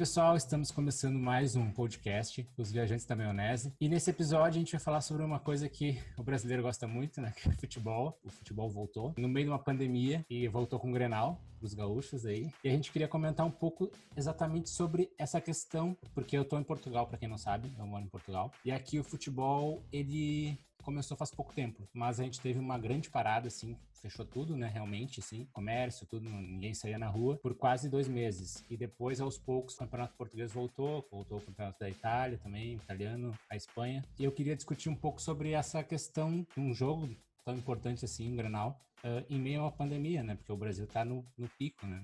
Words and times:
pessoal, 0.00 0.34
estamos 0.34 0.70
começando 0.70 1.18
mais 1.18 1.56
um 1.56 1.70
podcast, 1.70 2.48
Os 2.56 2.72
Viajantes 2.72 3.04
da 3.04 3.14
Maionese. 3.14 3.70
E 3.78 3.86
nesse 3.86 4.08
episódio 4.08 4.56
a 4.56 4.58
gente 4.58 4.72
vai 4.72 4.80
falar 4.80 5.02
sobre 5.02 5.22
uma 5.22 5.38
coisa 5.38 5.68
que 5.68 5.98
o 6.16 6.22
brasileiro 6.22 6.62
gosta 6.62 6.86
muito, 6.86 7.20
né? 7.20 7.34
Que 7.36 7.50
é 7.50 7.52
futebol. 7.52 8.18
O 8.24 8.30
futebol 8.30 8.70
voltou 8.70 9.12
no 9.18 9.28
meio 9.28 9.44
de 9.44 9.52
uma 9.52 9.58
pandemia 9.58 10.24
e 10.30 10.48
voltou 10.48 10.80
com 10.80 10.88
o 10.88 10.92
Grenal 10.94 11.38
os 11.66 11.74
gaúchos 11.74 12.26
aí. 12.26 12.50
E 12.64 12.68
a 12.68 12.72
gente 12.72 12.92
queria 12.92 13.08
comentar 13.08 13.46
um 13.46 13.50
pouco 13.50 13.90
exatamente 14.16 14.70
sobre 14.70 15.10
essa 15.18 15.40
questão, 15.40 15.96
porque 16.14 16.36
eu 16.36 16.44
tô 16.44 16.58
em 16.58 16.64
Portugal, 16.64 17.06
para 17.06 17.18
quem 17.18 17.28
não 17.28 17.38
sabe, 17.38 17.70
eu 17.78 17.86
moro 17.86 18.04
em 18.04 18.08
Portugal. 18.08 18.52
E 18.64 18.72
aqui 18.72 18.98
o 18.98 19.04
futebol, 19.04 19.82
ele 19.92 20.58
começou 20.82 21.16
faz 21.16 21.30
pouco 21.30 21.52
tempo, 21.52 21.86
mas 21.92 22.18
a 22.18 22.24
gente 22.24 22.40
teve 22.40 22.58
uma 22.58 22.78
grande 22.78 23.10
parada, 23.10 23.48
assim, 23.48 23.76
fechou 24.00 24.24
tudo, 24.24 24.56
né, 24.56 24.66
realmente, 24.66 25.20
assim, 25.20 25.46
comércio, 25.52 26.06
tudo, 26.06 26.28
ninguém 26.28 26.74
saía 26.74 26.98
na 26.98 27.08
rua, 27.08 27.36
por 27.36 27.54
quase 27.54 27.88
dois 27.88 28.08
meses. 28.08 28.64
E 28.68 28.76
depois, 28.76 29.20
aos 29.20 29.38
poucos, 29.38 29.74
o 29.74 29.78
campeonato 29.78 30.16
português 30.16 30.52
voltou, 30.52 31.06
voltou 31.10 31.38
o 31.38 31.40
campeonato 31.40 31.78
da 31.78 31.88
Itália 31.88 32.38
também, 32.38 32.74
italiano, 32.74 33.36
a 33.50 33.56
Espanha. 33.56 34.02
E 34.18 34.24
eu 34.24 34.32
queria 34.32 34.56
discutir 34.56 34.88
um 34.88 34.96
pouco 34.96 35.20
sobre 35.20 35.52
essa 35.52 35.82
questão 35.84 36.46
de 36.54 36.60
um 36.60 36.72
jogo 36.72 37.08
tão 37.44 37.54
importante 37.54 38.04
assim, 38.04 38.32
um 38.32 38.36
Granal, 38.36 38.80
uh, 39.04 39.24
em 39.28 39.38
meio 39.38 39.60
uma 39.60 39.72
pandemia, 39.72 40.22
né, 40.22 40.34
porque 40.34 40.52
o 40.52 40.56
Brasil 40.56 40.84
está 40.84 41.04
no, 41.04 41.24
no 41.36 41.48
pico, 41.48 41.86
né, 41.86 42.02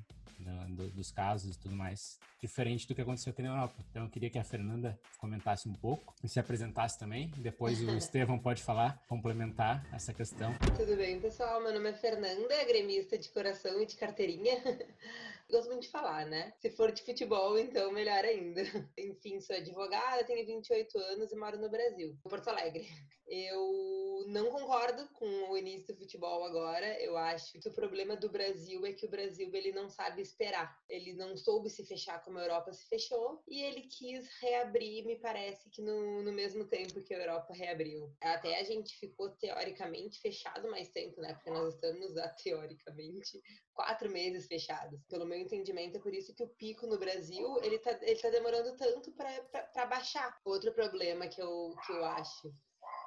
do, 0.68 0.91
dos 0.91 1.10
casos 1.10 1.56
e 1.56 1.59
tudo 1.59 1.74
mais, 1.74 2.19
diferente 2.41 2.86
do 2.86 2.95
que 2.95 3.00
aconteceu 3.00 3.32
aqui 3.32 3.42
na 3.42 3.48
Europa. 3.48 3.74
Então 3.91 4.05
eu 4.05 4.10
queria 4.10 4.30
que 4.30 4.38
a 4.38 4.45
Fernanda 4.45 4.98
comentasse 5.19 5.69
um 5.69 5.74
pouco 5.74 6.14
e 6.22 6.28
se 6.28 6.38
apresentasse 6.38 6.98
também. 6.98 7.30
Depois 7.36 7.80
o 7.82 7.91
Estevão 7.96 8.38
pode 8.38 8.62
falar, 8.62 9.02
complementar 9.09 9.86
essa 9.92 10.12
questão. 10.12 10.55
Tudo 10.77 10.96
bem, 10.96 11.20
pessoal? 11.20 11.62
Meu 11.62 11.72
nome 11.72 11.91
é 11.91 11.95
Fernanda, 11.95 12.64
gremista 12.64 13.19
de 13.19 13.28
coração 13.30 13.80
e 13.80 13.86
de 13.86 13.97
carteirinha. 13.97 14.56
Gosto 15.48 15.68
muito 15.68 15.82
de 15.82 15.91
falar, 15.91 16.27
né? 16.27 16.52
Se 16.59 16.70
for 16.70 16.91
de 16.91 17.02
futebol, 17.02 17.56
então 17.56 17.92
melhor 17.92 18.24
ainda. 18.24 18.62
Enfim, 18.98 19.41
sou 19.41 19.55
advogada, 19.55 20.24
tenho 20.24 20.45
28 20.45 20.98
anos 20.98 21.30
e 21.30 21.36
moro 21.36 21.58
no 21.58 21.70
Brasil, 21.70 22.19
em 22.25 22.28
Porto 22.28 22.48
Alegre. 22.48 22.86
Eu 23.28 24.24
não 24.28 24.50
concordo 24.50 25.08
com 25.14 25.27
o 25.50 25.56
início 25.56 25.94
do 25.94 25.98
futebol 25.98 26.44
agora. 26.44 27.00
Eu 27.00 27.17
acho 27.17 27.58
que 27.58 27.69
o 27.69 27.72
problema 27.72 28.17
do 28.17 28.28
Brasil 28.28 28.86
é 28.86 28.92
que 28.92 29.06
o 29.06 29.11
Brasil 29.11 29.50
ele 29.52 29.72
não 29.72 29.89
sabe 29.89 30.22
esperar. 30.22 30.77
Ele 30.89 31.12
não 31.12 31.36
soube 31.36 31.69
se 31.69 31.84
fechar 31.84 32.22
como 32.22 32.39
a 32.39 32.42
Europa 32.42 32.72
se 32.72 32.89
fechou 32.89 33.42
e 33.48 33.62
ele 33.62 33.83
quis 33.83 34.28
reabrir, 34.41 35.05
me 35.05 35.17
parece 35.17 35.69
que 35.70 35.83
no, 35.83 36.22
no 36.22 36.33
mesmo 36.33 36.64
tempo 36.67 37.02
que 37.02 37.14
a 37.14 37.19
Europa 37.19 37.52
reabriu. 37.52 38.12
Até 38.20 38.61
a 38.61 38.64
gente 38.64 38.97
ficou 38.98 39.30
teoricamente 39.30 40.20
fechado 40.20 40.70
mais 40.70 40.89
tempo, 40.91 41.20
né? 41.20 41.34
Porque 41.34 41.50
nós 41.50 41.74
estamos, 41.74 42.12
teoricamente, 42.42 43.41
quatro 43.74 44.11
meses 44.11 44.47
fechados. 44.47 45.05
Pelo 45.08 45.27
meu 45.37 45.45
entendimento, 45.45 45.97
é 45.97 46.01
por 46.01 46.15
isso 46.15 46.34
que 46.34 46.42
o 46.42 46.48
pico 46.48 46.87
no 46.87 46.98
Brasil 46.98 47.59
ele 47.62 47.79
tá, 47.79 47.98
ele 48.03 48.20
tá 48.20 48.31
demorando 48.31 48.75
tanto 48.77 49.12
para 49.12 49.87
baixar. 49.87 50.39
Outro 50.45 50.73
problema 50.73 51.29
que 51.29 51.41
eu, 51.41 51.75
que 51.84 51.92
eu 51.92 52.05
acho 52.05 52.53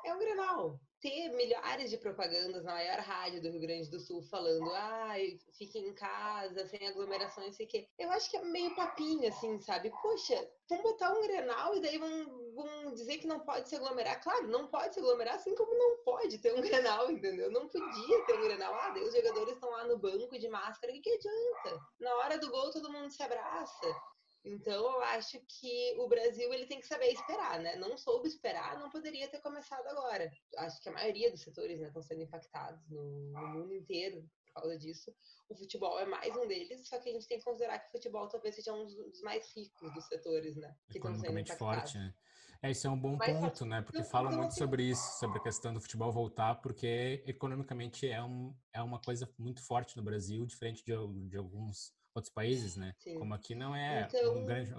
é 0.05 0.13
o 0.13 0.19
Grenal. 0.19 0.79
Ter 1.01 1.29
milhares 1.29 1.89
de 1.89 1.97
propagandas 1.97 2.63
na 2.63 2.73
maior 2.73 2.99
rádio 2.99 3.41
do 3.41 3.49
Rio 3.49 3.61
Grande 3.61 3.89
do 3.89 3.99
Sul 3.99 4.21
falando, 4.23 4.69
ai, 4.73 5.33
ah, 5.33 5.51
fiquem 5.57 5.87
em 5.87 5.93
casa, 5.93 6.67
sem 6.67 6.85
aglomerações, 6.87 7.55
sei 7.55 7.65
que. 7.65 7.87
Eu 7.97 8.11
acho 8.11 8.29
que 8.29 8.35
é 8.35 8.43
meio 8.43 8.75
papinho, 8.75 9.27
assim, 9.29 9.59
sabe? 9.61 9.91
Poxa, 10.01 10.35
vamos 10.69 10.83
botar 10.83 11.13
um 11.13 11.21
Grenal 11.21 11.75
e 11.75 11.81
daí 11.81 11.97
vão, 11.97 12.48
vão 12.63 12.93
dizer 12.93 13.17
que 13.17 13.27
não 13.27 13.39
pode 13.39 13.67
se 13.69 13.75
aglomerar. 13.75 14.21
Claro, 14.21 14.47
não 14.47 14.67
pode 14.67 14.93
se 14.93 14.99
aglomerar, 14.99 15.35
assim 15.35 15.55
como 15.55 15.73
não 15.77 16.03
pode 16.03 16.37
ter 16.37 16.53
um 16.53 16.61
Grenal, 16.61 17.11
entendeu? 17.11 17.51
Não 17.51 17.67
podia 17.67 18.25
ter 18.25 18.33
um 18.33 18.41
Grenal. 18.41 18.73
Ah, 18.73 18.89
daí 18.89 19.03
os 19.03 19.13
jogadores 19.13 19.53
estão 19.53 19.69
lá 19.69 19.85
no 19.85 19.97
banco 19.97 20.37
de 20.37 20.47
máscara, 20.47 20.91
o 20.91 20.95
que, 20.95 21.01
que 21.01 21.09
adianta? 21.11 21.81
Na 21.99 22.15
hora 22.15 22.37
do 22.37 22.49
gol 22.49 22.71
todo 22.71 22.91
mundo 22.91 23.09
se 23.11 23.21
abraça. 23.23 23.95
Então, 24.43 24.85
eu 24.85 25.01
acho 25.01 25.39
que 25.47 25.95
o 25.97 26.07
Brasil 26.07 26.53
ele 26.53 26.65
tem 26.65 26.79
que 26.79 26.87
saber 26.87 27.07
esperar, 27.07 27.59
né? 27.59 27.75
Não 27.75 27.97
soube 27.97 28.27
esperar, 28.27 28.79
não 28.79 28.89
poderia 28.89 29.27
ter 29.27 29.41
começado 29.41 29.85
agora. 29.87 30.31
Acho 30.57 30.81
que 30.81 30.89
a 30.89 30.93
maioria 30.93 31.29
dos 31.29 31.41
setores 31.41 31.79
né, 31.79 31.87
estão 31.87 32.01
sendo 32.01 32.21
impactados 32.21 32.87
no, 32.89 33.31
no 33.31 33.47
mundo 33.49 33.73
inteiro 33.73 34.25
por 34.45 34.61
causa 34.61 34.77
disso. 34.77 35.13
O 35.49 35.55
futebol 35.55 35.99
é 35.99 36.05
mais 36.05 36.35
um 36.35 36.47
deles, 36.47 36.87
só 36.87 36.99
que 36.99 37.09
a 37.09 37.13
gente 37.13 37.27
tem 37.27 37.37
que 37.37 37.43
considerar 37.43 37.79
que 37.79 37.89
o 37.89 37.91
futebol 37.91 38.27
talvez 38.27 38.55
seja 38.55 38.73
um 38.73 38.85
dos 38.85 39.21
mais 39.21 39.45
ricos 39.55 39.93
dos 39.93 40.05
setores, 40.05 40.55
né? 40.55 40.73
Que 40.89 40.99
impactados. 41.41 41.57
forte, 41.57 41.97
né? 41.97 42.13
É, 42.61 42.71
isso 42.71 42.87
é 42.87 42.89
um 42.89 42.99
bom 42.99 43.15
Mas, 43.15 43.39
ponto, 43.39 43.65
né? 43.65 43.81
Porque 43.81 44.03
fala 44.03 44.29
muito 44.31 44.53
sobre 44.53 44.83
isso, 44.83 45.17
sobre 45.17 45.39
a 45.39 45.41
questão 45.41 45.73
do 45.73 45.79
futebol 45.79 46.11
voltar, 46.11 46.55
porque 46.55 47.23
economicamente 47.25 48.07
é, 48.07 48.21
um, 48.21 48.53
é 48.73 48.81
uma 48.81 48.99
coisa 48.99 49.29
muito 49.37 49.61
forte 49.63 49.95
no 49.95 50.03
Brasil, 50.03 50.45
diferente 50.45 50.83
de, 50.83 50.93
de 51.29 51.37
alguns 51.37 51.93
outros 52.13 52.33
países, 52.33 52.75
né? 52.75 52.93
Sim. 52.97 53.15
Como 53.15 53.33
aqui 53.33 53.55
não 53.55 53.75
é 53.75 54.07
então, 54.09 54.37
um 54.37 54.45
grande, 54.45 54.73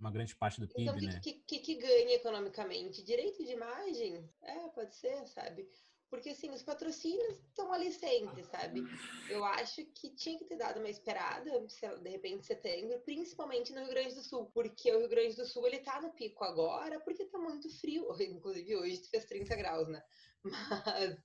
uma 0.00 0.10
grande 0.10 0.34
parte 0.34 0.60
do 0.60 0.68
PIB, 0.68 0.82
então, 0.82 0.98
que, 0.98 1.06
né? 1.06 1.16
O 1.16 1.20
que, 1.20 1.32
que, 1.46 1.58
que 1.58 1.74
ganha 1.74 2.16
economicamente? 2.16 3.04
Direito 3.04 3.44
de 3.44 3.52
imagem? 3.52 4.28
É, 4.42 4.68
pode 4.68 4.94
ser, 4.96 5.26
sabe? 5.26 5.68
Porque, 6.16 6.30
assim, 6.30 6.50
os 6.50 6.62
patrocínios 6.62 7.36
estão 7.46 7.70
ali 7.70 7.92
sempre, 7.92 8.42
sabe? 8.44 8.82
Eu 9.28 9.44
acho 9.44 9.84
que 9.84 10.08
tinha 10.14 10.38
que 10.38 10.46
ter 10.46 10.56
dado 10.56 10.78
uma 10.78 10.88
esperada, 10.88 11.50
de 12.00 12.08
repente, 12.08 12.46
setembro, 12.46 12.98
principalmente 13.00 13.70
no 13.74 13.80
Rio 13.82 13.90
Grande 13.90 14.14
do 14.14 14.22
Sul. 14.22 14.50
Porque 14.54 14.90
o 14.90 14.98
Rio 14.98 15.10
Grande 15.10 15.36
do 15.36 15.44
Sul, 15.44 15.66
ele 15.66 15.80
tá 15.80 16.00
no 16.00 16.10
pico 16.14 16.42
agora, 16.42 16.98
porque 17.00 17.26
tá 17.26 17.38
muito 17.38 17.68
frio. 17.68 18.08
Inclusive, 18.18 18.76
hoje 18.76 19.02
fez 19.10 19.26
30 19.26 19.54
graus, 19.56 19.88
né? 19.88 20.02
Mas 20.42 21.18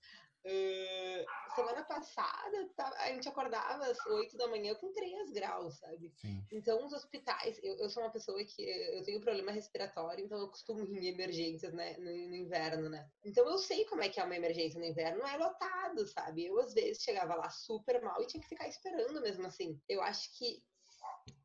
Uh, 0.43 1.25
semana 1.53 1.83
passada 1.83 2.69
tá, 2.75 2.89
a 2.99 3.09
gente 3.09 3.29
acordava 3.29 3.85
às 3.85 4.05
8 4.07 4.35
da 4.37 4.47
manhã 4.47 4.73
com 4.75 4.91
3 4.91 5.31
graus, 5.31 5.77
sabe? 5.77 6.11
Sim. 6.17 6.43
Então 6.51 6.83
os 6.85 6.93
hospitais, 6.93 7.59
eu, 7.61 7.75
eu, 7.77 7.89
sou 7.89 8.01
uma 8.01 8.11
pessoa 8.11 8.43
que 8.43 8.61
eu 8.63 9.03
tenho 9.03 9.21
problema 9.21 9.51
respiratório, 9.51 10.25
então 10.25 10.39
eu 10.39 10.47
costumo 10.47 10.83
ir 10.83 10.97
em 10.97 11.07
emergências 11.07 11.73
né, 11.73 11.95
no, 11.97 12.05
no, 12.05 12.35
inverno, 12.35 12.89
né? 12.89 13.07
Então 13.23 13.47
eu 13.47 13.57
sei 13.59 13.85
como 13.85 14.01
é 14.01 14.09
que 14.09 14.19
é 14.19 14.23
uma 14.23 14.35
emergência 14.35 14.79
no 14.79 14.85
inverno, 14.85 15.19
não 15.19 15.27
é 15.27 15.37
lotado, 15.37 16.07
sabe? 16.07 16.45
Eu 16.45 16.59
às 16.59 16.73
vezes 16.73 17.03
chegava 17.03 17.35
lá 17.35 17.49
super 17.49 18.01
mal 18.01 18.19
e 18.21 18.27
tinha 18.27 18.41
que 18.41 18.49
ficar 18.49 18.67
esperando 18.67 19.21
mesmo 19.21 19.45
assim. 19.45 19.79
Eu 19.87 20.01
acho 20.01 20.35
que 20.37 20.63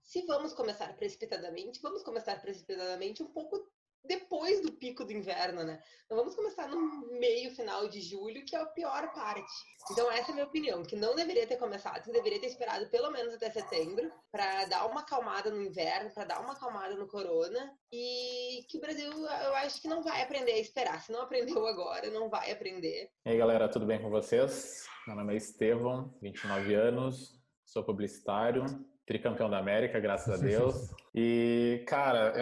se 0.02 0.22
vamos 0.22 0.54
começar 0.54 0.96
precipitadamente, 0.96 1.80
vamos 1.82 2.02
começar 2.02 2.40
precipitadamente 2.40 3.22
um 3.22 3.32
pouco 3.32 3.68
depois 4.06 4.60
do 4.62 4.72
pico 4.72 5.04
do 5.04 5.12
inverno, 5.12 5.64
né? 5.64 5.82
Então 6.04 6.16
vamos 6.16 6.34
começar 6.34 6.68
no 6.68 6.78
meio, 7.18 7.54
final 7.54 7.88
de 7.88 8.00
julho, 8.00 8.44
que 8.44 8.54
é 8.54 8.60
a 8.60 8.66
pior 8.66 9.12
parte. 9.12 9.52
Então 9.90 10.10
essa 10.10 10.30
é 10.30 10.32
a 10.32 10.34
minha 10.34 10.46
opinião, 10.46 10.82
que 10.82 10.96
não 10.96 11.14
deveria 11.14 11.46
ter 11.46 11.56
começado, 11.56 12.02
que 12.02 12.12
deveria 12.12 12.40
ter 12.40 12.46
esperado 12.46 12.88
pelo 12.88 13.10
menos 13.10 13.34
até 13.34 13.50
setembro 13.50 14.10
para 14.30 14.64
dar 14.66 14.86
uma 14.86 15.00
acalmada 15.00 15.50
no 15.50 15.62
inverno, 15.62 16.12
para 16.12 16.24
dar 16.24 16.40
uma 16.40 16.52
acalmada 16.52 16.94
no 16.94 17.08
corona 17.08 17.72
e 17.92 18.64
que 18.68 18.78
o 18.78 18.80
Brasil, 18.80 19.10
eu 19.10 19.54
acho 19.56 19.80
que 19.80 19.88
não 19.88 20.02
vai 20.02 20.22
aprender 20.22 20.52
a 20.52 20.58
esperar. 20.58 21.00
Se 21.02 21.12
não 21.12 21.22
aprendeu 21.22 21.66
agora, 21.66 22.10
não 22.10 22.28
vai 22.28 22.50
aprender. 22.50 23.10
E 23.24 23.30
aí, 23.30 23.38
galera, 23.38 23.68
tudo 23.68 23.86
bem 23.86 24.00
com 24.00 24.10
vocês? 24.10 24.86
Meu 25.06 25.16
nome 25.16 25.34
é 25.34 25.36
Estevão, 25.36 26.12
29 26.20 26.74
anos, 26.74 27.40
sou 27.64 27.84
publicitário, 27.84 28.64
tricampeão 29.06 29.48
da 29.48 29.58
América, 29.58 30.00
graças 30.00 30.40
a 30.40 30.42
Deus. 30.42 30.90
E, 31.18 31.82
cara, 31.88 32.34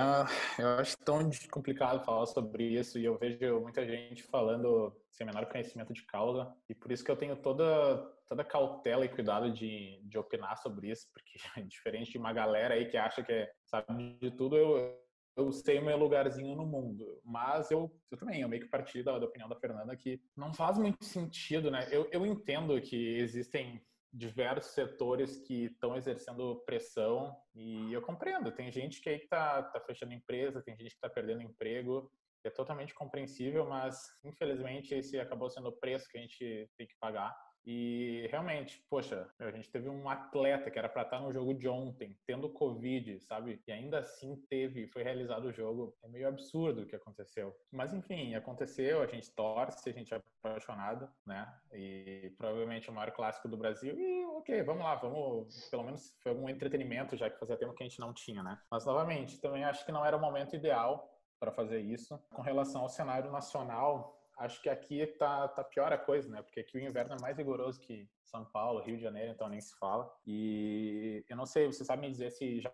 eu, 0.58 0.64
eu 0.64 0.70
acho 0.80 0.98
tão 1.04 1.30
complicado 1.48 2.04
falar 2.04 2.26
sobre 2.26 2.64
isso 2.64 2.98
e 2.98 3.04
eu 3.04 3.16
vejo 3.16 3.60
muita 3.60 3.86
gente 3.86 4.24
falando 4.24 4.92
sem 5.12 5.24
menor 5.24 5.46
conhecimento 5.46 5.92
de 5.92 6.04
causa 6.04 6.52
e 6.68 6.74
por 6.74 6.90
isso 6.90 7.04
que 7.04 7.10
eu 7.12 7.16
tenho 7.16 7.36
toda, 7.36 7.98
toda 8.26 8.42
cautela 8.42 9.04
e 9.04 9.08
cuidado 9.08 9.52
de, 9.52 10.00
de 10.02 10.18
opinar 10.18 10.56
sobre 10.56 10.90
isso, 10.90 11.06
porque 11.12 11.38
diferente 11.68 12.10
de 12.10 12.18
uma 12.18 12.32
galera 12.32 12.74
aí 12.74 12.86
que 12.86 12.96
acha 12.96 13.22
que 13.22 13.30
é, 13.30 13.52
sabe 13.64 14.18
de 14.20 14.32
tudo, 14.32 14.56
eu, 14.56 14.98
eu 15.36 15.52
sei 15.52 15.78
o 15.78 15.84
meu 15.84 15.96
lugarzinho 15.96 16.56
no 16.56 16.66
mundo, 16.66 17.20
mas 17.24 17.70
eu, 17.70 17.96
eu 18.10 18.18
também, 18.18 18.40
eu 18.40 18.48
meio 18.48 18.62
que 18.62 18.68
parti 18.68 19.04
da, 19.04 19.20
da 19.20 19.26
opinião 19.26 19.48
da 19.48 19.54
Fernanda 19.54 19.96
que 19.96 20.20
não 20.36 20.52
faz 20.52 20.78
muito 20.78 21.04
sentido, 21.04 21.70
né? 21.70 21.86
Eu, 21.92 22.08
eu 22.10 22.26
entendo 22.26 22.80
que 22.80 23.18
existem 23.18 23.80
diversos 24.14 24.72
setores 24.72 25.36
que 25.38 25.64
estão 25.64 25.96
exercendo 25.96 26.62
pressão 26.64 27.36
e 27.52 27.92
eu 27.92 28.00
compreendo. 28.00 28.52
Tem 28.52 28.70
gente 28.70 29.00
que 29.00 29.08
aí 29.08 29.16
está 29.16 29.62
tá 29.62 29.80
fechando 29.80 30.12
empresa, 30.12 30.62
tem 30.62 30.76
gente 30.76 30.90
que 30.90 30.96
está 30.96 31.08
perdendo 31.08 31.42
emprego. 31.42 32.08
É 32.44 32.50
totalmente 32.50 32.94
compreensível, 32.94 33.66
mas 33.68 33.96
infelizmente 34.22 34.94
esse 34.94 35.18
acabou 35.18 35.50
sendo 35.50 35.68
o 35.68 35.76
preço 35.80 36.08
que 36.08 36.16
a 36.16 36.20
gente 36.20 36.70
tem 36.76 36.86
que 36.86 36.94
pagar. 37.00 37.34
E 37.66 38.26
realmente, 38.30 38.84
poxa, 38.90 39.28
a 39.38 39.50
gente 39.50 39.70
teve 39.70 39.88
um 39.88 40.08
atleta 40.08 40.70
que 40.70 40.78
era 40.78 40.88
para 40.88 41.02
estar 41.02 41.20
no 41.20 41.32
jogo 41.32 41.54
de 41.54 41.66
ontem, 41.66 42.16
tendo 42.26 42.48
Covid, 42.50 43.20
sabe? 43.20 43.62
E 43.66 43.72
ainda 43.72 44.00
assim 44.00 44.36
teve, 44.50 44.86
foi 44.88 45.02
realizado 45.02 45.46
o 45.46 45.52
jogo. 45.52 45.96
É 46.02 46.08
meio 46.08 46.28
absurdo 46.28 46.82
o 46.82 46.86
que 46.86 46.94
aconteceu. 46.94 47.56
Mas 47.72 47.94
enfim, 47.94 48.34
aconteceu, 48.34 49.02
a 49.02 49.06
gente 49.06 49.30
torce, 49.34 49.88
a 49.88 49.92
gente 49.92 50.12
é 50.12 50.20
apaixonado, 50.42 51.08
né? 51.26 51.50
E 51.72 52.34
provavelmente 52.36 52.90
o 52.90 52.92
maior 52.92 53.10
clássico 53.12 53.48
do 53.48 53.56
Brasil. 53.56 53.98
E 53.98 54.26
ok, 54.36 54.62
vamos 54.62 54.84
lá, 54.84 54.94
vamos. 54.96 55.68
Pelo 55.70 55.84
menos 55.84 56.14
foi 56.22 56.32
algum 56.32 56.48
entretenimento, 56.48 57.16
já 57.16 57.30
que 57.30 57.38
fazia 57.38 57.56
tempo 57.56 57.72
que 57.72 57.82
a 57.82 57.86
gente 57.86 58.00
não 58.00 58.12
tinha, 58.12 58.42
né? 58.42 58.58
Mas 58.70 58.84
novamente, 58.84 59.40
também 59.40 59.64
acho 59.64 59.86
que 59.86 59.92
não 59.92 60.04
era 60.04 60.16
o 60.16 60.20
momento 60.20 60.54
ideal 60.54 61.10
para 61.40 61.50
fazer 61.50 61.80
isso. 61.80 62.18
Com 62.30 62.42
relação 62.42 62.82
ao 62.82 62.88
cenário 62.88 63.30
nacional, 63.30 64.20
acho 64.38 64.60
que 64.62 64.68
aqui 64.68 65.06
tá, 65.18 65.48
tá 65.48 65.64
pior 65.64 65.92
a 65.92 65.98
coisa, 65.98 66.28
né? 66.28 66.42
Porque 66.42 66.60
aqui 66.60 66.76
o 66.76 66.80
inverno 66.80 67.14
é 67.14 67.20
mais 67.20 67.36
rigoroso 67.36 67.80
que 67.80 68.08
São 68.24 68.44
Paulo, 68.44 68.82
Rio 68.82 68.96
de 68.96 69.02
Janeiro, 69.02 69.32
então 69.32 69.48
nem 69.48 69.60
se 69.60 69.76
fala. 69.78 70.10
E 70.26 71.24
eu 71.28 71.36
não 71.36 71.46
sei, 71.46 71.66
você 71.66 71.84
sabe 71.84 72.02
me 72.02 72.10
dizer 72.10 72.30
se 72.30 72.60
já 72.60 72.70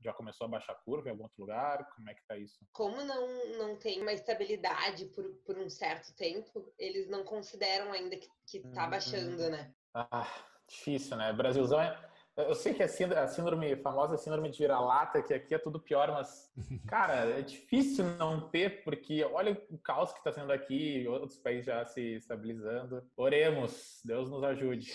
já 0.00 0.12
começou 0.12 0.46
a 0.46 0.48
baixar 0.48 0.72
a 0.72 0.76
curva 0.76 1.08
em 1.08 1.10
algum 1.10 1.24
outro 1.24 1.40
lugar? 1.40 1.86
Como 1.94 2.08
é 2.08 2.14
que 2.14 2.24
tá 2.26 2.36
isso? 2.36 2.58
Como 2.72 2.96
não, 3.04 3.58
não 3.58 3.76
tem 3.76 4.00
uma 4.00 4.12
estabilidade 4.12 5.04
por, 5.06 5.24
por 5.44 5.58
um 5.58 5.68
certo 5.68 6.14
tempo, 6.14 6.72
eles 6.78 7.08
não 7.08 7.24
consideram 7.24 7.92
ainda 7.92 8.16
que, 8.16 8.28
que 8.46 8.60
tá 8.70 8.84
uhum. 8.84 8.90
baixando, 8.90 9.50
né? 9.50 9.74
Ah, 9.94 10.26
difícil, 10.66 11.16
né? 11.16 11.32
Brasilzão 11.32 11.80
é 11.80 12.05
eu 12.36 12.54
sei 12.54 12.74
que 12.74 12.82
a 12.82 12.88
síndrome, 12.88 13.22
a 13.22 13.28
síndrome 13.28 13.72
a 13.72 13.76
famosa 13.78 14.16
síndrome 14.18 14.50
de 14.50 14.58
vira-lata, 14.58 15.22
que 15.22 15.32
aqui 15.32 15.54
é 15.54 15.58
tudo 15.58 15.80
pior, 15.80 16.12
mas, 16.12 16.50
cara, 16.86 17.38
é 17.38 17.40
difícil 17.40 18.04
não 18.18 18.48
ter, 18.48 18.84
porque 18.84 19.24
olha 19.24 19.60
o 19.70 19.78
caos 19.78 20.12
que 20.12 20.18
está 20.18 20.32
sendo 20.32 20.52
aqui, 20.52 21.06
outros 21.08 21.38
países 21.38 21.66
já 21.66 21.84
se 21.86 22.16
estabilizando. 22.16 23.02
Oremos, 23.16 24.00
Deus 24.04 24.28
nos 24.28 24.44
ajude. 24.44 24.92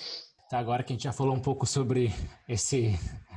Tá, 0.51 0.59
agora 0.59 0.83
que 0.83 0.91
a 0.91 0.95
gente 0.95 1.05
já 1.05 1.13
falou 1.13 1.33
um 1.33 1.39
pouco 1.39 1.65
sobre 1.65 2.09
esse, 2.47 2.91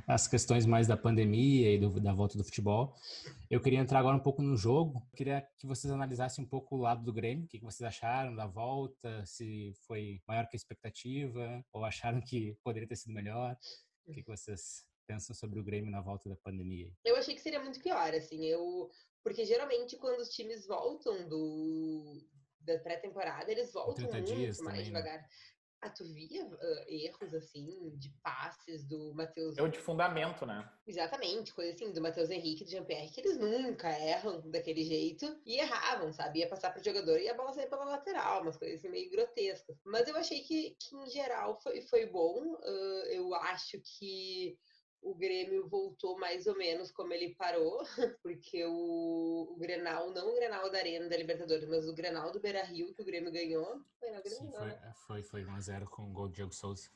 as 0.06 0.26
questões 0.26 0.66
mais 0.66 0.86
da 0.86 0.96
pandemia 0.96 1.72
e 1.72 1.78
do, 1.78 2.00
da 2.00 2.12
volta 2.12 2.36
do 2.36 2.44
futebol, 2.44 2.94
eu 3.48 3.60
queria 3.60 3.78
entrar 3.78 4.00
agora 4.00 4.16
um 4.16 4.20
pouco 4.20 4.42
no 4.42 4.56
jogo. 4.56 5.00
Eu 5.12 5.16
queria 5.16 5.46
que 5.56 5.66
vocês 5.66 5.92
analisassem 5.92 6.44
um 6.44 6.48
pouco 6.48 6.74
o 6.74 6.80
lado 6.80 7.04
do 7.04 7.12
Grêmio, 7.12 7.44
o 7.44 7.48
que 7.48 7.60
vocês 7.60 7.86
acharam 7.86 8.34
da 8.34 8.46
volta, 8.46 9.24
se 9.24 9.72
foi 9.86 10.20
maior 10.26 10.48
que 10.48 10.56
a 10.56 10.58
expectativa 10.58 11.64
ou 11.72 11.84
acharam 11.84 12.20
que 12.20 12.56
poderia 12.64 12.88
ter 12.88 12.96
sido 12.96 13.14
melhor. 13.14 13.56
O 14.06 14.12
que, 14.12 14.22
que 14.22 14.30
vocês 14.30 14.84
pensam 15.06 15.34
sobre 15.34 15.60
o 15.60 15.64
Grêmio 15.64 15.90
na 15.90 16.00
volta 16.00 16.28
da 16.28 16.36
pandemia? 16.36 16.92
Eu 17.04 17.16
achei 17.16 17.34
que 17.34 17.40
seria 17.40 17.60
muito 17.60 17.80
pior, 17.80 18.14
assim, 18.14 18.44
eu 18.44 18.90
porque 19.22 19.44
geralmente 19.46 19.96
quando 19.96 20.20
os 20.20 20.28
times 20.28 20.66
voltam 20.66 21.26
do 21.28 22.22
da 22.60 22.78
pré-temporada, 22.78 23.50
eles 23.50 23.72
voltam 23.72 24.10
muito 24.10 24.12
mais 24.12 24.56
também, 24.56 24.76
né? 24.78 24.82
devagar. 24.82 25.18
Né? 25.18 25.28
Ah, 25.84 25.90
tu 25.90 26.02
via 26.02 26.42
uh, 26.46 26.84
erros, 26.88 27.34
assim, 27.34 27.90
de 27.98 28.08
passes 28.22 28.86
do 28.86 29.12
Matheus... 29.12 29.58
É 29.58 29.62
o 29.62 29.68
de 29.68 29.78
fundamento, 29.78 30.46
né? 30.46 30.66
Exatamente, 30.86 31.52
coisa 31.52 31.74
assim, 31.74 31.92
do 31.92 32.00
Matheus 32.00 32.30
Henrique 32.30 32.62
e 32.62 32.64
do 32.64 32.70
Jean-Pierre, 32.70 33.10
que 33.10 33.20
eles 33.20 33.36
nunca 33.36 33.90
erram 33.90 34.40
daquele 34.50 34.82
jeito 34.82 35.38
e 35.44 35.58
erravam, 35.58 36.10
sabe? 36.10 36.38
Ia 36.38 36.48
passar 36.48 36.72
pro 36.72 36.82
jogador 36.82 37.20
e 37.20 37.28
a 37.28 37.34
bola 37.34 37.52
saía 37.52 37.68
pela 37.68 37.84
lateral, 37.84 38.40
umas 38.40 38.56
coisas 38.56 38.78
assim, 38.78 38.88
meio 38.88 39.10
grotescas. 39.10 39.76
Mas 39.84 40.08
eu 40.08 40.16
achei 40.16 40.40
que, 40.40 40.74
que 40.80 40.96
em 40.96 41.10
geral, 41.10 41.60
foi, 41.60 41.82
foi 41.82 42.06
bom. 42.06 42.54
Uh, 42.54 43.04
eu 43.10 43.34
acho 43.34 43.78
que 43.82 44.56
o 45.04 45.14
Grêmio 45.14 45.68
voltou 45.68 46.18
mais 46.18 46.46
ou 46.46 46.56
menos 46.56 46.90
como 46.90 47.12
ele 47.12 47.34
parou, 47.34 47.82
porque 48.22 48.64
o, 48.64 49.48
o 49.50 49.56
Grenal, 49.56 50.10
não 50.10 50.30
o 50.30 50.34
Grenal 50.34 50.70
da 50.70 50.78
Arena 50.78 51.08
da 51.08 51.16
Libertadores, 51.16 51.68
mas 51.68 51.86
o 51.86 51.94
Grenal 51.94 52.32
do 52.32 52.40
Beira-Rio 52.40 52.94
que 52.94 53.02
o 53.02 53.04
Grêmio 53.04 53.30
ganhou, 53.30 53.80
foi 54.00 54.10
na 54.10 54.20
Grêmio, 54.20 54.38
Sim, 54.38 54.50
foi, 54.50 54.66
né? 54.66 54.80
É, 54.82 54.92
foi, 55.06 55.22
foi 55.22 55.44
1x0 55.44 55.84
com 55.86 56.10
o 56.10 56.12
gol 56.12 56.28
de 56.28 56.36
Diego 56.36 56.54
Souza. 56.54 56.90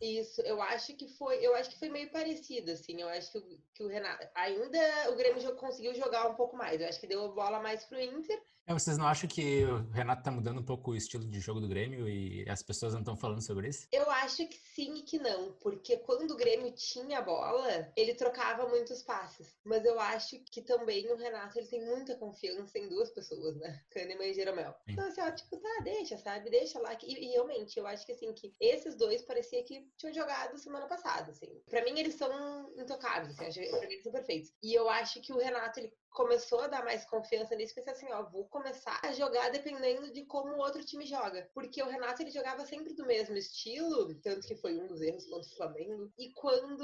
Isso, 0.00 0.40
eu 0.42 0.62
acho 0.62 0.94
que 0.96 1.08
foi, 1.08 1.44
eu 1.44 1.54
acho 1.56 1.70
que 1.70 1.78
foi 1.78 1.88
meio 1.88 2.10
parecido, 2.10 2.70
assim, 2.70 3.00
eu 3.00 3.08
acho 3.08 3.32
que 3.32 3.38
o, 3.38 3.60
que 3.74 3.82
o 3.82 3.88
Renato, 3.88 4.28
ainda 4.34 5.10
o 5.10 5.16
Grêmio 5.16 5.56
conseguiu 5.56 5.92
jogar 5.94 6.28
um 6.28 6.36
pouco 6.36 6.56
mais, 6.56 6.80
eu 6.80 6.88
acho 6.88 7.00
que 7.00 7.06
deu 7.08 7.24
a 7.24 7.28
bola 7.28 7.60
mais 7.60 7.84
pro 7.84 8.00
Inter, 8.00 8.40
é, 8.68 8.74
vocês 8.74 8.98
não 8.98 9.06
acham 9.06 9.28
que 9.28 9.64
o 9.64 9.90
Renato 9.90 10.22
tá 10.22 10.30
mudando 10.30 10.60
um 10.60 10.64
pouco 10.64 10.90
o 10.90 10.96
estilo 10.96 11.24
de 11.24 11.40
jogo 11.40 11.58
do 11.58 11.66
Grêmio 11.66 12.06
e 12.06 12.48
as 12.48 12.62
pessoas 12.62 12.92
não 12.92 13.00
estão 13.00 13.16
falando 13.16 13.40
sobre 13.40 13.68
isso? 13.68 13.88
Eu 13.90 14.10
acho 14.10 14.46
que 14.46 14.58
sim 14.74 14.94
e 14.96 15.02
que 15.02 15.18
não, 15.18 15.52
porque 15.54 15.96
quando 15.96 16.32
o 16.32 16.36
Grêmio 16.36 16.70
tinha 16.72 17.18
a 17.18 17.22
bola, 17.22 17.90
ele 17.96 18.14
trocava 18.14 18.68
muitos 18.68 19.02
passes. 19.02 19.56
Mas 19.64 19.84
eu 19.86 19.98
acho 19.98 20.38
que 20.50 20.60
também 20.60 21.10
o 21.10 21.16
Renato 21.16 21.58
ele 21.58 21.66
tem 21.66 21.82
muita 21.82 22.14
confiança 22.16 22.78
em 22.78 22.88
duas 22.88 23.10
pessoas, 23.10 23.56
né? 23.56 23.82
Kahneman 23.90 24.28
e 24.28 24.34
Jeromel. 24.34 24.74
Sim. 24.84 24.92
Então, 24.92 25.08
assim, 25.08 25.20
ó, 25.22 25.30
tipo, 25.30 25.56
tá, 25.56 25.80
deixa, 25.82 26.18
sabe? 26.18 26.50
Deixa 26.50 26.78
lá. 26.78 26.92
E, 27.02 27.24
e, 27.24 27.28
realmente, 27.30 27.78
eu 27.78 27.86
acho 27.86 28.04
que 28.04 28.12
assim, 28.12 28.32
que 28.34 28.54
esses 28.60 28.94
dois 28.94 29.22
parecia 29.22 29.64
que 29.64 29.90
tinham 29.96 30.12
jogado 30.12 30.58
semana 30.58 30.86
passada, 30.86 31.30
assim. 31.30 31.62
Pra 31.70 31.82
mim, 31.84 31.98
eles 31.98 32.16
são 32.16 32.70
intocáveis, 32.76 33.30
assim, 33.30 33.46
acho, 33.46 33.70
pra 33.70 33.88
mim 33.88 33.94
eles 33.94 34.02
são 34.02 34.12
perfeitos. 34.12 34.52
E 34.62 34.74
eu 34.74 34.90
acho 34.90 35.22
que 35.22 35.32
o 35.32 35.38
Renato, 35.38 35.80
ele 35.80 35.92
começou 36.10 36.60
a 36.60 36.66
dar 36.66 36.84
mais 36.84 37.04
confiança 37.04 37.54
nisso, 37.54 37.74
pensei 37.74 37.92
assim, 37.92 38.12
ó, 38.12 38.22
vou 38.22 38.46
começar 38.48 39.00
a 39.02 39.12
jogar 39.12 39.50
dependendo 39.50 40.12
de 40.12 40.24
como 40.24 40.54
o 40.54 40.58
outro 40.58 40.84
time 40.84 41.06
joga. 41.06 41.48
Porque 41.54 41.82
o 41.82 41.86
Renato, 41.88 42.22
ele 42.22 42.30
jogava 42.30 42.64
sempre 42.64 42.94
do 42.94 43.06
mesmo 43.06 43.36
estilo, 43.36 44.14
tanto 44.20 44.46
que 44.46 44.56
foi 44.56 44.78
um 44.78 44.86
dos 44.86 45.00
erros 45.00 45.26
contra 45.26 45.48
o 45.48 45.56
Flamengo. 45.56 46.12
E 46.18 46.32
quando 46.32 46.82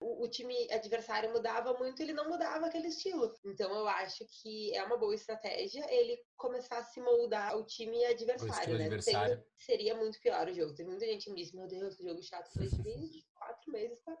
o, 0.00 0.24
o 0.24 0.28
time 0.28 0.54
adversário 0.70 1.32
mudava 1.32 1.74
muito, 1.74 2.02
ele 2.02 2.12
não 2.12 2.28
mudava 2.28 2.66
aquele 2.66 2.88
estilo. 2.88 3.32
Então 3.44 3.72
eu 3.74 3.88
acho 3.88 4.26
que 4.42 4.74
é 4.76 4.82
uma 4.84 4.96
boa 4.96 5.14
estratégia 5.14 5.84
ele 5.90 6.18
começar 6.36 6.78
a 6.78 6.84
se 6.84 7.00
moldar 7.00 7.52
ao 7.52 7.64
time 7.64 8.04
adversário, 8.04 8.78
né? 8.78 8.86
Adversário. 8.86 9.44
seria 9.56 9.96
muito 9.96 10.20
pior 10.20 10.48
o 10.48 10.54
jogo. 10.54 10.74
Tem 10.74 10.86
muita 10.86 11.06
gente 11.06 11.24
que 11.24 11.30
me 11.30 11.36
disse, 11.40 11.56
meu 11.56 11.66
Deus, 11.66 11.96
que 11.96 12.04
jogo 12.04 12.22
chato. 12.22 12.50
Eu 12.56 12.70
falei, 12.70 12.98
gente, 12.98 13.26
quatro 13.34 13.72
meses 13.72 14.00
pra 14.00 14.16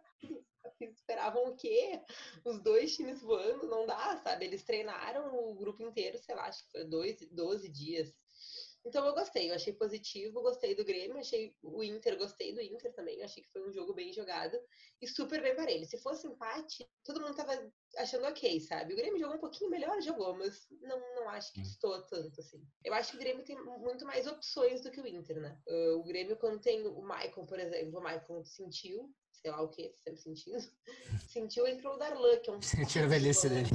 esperavam 0.90 1.46
o 1.46 1.56
quê? 1.56 2.00
Os 2.44 2.60
dois 2.60 2.94
times 2.94 3.20
voando, 3.20 3.66
não 3.66 3.86
dá, 3.86 4.16
sabe? 4.22 4.46
Eles 4.46 4.62
treinaram 4.62 5.34
o 5.34 5.54
grupo 5.54 5.82
inteiro, 5.82 6.18
sei 6.18 6.34
lá, 6.34 6.46
acho 6.46 6.64
que 6.64 6.72
foi 6.72 6.84
dois, 6.84 7.18
12 7.30 7.68
dias. 7.68 8.12
Então 8.84 9.06
eu 9.06 9.14
gostei, 9.14 9.48
eu 9.48 9.54
achei 9.54 9.72
positivo, 9.72 10.42
gostei 10.42 10.74
do 10.74 10.84
Grêmio, 10.84 11.18
achei 11.18 11.54
o 11.62 11.84
Inter, 11.84 12.18
gostei 12.18 12.52
do 12.52 12.60
Inter 12.60 12.92
também, 12.92 13.22
achei 13.22 13.42
que 13.42 13.50
foi 13.50 13.66
um 13.66 13.72
jogo 13.72 13.94
bem 13.94 14.12
jogado 14.12 14.58
e 15.00 15.06
super 15.06 15.40
bem 15.40 15.54
parelho. 15.54 15.86
Se 15.86 15.98
fosse 15.98 16.26
empate, 16.26 16.84
todo 17.04 17.20
mundo 17.20 17.36
tava 17.36 17.72
achando 17.96 18.26
ok, 18.26 18.60
sabe? 18.60 18.92
O 18.92 18.96
Grêmio 18.96 19.18
jogou 19.18 19.36
um 19.36 19.40
pouquinho 19.40 19.70
melhor, 19.70 20.00
jogou, 20.00 20.36
mas 20.36 20.66
não, 20.80 20.98
não 21.14 21.28
acho 21.28 21.52
que 21.52 21.60
estou 21.60 22.02
tanto 22.02 22.40
assim. 22.40 22.62
Eu 22.84 22.94
acho 22.94 23.10
que 23.10 23.16
o 23.16 23.20
Grêmio 23.20 23.44
tem 23.44 23.56
muito 23.56 24.04
mais 24.04 24.26
opções 24.26 24.82
do 24.82 24.90
que 24.90 25.00
o 25.00 25.06
Inter, 25.06 25.40
né? 25.40 25.58
Uh, 25.68 25.98
o 25.98 26.04
Grêmio, 26.04 26.36
quando 26.36 26.60
tem 26.60 26.86
o 26.86 27.02
Maicon, 27.02 27.46
por 27.46 27.58
exemplo, 27.58 27.98
o 27.98 28.02
Maicon 28.02 28.44
sentiu, 28.44 29.12
sei 29.42 29.50
lá 29.50 29.60
o 29.60 29.68
que, 29.68 29.92
sempre 29.96 30.20
sentindo. 30.20 30.58
Sentiu, 31.28 31.66
entrou 31.66 31.94
o 31.94 31.98
Darlan, 31.98 32.36
que 32.38 32.50
é 32.50 32.52
um. 32.52 32.62
Sentiu 32.62 33.04
a 33.04 33.06
velhice 33.06 33.48
dele. 33.48 33.68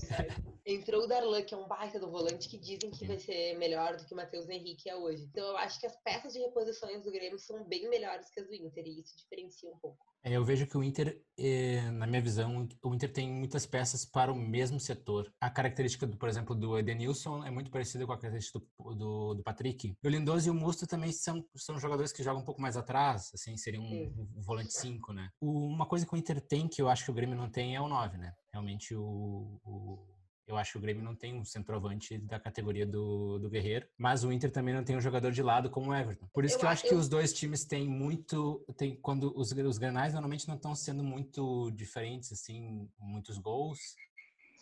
Entrou 0.66 1.04
o 1.04 1.08
Darlan, 1.08 1.42
que 1.44 1.54
é 1.54 1.58
um 1.58 1.68
baita 1.68 2.00
do 2.00 2.10
volante, 2.10 2.48
que 2.50 2.58
dizem 2.58 2.92
que 2.92 3.06
vai 3.06 3.18
ser 3.18 3.58
melhor 3.58 3.98
do 3.98 4.06
que 4.06 4.14
o 4.14 4.18
Matheus 4.18 4.48
Henrique 4.48 4.90
é 4.90 4.96
hoje. 4.96 5.24
Então 5.24 5.48
eu 5.48 5.58
acho 5.58 5.80
que 5.80 5.88
as 5.88 5.96
peças 6.04 6.34
de 6.34 6.40
reposições 6.40 7.04
do 7.04 7.12
Grêmio 7.12 7.40
são 7.40 7.64
bem 7.64 7.90
melhores 7.90 8.30
que 8.30 8.40
as 8.40 8.48
do 8.48 8.54
Inter, 8.54 8.86
e 8.86 9.00
isso 9.00 9.18
diferencia 9.18 9.70
um 9.70 9.78
pouco. 9.80 10.06
É, 10.28 10.34
eu 10.34 10.44
vejo 10.44 10.68
que 10.68 10.78
o 10.78 10.84
Inter, 10.84 11.24
é, 11.38 11.90
na 11.92 12.06
minha 12.06 12.22
visão, 12.22 12.68
o 12.84 12.94
Inter 12.94 13.14
tem 13.14 13.32
muitas 13.32 13.66
peças 13.66 14.04
para 14.04 14.30
o 14.30 14.36
mesmo 14.36 14.78
setor. 14.78 15.32
A 15.40 15.50
característica, 15.50 16.06
do, 16.06 16.18
por 16.18 16.28
exemplo, 16.28 16.54
do 16.54 16.78
Edenilson 16.78 17.46
é 17.46 17.50
muito 17.50 17.72
parecida 17.72 18.06
com 18.06 18.12
a 18.12 18.18
característica 18.18 18.60
do, 18.60 18.96
do, 18.96 19.34
do 19.36 19.44
Patrick. 19.44 19.96
O 20.04 20.10
Lindoso 20.10 20.50
e 20.50 20.52
o 20.52 20.54
Musto 20.54 20.86
também 20.86 21.14
são, 21.14 21.42
são 21.56 21.80
jogadores 21.80 22.12
que 22.12 22.22
jogam 22.22 22.42
um 22.42 22.46
pouco 22.46 22.62
mais 22.62 22.76
atrás, 22.76 23.32
assim, 23.34 23.56
seriam 23.56 23.86
um, 23.86 24.28
um 24.36 24.42
volante 24.42 24.74
5, 24.74 25.14
né? 25.14 25.30
O, 25.40 25.68
uma 25.68 25.86
coisa 25.86 26.06
que 26.06 26.14
o 26.14 26.18
Inter 26.18 26.42
tem, 26.42 26.68
que 26.68 26.82
eu 26.82 26.90
acho 26.90 27.06
que 27.06 27.12
o 27.12 27.14
Grêmio 27.14 27.38
não 27.38 27.50
tem, 27.50 27.78
é 27.78 27.80
o 27.80 27.88
9, 27.88 28.18
né? 28.18 28.34
Realmente 28.52 28.94
o, 28.98 29.62
o 29.64 30.17
eu 30.48 30.58
acho 30.58 30.72
que 30.72 30.78
o 30.78 30.82
Grêmio 30.82 31.04
não 31.04 31.14
tem 31.14 31.34
um 31.34 31.44
centroavante 31.44 32.18
da 32.18 32.40
categoria 32.40 32.86
do, 32.86 33.38
do 33.38 33.50
Guerreiro, 33.50 33.86
mas 33.98 34.24
o 34.24 34.32
Inter 34.32 34.50
também 34.50 34.74
não 34.74 34.84
tem 34.84 34.96
um 34.96 35.02
jogador 35.02 35.32
de 35.32 35.44
lado 35.44 35.70
como 35.70 35.92
o 35.92 35.94
Everton. 35.94 36.26
Por 36.34 36.46
isso 36.46 36.56
eu 36.56 36.60
que 36.60 36.66
eu 36.66 36.70
acho 36.70 36.84
que 36.84 36.96
os 36.96 37.10
dois 37.10 37.34
times 37.34 37.66
têm 37.66 37.88
muito. 37.88 38.66
Tem, 38.78 38.96
quando 38.96 39.34
os, 39.38 39.52
os 39.52 39.78
granais 39.78 40.14
normalmente 40.14 40.48
não 40.48 40.56
estão 40.56 40.74
sendo 40.74 41.04
muito 41.04 41.70
diferentes, 41.72 42.32
assim, 42.32 42.90
muitos 42.98 43.38
gols. 43.38 43.96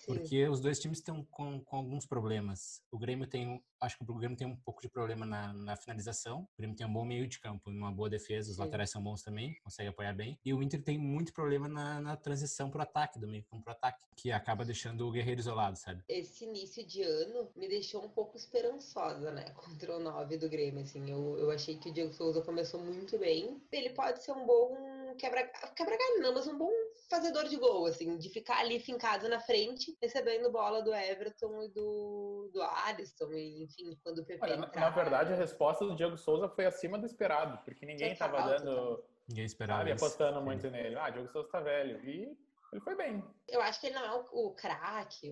Porque 0.06 0.48
os 0.48 0.60
dois 0.60 0.80
times 0.80 1.00
estão 1.00 1.24
com, 1.26 1.60
com 1.62 1.78
alguns 1.78 2.06
problemas. 2.06 2.82
O 2.92 2.98
Grêmio 2.98 3.28
tem, 3.28 3.64
acho 3.82 3.98
que 3.98 4.04
o 4.04 4.16
Grêmio 4.16 4.38
tem 4.38 4.48
um 4.48 4.56
pouco 4.56 4.82
de 4.82 4.90
problema 4.90 5.26
na, 5.26 5.54
na 5.54 5.76
finalização. 5.76 6.42
O 6.42 6.58
Grêmio 6.58 6.76
tem 6.76 6.86
um 6.86 6.94
bom 6.94 7.06
meio 7.06 7.28
de 7.28 7.40
campo, 7.40 7.70
uma 7.70 7.92
boa 7.92 8.10
defesa, 8.10 8.50
os 8.50 8.58
Sim. 8.58 8.64
laterais 8.64 8.90
são 8.90 9.02
bons 9.02 9.22
também, 9.24 9.56
consegue 9.64 9.90
apoiar 9.90 10.14
bem. 10.14 10.40
E 10.44 10.54
o 10.54 10.62
Inter 10.62 10.82
tem 10.82 10.98
muito 10.98 11.34
problema 11.34 11.68
na, 11.68 12.02
na 12.02 12.16
transição 12.16 12.70
pro 12.70 12.82
ataque, 12.82 13.20
do 13.20 13.28
meio 13.28 13.44
campo 13.44 13.64
pro 13.64 13.74
ataque, 13.74 14.06
que 14.16 14.32
acaba 14.32 14.66
deixando 14.66 15.08
o 15.08 15.12
Guerreiro 15.12 15.42
isolado, 15.42 15.78
sabe? 15.78 16.04
Esse 16.08 16.46
início 16.46 16.86
de 16.86 17.02
ano 17.02 17.50
me 17.56 17.68
deixou 17.68 18.04
um 18.04 18.10
pouco 18.10 18.38
esperançosa, 18.38 19.32
né, 19.32 19.46
contra 19.56 19.96
o 19.96 20.00
9 20.00 20.38
do 20.38 20.50
Grêmio, 20.50 20.82
assim. 20.82 21.10
Eu, 21.10 21.38
eu 21.38 21.52
achei 21.52 21.78
que 21.78 21.90
o 21.90 21.94
Diego 21.94 22.14
Souza 22.14 22.42
começou 22.42 22.80
muito 22.80 23.18
bem. 23.18 23.62
Ele 23.72 23.90
pode 23.90 24.24
ser 24.24 24.32
um 24.32 24.46
bom 24.46 24.96
quebra, 25.18 25.44
quebra 25.76 25.98
galho, 25.98 26.22
não, 26.22 26.34
mas 26.34 26.48
um 26.48 26.58
bom 26.58 26.72
fazedor 27.10 27.46
de 27.46 27.58
gol, 27.58 27.86
assim, 27.86 28.18
de 28.18 28.30
ficar 28.30 28.60
ali 28.60 28.80
fincado 28.80 29.28
na 29.30 29.40
frente, 29.40 29.96
recebendo 30.02 30.52
bola 30.52 30.82
do 30.82 30.94
Everton 30.94 31.64
e 31.64 31.70
do, 31.70 32.50
do 32.54 32.62
Alisson, 32.62 33.32
e, 33.32 33.64
enfim, 33.64 33.98
quando 34.04 34.20
o 34.20 34.26
PP 34.26 34.44
Olha, 34.44 34.58
na, 34.58 34.68
na, 34.68 34.90
verdade, 34.90 35.34
a 35.34 35.36
resposta 35.36 35.86
do 35.86 35.96
Diego 35.96 36.18
Souza 36.18 36.50
foi 36.50 36.66
acima 36.66 36.98
do 36.98 37.06
esperado, 37.06 37.58
porque 37.64 37.86
ninguém 37.86 38.14
estava 38.14 38.42
dando... 38.42 39.04
Ninguém 39.28 39.46
esperava 39.46 39.80
sabe, 39.80 39.92
apostando 39.92 40.42
muito 40.42 40.62
Sim. 40.62 40.70
nele. 40.70 40.96
Ah, 40.98 41.10
Diego 41.10 41.28
Souza 41.32 41.50
tá 41.50 41.60
velho. 41.60 42.00
E 42.08 42.38
ele 42.76 42.82
foi 42.82 42.96
bem. 42.96 43.24
Eu 43.48 43.62
acho 43.62 43.80
que 43.80 43.88
ele 43.88 43.96
não 43.96 44.04
é 44.04 44.14
o, 44.14 44.48
o 44.48 44.52
craque, 44.54 45.32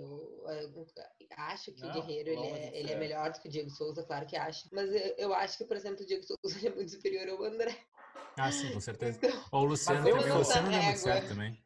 acho 1.38 1.74
que 1.74 1.82
não, 1.82 1.90
o 1.90 1.94
Guerreiro 1.94 2.30
ele 2.30 2.48
é, 2.48 2.80
ele 2.80 2.92
é 2.92 2.96
melhor 2.96 3.32
do 3.32 3.40
que 3.42 3.50
o 3.50 3.52
Diego 3.52 3.70
Souza, 3.70 4.04
claro 4.04 4.26
que 4.26 4.38
acho. 4.38 4.70
Mas 4.72 4.90
eu, 4.90 5.16
eu 5.18 5.34
acho 5.34 5.58
que, 5.58 5.66
por 5.66 5.76
exemplo, 5.76 6.04
o 6.04 6.08
Diego 6.08 6.24
Souza 6.24 6.40
é 6.66 6.74
muito 6.74 6.92
superior 6.92 7.28
ao 7.28 7.44
André. 7.44 7.78
Ah, 8.38 8.52
sim, 8.52 8.72
com 8.72 8.80
certeza. 8.80 9.20
Então, 9.22 9.44
Ou 9.52 9.62
o 9.62 9.66
Luciano 9.66 10.04
também. 10.04 10.32
O 10.32 10.38
Luciano 10.38 10.70
não 10.70 10.78
é 10.78 10.84
muito 10.84 11.00
certo 11.00 11.28
também. 11.30 11.64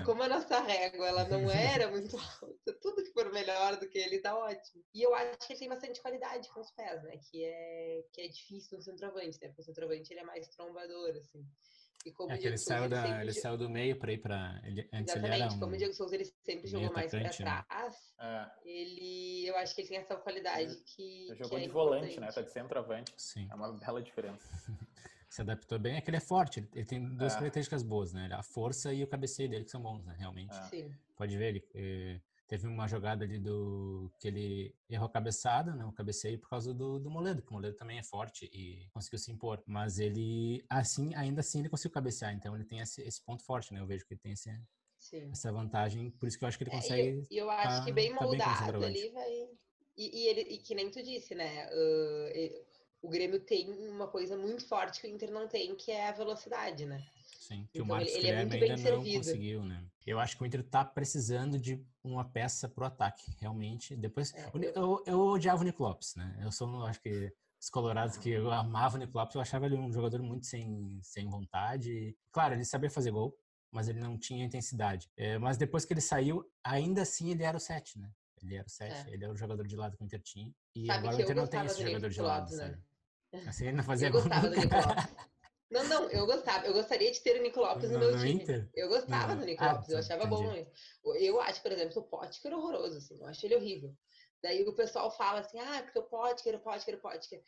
É. 0.00 0.04
Como 0.04 0.22
a 0.22 0.28
nossa 0.28 0.60
régua, 0.60 1.06
ela 1.06 1.24
não 1.28 1.48
era 1.50 1.88
muito 1.88 2.16
alta, 2.16 2.72
tudo 2.82 3.02
que 3.02 3.12
for 3.12 3.32
melhor 3.32 3.76
do 3.76 3.88
que 3.88 3.98
ele 3.98 4.18
tá 4.18 4.36
ótimo. 4.36 4.82
E 4.92 5.02
eu 5.02 5.14
acho 5.14 5.38
que 5.46 5.52
ele 5.52 5.60
tem 5.60 5.68
bastante 5.68 6.02
qualidade 6.02 6.48
com 6.48 6.60
os 6.60 6.70
pés, 6.72 7.02
né? 7.04 7.16
Que 7.30 7.44
é, 7.44 8.04
que 8.12 8.20
é 8.22 8.28
difícil 8.28 8.76
no 8.76 8.82
centroavante, 8.82 9.38
né? 9.40 9.48
Porque 9.48 9.62
o 9.62 9.64
centroavante 9.64 10.12
ele 10.12 10.20
é 10.20 10.24
mais 10.24 10.48
trombador, 10.48 11.10
assim. 11.16 11.46
E 12.04 12.12
como 12.12 12.32
é 12.32 12.38
que 12.38 12.46
ele 12.46 12.58
saiu, 12.58 12.88
da, 12.88 13.08
ele, 13.08 13.22
ele 13.22 13.32
saiu 13.32 13.56
do 13.56 13.68
meio 13.68 13.98
para 13.98 14.12
ir 14.12 14.18
para. 14.18 14.60
Ele, 14.64 14.88
antes 14.92 15.14
Exatamente, 15.14 15.34
ele 15.34 15.42
era 15.42 15.52
um 15.52 15.60
como 15.60 15.74
o 15.74 15.76
Diego 15.76 15.92
Souza 15.92 16.14
ele 16.14 16.24
sempre 16.24 16.66
jogou 16.68 16.92
mais 16.92 17.10
para 17.10 17.20
né? 17.20 17.28
trás, 17.28 18.14
né? 18.18 18.50
ele, 18.64 19.46
eu 19.46 19.56
acho 19.56 19.74
que 19.74 19.80
ele 19.80 19.88
tem 19.88 19.98
essa 19.98 20.16
qualidade 20.16 20.76
que. 20.84 21.28
Ele 21.28 21.36
jogou 21.36 21.58
que 21.58 21.64
é 21.64 21.66
de 21.66 21.72
volante, 21.72 22.20
né? 22.20 22.32
Tá 22.32 22.42
de 22.42 22.50
centroavante. 22.50 23.12
Sim. 23.16 23.48
É 23.50 23.54
uma 23.54 23.72
bela 23.72 24.02
diferença. 24.02 24.48
Se 25.28 25.42
adaptou 25.42 25.78
bem, 25.78 25.96
é 25.96 26.00
que 26.00 26.08
ele 26.08 26.16
é 26.16 26.20
forte, 26.20 26.66
ele, 26.72 26.84
tem 26.84 27.04
duas 27.16 27.34
é. 27.34 27.38
características 27.38 27.82
boas, 27.82 28.12
né? 28.12 28.28
A 28.32 28.42
força 28.42 28.92
e 28.92 29.04
o 29.04 29.06
cabeceio 29.06 29.48
dele 29.48 29.64
que 29.64 29.70
são 29.70 29.82
bons, 29.82 30.04
né? 30.04 30.14
Realmente. 30.18 30.56
É. 30.56 30.62
Sim. 30.64 30.90
Pode 31.16 31.36
ver, 31.36 31.48
ele. 31.48 31.68
Eh, 31.74 32.20
teve 32.48 32.66
uma 32.66 32.88
jogada 32.88 33.24
ali 33.24 33.38
do 33.38 34.10
que 34.18 34.26
ele 34.26 34.74
errou 34.88 35.06
a 35.06 35.12
cabeçada, 35.12 35.74
né, 35.74 35.84
o 35.84 35.92
cabeceio 35.92 36.38
por 36.38 36.48
causa 36.48 36.72
do, 36.72 36.98
do 36.98 37.10
Moledo, 37.10 37.42
que 37.42 37.50
o 37.50 37.52
Moledo 37.52 37.76
também 37.76 37.98
é 37.98 38.02
forte 38.02 38.46
e 38.46 38.88
conseguiu 38.90 39.18
se 39.18 39.30
impor, 39.30 39.62
mas 39.66 39.98
ele 39.98 40.64
assim, 40.68 41.14
ainda 41.14 41.40
assim 41.40 41.60
ele 41.60 41.68
conseguiu 41.68 41.92
cabecear, 41.92 42.32
então 42.32 42.54
ele 42.56 42.64
tem 42.64 42.80
esse, 42.80 43.02
esse 43.02 43.22
ponto 43.22 43.44
forte, 43.44 43.72
né? 43.72 43.80
Eu 43.80 43.86
vejo 43.86 44.04
que 44.06 44.14
ele 44.14 44.20
tem 44.20 44.32
esse, 44.32 44.50
Sim. 44.98 45.30
essa 45.30 45.52
vantagem, 45.52 46.10
por 46.10 46.26
isso 46.26 46.38
que 46.38 46.44
eu 46.44 46.48
acho 46.48 46.56
que 46.56 46.64
ele 46.64 46.70
consegue. 46.70 47.26
E 47.30 47.36
eu, 47.36 47.44
eu, 47.44 47.50
acho 47.50 47.80
tá, 47.80 47.84
que 47.84 47.92
bem 47.92 48.14
moldado 48.14 48.72
tá 48.72 48.78
bem 48.78 48.88
ali 48.88 49.08
vai. 49.10 49.30
E, 49.98 50.22
e, 50.22 50.28
ele, 50.28 50.40
e 50.42 50.58
que 50.58 50.74
nem 50.74 50.90
tu 50.90 51.02
disse, 51.02 51.34
né? 51.34 51.68
Uh, 51.70 52.28
ele, 52.32 52.64
o 53.02 53.08
Grêmio 53.08 53.40
tem 53.40 53.70
uma 53.88 54.08
coisa 54.08 54.36
muito 54.36 54.66
forte 54.66 55.00
que 55.00 55.06
o 55.06 55.10
Inter 55.10 55.30
não 55.30 55.46
tem, 55.46 55.74
que 55.74 55.90
é 55.90 56.08
a 56.08 56.12
velocidade, 56.12 56.84
né? 56.84 57.04
Sim, 57.38 57.66
que 57.72 57.78
então, 57.78 57.84
o 57.84 57.88
Marcos 57.88 58.12
ele, 58.12 58.18
ele 58.18 58.28
é 58.28 58.38
ainda 58.38 58.68
não 58.68 58.76
servido. 58.76 59.18
conseguiu, 59.18 59.64
né? 59.64 59.84
Eu 60.06 60.18
acho 60.18 60.36
que 60.36 60.42
o 60.42 60.46
Inter 60.46 60.62
tá 60.62 60.84
precisando 60.84 61.58
de 61.58 61.82
uma 62.02 62.24
peça 62.24 62.68
pro 62.68 62.84
ataque, 62.84 63.30
realmente. 63.40 63.96
Depois, 63.96 64.34
é, 64.34 64.50
eu, 64.52 64.62
eu, 64.62 65.02
eu 65.06 65.20
odiava 65.20 65.62
o 65.62 65.64
Nico 65.64 65.82
Lopes, 65.82 66.14
né? 66.14 66.38
Eu 66.42 66.52
sou, 66.52 66.84
acho 66.84 67.00
que 67.00 67.32
os 67.60 67.70
colorados 67.70 68.16
que 68.16 68.30
eu 68.30 68.50
amava 68.50 68.96
o 68.96 68.98
Nico 68.98 69.16
Lopes, 69.16 69.34
eu 69.34 69.40
achava 69.40 69.66
ele 69.66 69.76
um 69.76 69.92
jogador 69.92 70.22
muito 70.22 70.46
sem, 70.46 71.00
sem 71.02 71.28
vontade. 71.28 72.16
Claro, 72.30 72.54
ele 72.54 72.64
sabia 72.64 72.90
fazer 72.90 73.10
gol, 73.10 73.36
mas 73.70 73.88
ele 73.88 74.00
não 74.00 74.18
tinha 74.18 74.44
intensidade. 74.44 75.10
É, 75.16 75.38
mas 75.38 75.56
depois 75.56 75.84
que 75.84 75.92
ele 75.92 76.00
saiu, 76.00 76.44
ainda 76.62 77.02
assim 77.02 77.30
ele 77.30 77.42
era 77.42 77.56
o 77.56 77.60
7, 77.60 77.98
né? 77.98 78.10
Ele 78.42 78.56
era 78.56 78.66
o 78.66 78.70
7, 78.70 78.92
é. 78.92 79.14
ele 79.14 79.24
era 79.24 79.32
o 79.32 79.36
jogador 79.36 79.66
de 79.66 79.74
lado 79.74 79.96
que 79.96 80.02
o 80.02 80.06
Inter 80.06 80.20
tinha. 80.20 80.54
E 80.74 80.86
Sabe 80.86 80.98
agora 80.98 81.16
o 81.16 81.20
Inter 81.22 81.36
não 81.36 81.46
tem 81.46 81.64
esse 81.64 81.82
jogador 81.82 82.10
de 82.10 82.20
lado, 82.20 82.42
Lopes, 82.42 82.58
né? 82.58 82.78
Assim 83.46 83.66
ele 83.66 83.76
não 83.76 83.84
fazia 83.84 84.08
eu 84.08 84.12
gol. 84.12 84.22
Gostava 84.22 84.48
do 84.48 84.56
Nico. 84.56 84.74
Não, 85.70 85.84
não, 85.84 86.10
eu 86.10 86.26
gostava. 86.26 86.66
Eu 86.66 86.72
gostaria 86.72 87.10
de 87.10 87.20
ter 87.20 87.38
o 87.38 87.42
Nico 87.42 87.60
Lopes 87.60 87.90
no, 87.90 87.98
no 87.98 87.98
meu 87.98 88.12
no 88.12 88.18
time. 88.18 88.42
Inter? 88.42 88.70
Eu 88.74 88.88
gostava 88.88 89.36
do 89.36 89.44
Nico 89.44 89.62
ah, 89.62 89.72
Lopes, 89.72 89.88
eu 89.88 89.94
tá, 89.94 90.00
achava 90.00 90.24
entendi. 90.24 90.66
bom. 91.04 91.14
Eu 91.16 91.40
acho, 91.40 91.62
por 91.62 91.72
exemplo, 91.72 92.00
o 92.00 92.04
Potker 92.04 92.52
horroroso, 92.54 92.98
assim, 92.98 93.18
eu 93.20 93.26
acho 93.26 93.44
ele 93.44 93.56
horrível. 93.56 93.94
Daí 94.42 94.62
o 94.62 94.74
pessoal 94.74 95.10
fala 95.10 95.40
assim, 95.40 95.58
ah, 95.58 95.82
porque 95.82 95.98
o 95.98 96.04
Potker, 96.04 96.54
o 96.54 96.60
Potker, 96.60 96.94
o 96.94 97.00
Potker. 97.00 97.42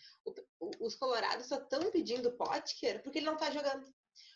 os 0.81 0.97
colorados 0.97 1.47
só 1.47 1.57
estão 1.57 1.91
pedindo 1.91 2.33
Potker 2.33 3.03
porque 3.03 3.21
ele 3.21 3.27
não 3.27 3.37
tá 3.37 3.51
jogando. 3.51 3.87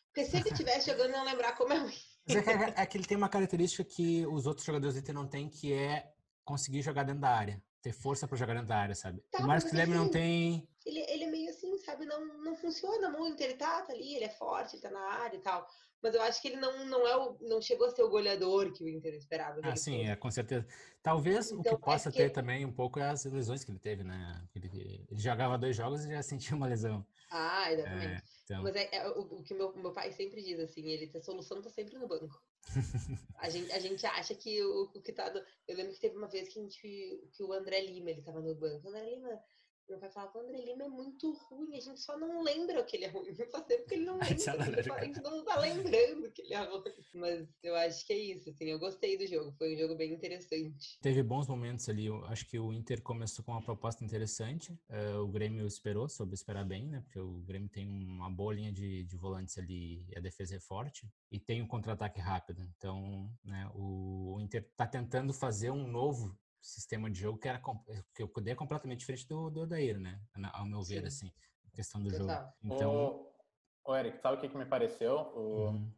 Porque 0.06 0.24
se 0.24 0.36
ele 0.36 0.48
estivesse 0.64 0.90
jogando, 0.90 1.10
não 1.10 1.24
lembrar 1.24 1.56
como 1.56 1.72
é 1.72 1.78
ruim. 1.78 1.98
É, 2.28 2.80
é, 2.80 2.82
é 2.82 2.86
que 2.86 2.96
ele 2.96 3.06
tem 3.06 3.16
uma 3.16 3.28
característica 3.28 3.84
que 3.84 4.26
os 4.26 4.46
outros 4.46 4.64
jogadores 4.64 4.94
do 4.94 5.00
Inter 5.00 5.14
não 5.14 5.28
têm, 5.28 5.50
que 5.50 5.74
é 5.74 6.10
conseguir 6.42 6.80
jogar 6.80 7.02
dentro 7.02 7.20
da 7.20 7.30
área. 7.30 7.62
Ter 7.82 7.92
força 7.92 8.26
para 8.26 8.38
jogar 8.38 8.54
dentro 8.54 8.68
da 8.68 8.78
área, 8.78 8.94
sabe? 8.94 9.22
Tá, 9.30 9.40
o 9.40 9.46
Marcos 9.46 9.70
Guilherme 9.70 9.94
não 9.94 10.08
tem 10.08 10.66
ele, 10.86 11.00
ele 11.08 11.24
é 11.24 11.30
meio 11.30 11.50
assim, 11.50 11.78
sabe? 11.94 12.06
Não, 12.06 12.26
não 12.42 12.56
funciona 12.56 13.10
muito. 13.10 13.40
Ele 13.40 13.54
tá, 13.54 13.82
tá 13.82 13.92
ali, 13.92 14.16
ele 14.16 14.24
é 14.24 14.30
forte, 14.30 14.74
ele 14.74 14.82
tá 14.82 14.90
na 14.90 15.00
área 15.00 15.36
e 15.36 15.40
tal. 15.40 15.66
Mas 16.02 16.14
eu 16.14 16.20
acho 16.20 16.42
que 16.42 16.48
ele 16.48 16.56
não, 16.56 16.84
não, 16.84 17.06
é 17.06 17.16
o, 17.16 17.38
não 17.40 17.62
chegou 17.62 17.86
a 17.86 17.90
ser 17.90 18.02
o 18.02 18.10
goleador 18.10 18.70
que 18.72 18.84
o 18.84 18.88
Inter 18.88 19.14
esperava. 19.14 19.58
Ah, 19.62 19.74
sim, 19.74 20.06
é, 20.06 20.14
com 20.14 20.30
certeza. 20.30 20.66
Talvez 21.02 21.46
então, 21.46 21.60
o 21.60 21.62
que 21.62 21.68
então, 21.70 21.80
possa 21.80 22.10
que... 22.10 22.18
ter 22.18 22.30
também 22.30 22.66
um 22.66 22.72
pouco 22.72 22.98
é 23.00 23.08
as 23.08 23.24
lesões 23.24 23.64
que 23.64 23.70
ele 23.70 23.78
teve, 23.78 24.04
né? 24.04 24.46
Ele, 24.54 25.06
ele 25.10 25.20
jogava 25.20 25.56
dois 25.56 25.74
jogos 25.74 26.04
e 26.04 26.10
já 26.10 26.22
sentiu 26.22 26.58
uma 26.58 26.66
lesão. 26.66 27.06
Ah, 27.30 27.72
exatamente. 27.72 28.06
É, 28.06 28.22
então... 28.44 28.62
Mas 28.62 28.76
é, 28.76 28.88
é, 28.92 29.08
o, 29.08 29.20
o, 29.22 29.42
que 29.42 29.54
meu, 29.54 29.74
meu 29.76 29.92
pai 29.92 30.12
sempre 30.12 30.42
diz, 30.42 30.60
assim, 30.60 30.86
ele, 30.90 31.10
a 31.16 31.20
solução 31.22 31.62
tá 31.62 31.70
sempre 31.70 31.98
no 31.98 32.06
banco. 32.06 32.38
a, 33.38 33.48
gente, 33.48 33.72
a 33.72 33.78
gente 33.78 34.04
acha 34.04 34.34
que 34.34 34.62
o, 34.62 34.90
o 34.94 35.00
que 35.00 35.12
tá... 35.12 35.32
Eu 35.66 35.76
lembro 35.76 35.94
que 35.94 36.00
teve 36.00 36.18
uma 36.18 36.28
vez 36.28 36.52
que, 36.52 36.58
a 36.58 36.62
gente, 36.62 37.30
que 37.32 37.42
o 37.42 37.52
André 37.52 37.80
Lima, 37.80 38.10
ele 38.10 38.20
tava 38.20 38.42
no 38.42 38.54
banco. 38.54 38.86
O 38.86 38.90
André 38.90 39.08
Lima 39.08 39.40
meu 39.88 39.98
pai 39.98 40.10
falava, 40.10 40.38
o 40.38 40.40
André 40.40 40.58
Lima 40.62 40.84
é 40.84 40.88
muito 40.88 41.32
ruim, 41.32 41.76
a 41.76 41.80
gente 41.80 42.00
só 42.00 42.18
não 42.18 42.42
lembra 42.42 42.82
que 42.82 42.96
ele 42.96 43.04
é 43.04 43.08
ruim. 43.08 43.34
Não 43.38 43.50
faz 43.50 43.64
tempo 43.66 43.80
porque 43.82 43.94
ele 43.94 44.04
não 44.04 44.18
lembra. 44.18 44.24
a 44.94 45.04
gente 45.04 45.22
não 45.22 45.44
tá 45.44 45.58
lembrando 45.58 46.30
que 46.32 46.42
ele 46.42 46.54
é 46.54 46.64
ruim. 46.64 46.82
Mas 47.14 47.48
eu 47.62 47.74
acho 47.76 48.06
que 48.06 48.12
é 48.12 48.18
isso, 48.18 48.50
assim, 48.50 48.64
eu 48.66 48.78
gostei 48.78 49.18
do 49.18 49.26
jogo. 49.26 49.52
Foi 49.58 49.74
um 49.74 49.78
jogo 49.78 49.94
bem 49.94 50.12
interessante. 50.12 50.98
Teve 51.00 51.22
bons 51.22 51.46
momentos 51.46 51.88
ali. 51.88 52.06
Eu 52.06 52.24
acho 52.26 52.46
que 52.46 52.58
o 52.58 52.72
Inter 52.72 53.02
começou 53.02 53.44
com 53.44 53.52
uma 53.52 53.62
proposta 53.62 54.04
interessante. 54.04 54.72
Uh, 54.88 55.20
o 55.22 55.28
Grêmio 55.28 55.66
esperou, 55.66 56.08
soube 56.08 56.34
esperar 56.34 56.64
bem, 56.64 56.88
né? 56.88 57.00
Porque 57.00 57.18
o 57.18 57.42
Grêmio 57.42 57.68
tem 57.68 57.86
uma 57.86 58.30
boa 58.30 58.54
linha 58.54 58.72
de, 58.72 59.04
de 59.04 59.16
volantes 59.16 59.58
ali 59.58 60.06
e 60.08 60.16
a 60.16 60.20
defesa 60.20 60.56
é 60.56 60.60
forte. 60.60 61.06
E 61.30 61.38
tem 61.38 61.62
um 61.62 61.66
contra-ataque 61.66 62.20
rápido. 62.20 62.62
Então, 62.76 63.30
né, 63.44 63.70
o, 63.74 64.34
o 64.34 64.40
Inter 64.40 64.66
tá 64.76 64.86
tentando 64.86 65.32
fazer 65.32 65.70
um 65.70 65.86
novo 65.86 66.36
sistema 66.64 67.10
de 67.10 67.20
jogo 67.20 67.38
que 67.38 67.46
era 67.46 67.60
que 68.14 68.22
eu 68.22 68.30
é 68.46 68.54
completamente 68.54 69.00
diferente 69.00 69.28
do, 69.28 69.50
do 69.50 69.60
Odair, 69.60 70.00
né? 70.00 70.18
Ao 70.52 70.64
meu 70.64 70.82
ver, 70.82 71.00
Sim. 71.02 71.06
assim, 71.06 71.32
a 71.66 71.70
questão 71.70 72.02
do 72.02 72.10
jogo. 72.10 72.32
Então, 72.62 73.30
o, 73.84 73.92
o 73.92 73.96
Eric, 73.96 74.18
sabe 74.18 74.38
o 74.38 74.40
que, 74.40 74.48
que 74.48 74.56
me 74.56 74.64
pareceu? 74.64 75.14
O, 75.34 75.68
uhum. 75.68 75.92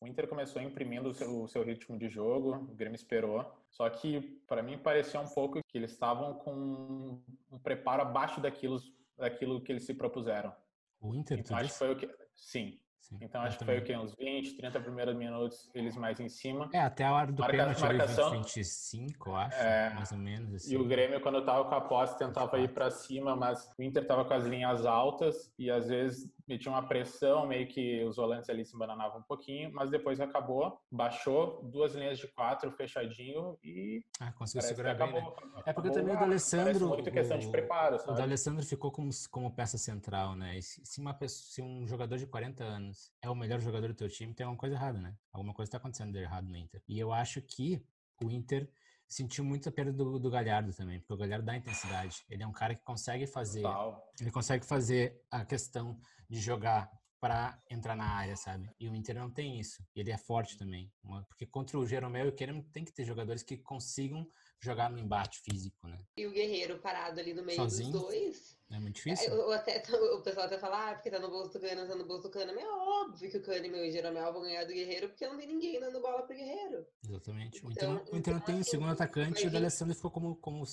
o 0.00 0.06
Inter 0.06 0.28
começou 0.28 0.60
imprimindo 0.60 1.08
o 1.08 1.14
seu, 1.14 1.42
o 1.42 1.48
seu, 1.48 1.64
ritmo 1.64 1.98
de 1.98 2.08
jogo, 2.08 2.54
o 2.54 2.74
Grêmio 2.74 2.96
esperou. 2.96 3.50
Só 3.70 3.88
que, 3.88 4.20
para 4.46 4.62
mim, 4.62 4.78
pareceu 4.78 5.20
um 5.22 5.28
pouco 5.28 5.60
que 5.66 5.78
eles 5.78 5.92
estavam 5.92 6.34
com 6.34 7.22
um 7.50 7.58
preparo 7.58 8.02
abaixo 8.02 8.40
daquilo, 8.40 8.78
daquilo 9.16 9.62
que 9.62 9.72
eles 9.72 9.84
se 9.84 9.94
propuseram. 9.94 10.54
O 11.00 11.14
Inter, 11.14 11.38
então, 11.38 11.56
acho 11.56 11.72
que 11.72 11.78
foi 11.78 11.92
o 11.92 11.96
que. 11.96 12.08
Sim, 12.34 12.78
Sim, 13.08 13.18
então 13.20 13.42
acho 13.42 13.58
que 13.58 13.64
foi 13.66 13.78
o 13.78 13.84
que? 13.84 13.94
Uns 13.94 14.14
20, 14.14 14.56
30 14.56 14.80
primeiros 14.80 15.14
minutos, 15.14 15.70
eles 15.74 15.94
mais 15.94 16.18
em 16.20 16.28
cima. 16.28 16.70
É, 16.72 16.80
até 16.80 17.04
a 17.04 17.12
hora 17.12 17.30
do 17.30 17.40
Marca, 17.40 17.56
pênalti 17.56 17.80
marcação, 17.82 18.30
25, 18.30 19.28
eu 19.28 19.36
acho, 19.36 19.56
é, 19.58 19.92
mais 19.94 20.10
ou 20.10 20.18
menos. 20.18 20.54
Assim. 20.54 20.72
E 20.72 20.76
o 20.78 20.86
Grêmio, 20.86 21.20
quando 21.20 21.36
eu 21.36 21.44
tava 21.44 21.66
com 21.66 21.74
a 21.74 21.82
posse, 21.82 22.16
tentava 22.16 22.58
ir 22.58 22.72
para 22.72 22.90
cima, 22.90 23.36
mas 23.36 23.70
o 23.78 23.82
Inter 23.82 24.06
tava 24.06 24.24
com 24.24 24.32
as 24.32 24.46
linhas 24.46 24.86
altas 24.86 25.52
e 25.58 25.70
às 25.70 25.88
vezes 25.88 26.32
metia 26.46 26.70
uma 26.70 26.86
pressão, 26.86 27.46
meio 27.46 27.66
que 27.66 28.04
os 28.04 28.16
volantes 28.16 28.48
ali 28.48 28.64
se 28.64 28.76
bananavam 28.76 29.20
um 29.20 29.24
pouquinho, 29.24 29.72
mas 29.72 29.90
depois 29.90 30.20
acabou, 30.20 30.78
baixou, 30.90 31.62
duas 31.64 31.94
linhas 31.94 32.18
de 32.18 32.28
quatro 32.28 32.70
fechadinho 32.72 33.58
e. 33.62 34.04
Ah, 34.20 34.32
conseguiu 34.32 34.62
segurar 34.62 34.94
bem, 34.94 35.06
acabou, 35.06 35.36
né? 35.54 35.62
É 35.66 35.72
porque 35.72 35.90
também 35.90 36.14
o 36.14 36.18
D'Alessandro. 36.18 36.88
muito 36.88 37.10
questão 37.10 37.38
de 37.38 37.50
preparo, 37.50 37.98
sabe? 37.98 38.12
O 38.12 38.14
D'Alessandro 38.14 38.64
ficou 38.64 38.92
como, 38.92 39.10
como 39.30 39.54
peça 39.54 39.78
central, 39.78 40.36
né? 40.36 40.58
Se, 40.60 41.00
uma 41.00 41.14
pessoa, 41.14 41.44
se 41.50 41.62
um 41.62 41.86
jogador 41.86 42.18
de 42.18 42.26
40 42.26 42.62
anos 42.62 42.84
anos 42.94 43.12
é 43.22 43.30
o 43.30 43.34
melhor 43.34 43.60
jogador 43.60 43.88
do 43.88 43.94
teu 43.94 44.08
time, 44.08 44.34
tem 44.34 44.44
alguma 44.44 44.58
coisa 44.58 44.74
errada, 44.74 45.00
né? 45.00 45.16
Alguma 45.32 45.54
coisa 45.54 45.68
está 45.68 45.78
acontecendo 45.78 46.12
de 46.12 46.18
errado 46.18 46.46
no 46.46 46.56
Inter. 46.56 46.82
E 46.86 46.98
eu 46.98 47.12
acho 47.12 47.40
que 47.42 47.84
o 48.22 48.30
Inter 48.30 48.70
sentiu 49.08 49.44
muito 49.44 49.68
a 49.68 49.72
perda 49.72 49.92
do, 49.92 50.18
do, 50.18 50.30
Galhardo 50.30 50.72
também, 50.72 50.98
porque 51.00 51.12
o 51.12 51.16
Galhardo 51.16 51.46
dá 51.46 51.56
intensidade. 51.56 52.24
Ele 52.28 52.42
é 52.42 52.46
um 52.46 52.52
cara 52.52 52.74
que 52.74 52.84
consegue 52.84 53.26
fazer, 53.26 53.62
Total. 53.62 54.12
ele 54.20 54.30
consegue 54.30 54.64
fazer 54.66 55.20
a 55.30 55.44
questão 55.44 55.98
de 56.28 56.40
jogar 56.40 56.90
para 57.20 57.58
entrar 57.70 57.96
na 57.96 58.04
área, 58.04 58.36
sabe? 58.36 58.70
E 58.78 58.86
o 58.86 58.94
Inter 58.94 59.14
não 59.14 59.30
tem 59.30 59.58
isso. 59.58 59.82
E 59.96 60.00
ele 60.00 60.10
é 60.10 60.18
forte 60.18 60.58
também, 60.58 60.92
porque 61.26 61.46
contra 61.46 61.78
o 61.78 61.86
Jeromel 61.86 62.26
e 62.26 62.28
o 62.28 62.34
Kerem 62.34 62.62
tem 62.64 62.84
que 62.84 62.92
ter 62.92 63.04
jogadores 63.04 63.42
que 63.42 63.56
consigam 63.56 64.28
jogar 64.60 64.90
no 64.90 64.98
embate 64.98 65.40
físico, 65.40 65.88
né? 65.88 65.98
E 66.18 66.26
o 66.26 66.32
Guerreiro 66.32 66.78
parado 66.80 67.18
ali 67.18 67.32
no 67.32 67.42
meio 67.42 67.56
Sozinho. 67.56 67.92
dos 67.92 68.02
dois 68.02 68.58
é 68.74 68.80
muito 68.80 68.96
difícil. 68.96 69.32
Eu, 69.32 69.52
até, 69.52 69.82
o 70.14 70.20
pessoal 70.20 70.46
até 70.46 70.58
fala, 70.58 70.90
ah, 70.90 70.94
porque 70.94 71.10
tá 71.10 71.18
no 71.18 71.30
bolso 71.30 71.52
do 71.52 71.60
Cano, 71.60 71.86
tá 71.86 71.94
no 71.94 72.04
bolso 72.04 72.24
do 72.24 72.30
Cano. 72.30 72.52
Mas 72.54 72.64
é 72.64 72.68
óbvio 72.68 73.30
que 73.30 73.36
o 73.36 73.42
Kahneman 73.42 73.84
e 73.84 73.88
o 73.88 73.92
Jeromel 73.92 74.32
vão 74.32 74.42
ganhar 74.42 74.64
do 74.64 74.72
Guerreiro, 74.72 75.08
porque 75.08 75.26
não 75.26 75.36
tem 75.36 75.46
ninguém 75.46 75.78
dando 75.78 76.00
bola 76.00 76.22
pro 76.22 76.34
Guerreiro. 76.34 76.86
Exatamente. 77.02 77.62
Então, 77.64 78.02
o 78.12 78.16
Inter, 78.16 78.34
não 78.34 78.40
tem 78.40 78.60
o 78.60 78.64
segundo 78.64 78.90
atacante 78.90 79.44
e 79.44 79.46
o 79.46 79.50
D'Alessandro 79.50 79.94
ficou 79.94 80.10
como, 80.10 80.36
como, 80.36 80.64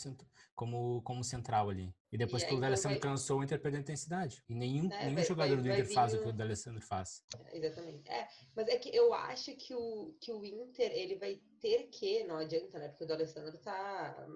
como, 0.55 1.01
como 1.03 1.23
central 1.23 1.69
ali. 1.69 1.93
E 2.11 2.17
depois 2.17 2.43
e 2.43 2.47
que 2.47 2.55
o 2.55 2.59
D'Alessandro 2.59 2.99
vai... 2.99 3.09
cansou, 3.09 3.39
o 3.39 3.43
Inter 3.43 3.61
perdeu 3.61 3.79
intensidade. 3.81 4.43
E 4.49 4.55
nenhum, 4.55 4.91
é, 4.91 5.03
nenhum 5.03 5.15
vai, 5.15 5.25
jogador 5.25 5.55
vai, 5.55 5.63
do 5.63 5.69
Inter 5.69 5.93
faz 5.93 6.13
o 6.13 6.21
que 6.21 6.29
o 6.29 6.33
D'Alessandro 6.33 6.81
faz. 6.81 7.23
É, 7.45 7.57
exatamente. 7.57 8.09
É, 8.09 8.27
mas 8.55 8.67
é 8.67 8.77
que 8.77 8.95
eu 8.95 9.13
acho 9.13 9.55
que 9.55 9.73
o, 9.73 10.15
que 10.19 10.31
o 10.31 10.43
Inter, 10.43 10.91
ele 10.91 11.15
vai 11.15 11.39
ter 11.59 11.83
que, 11.83 12.23
não 12.23 12.37
adianta, 12.37 12.79
né? 12.79 12.87
Porque 12.89 13.03
o 13.03 13.07
D'Alessandro 13.07 13.57
tá... 13.59 14.27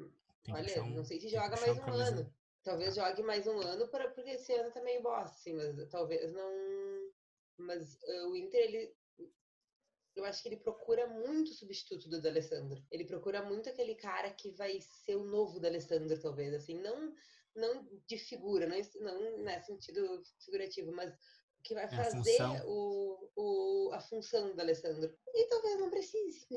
Olha, 0.47 0.83
um, 0.83 0.91
não 0.91 1.03
sei 1.03 1.19
se 1.19 1.27
joga 1.27 1.59
mais 1.59 1.75
um 1.75 1.91
ano. 1.91 2.31
Talvez 2.65 2.95
jogue 2.95 3.21
mais 3.21 3.45
um 3.45 3.59
ano, 3.61 3.87
para, 3.89 4.09
porque 4.09 4.31
esse 4.31 4.51
ano 4.53 4.71
tá 4.71 4.81
meio 4.81 5.03
bosta, 5.03 5.35
assim, 5.35 5.53
mas 5.53 5.87
talvez 5.89 6.33
não. 6.33 6.51
Mas 7.59 7.93
uh, 7.93 8.29
o 8.29 8.35
Inter, 8.35 8.59
ele. 8.59 8.95
Eu 10.15 10.25
acho 10.25 10.41
que 10.41 10.49
ele 10.49 10.57
procura 10.57 11.05
muito 11.07 11.51
o 11.51 11.53
substituto 11.53 12.09
do 12.09 12.21
D'Alessandro. 12.21 12.83
Ele 12.89 13.05
procura 13.05 13.43
muito 13.43 13.69
aquele 13.69 13.95
cara 13.95 14.31
que 14.31 14.49
vai 14.49 14.79
ser 14.81 15.15
o 15.15 15.25
novo 15.25 15.59
D'Alessandro, 15.59 16.19
talvez, 16.19 16.53
assim, 16.53 16.73
não 16.81 17.13
não 17.55 17.87
de 18.07 18.17
figura, 18.17 18.67
não, 18.67 18.77
não 18.99 19.37
nesse 19.43 19.67
sentido 19.67 20.21
figurativo, 20.43 20.91
mas 20.91 21.13
que 21.63 21.73
vai 21.73 21.85
é 21.85 21.87
fazer 21.87 22.41
a, 22.41 22.65
o, 22.65 23.31
o, 23.35 23.91
a 23.93 23.99
função 23.99 24.55
do 24.55 24.59
Alessandro. 24.59 25.15
E 25.33 25.47
talvez 25.47 25.79
não 25.79 25.89
precise. 25.89 26.47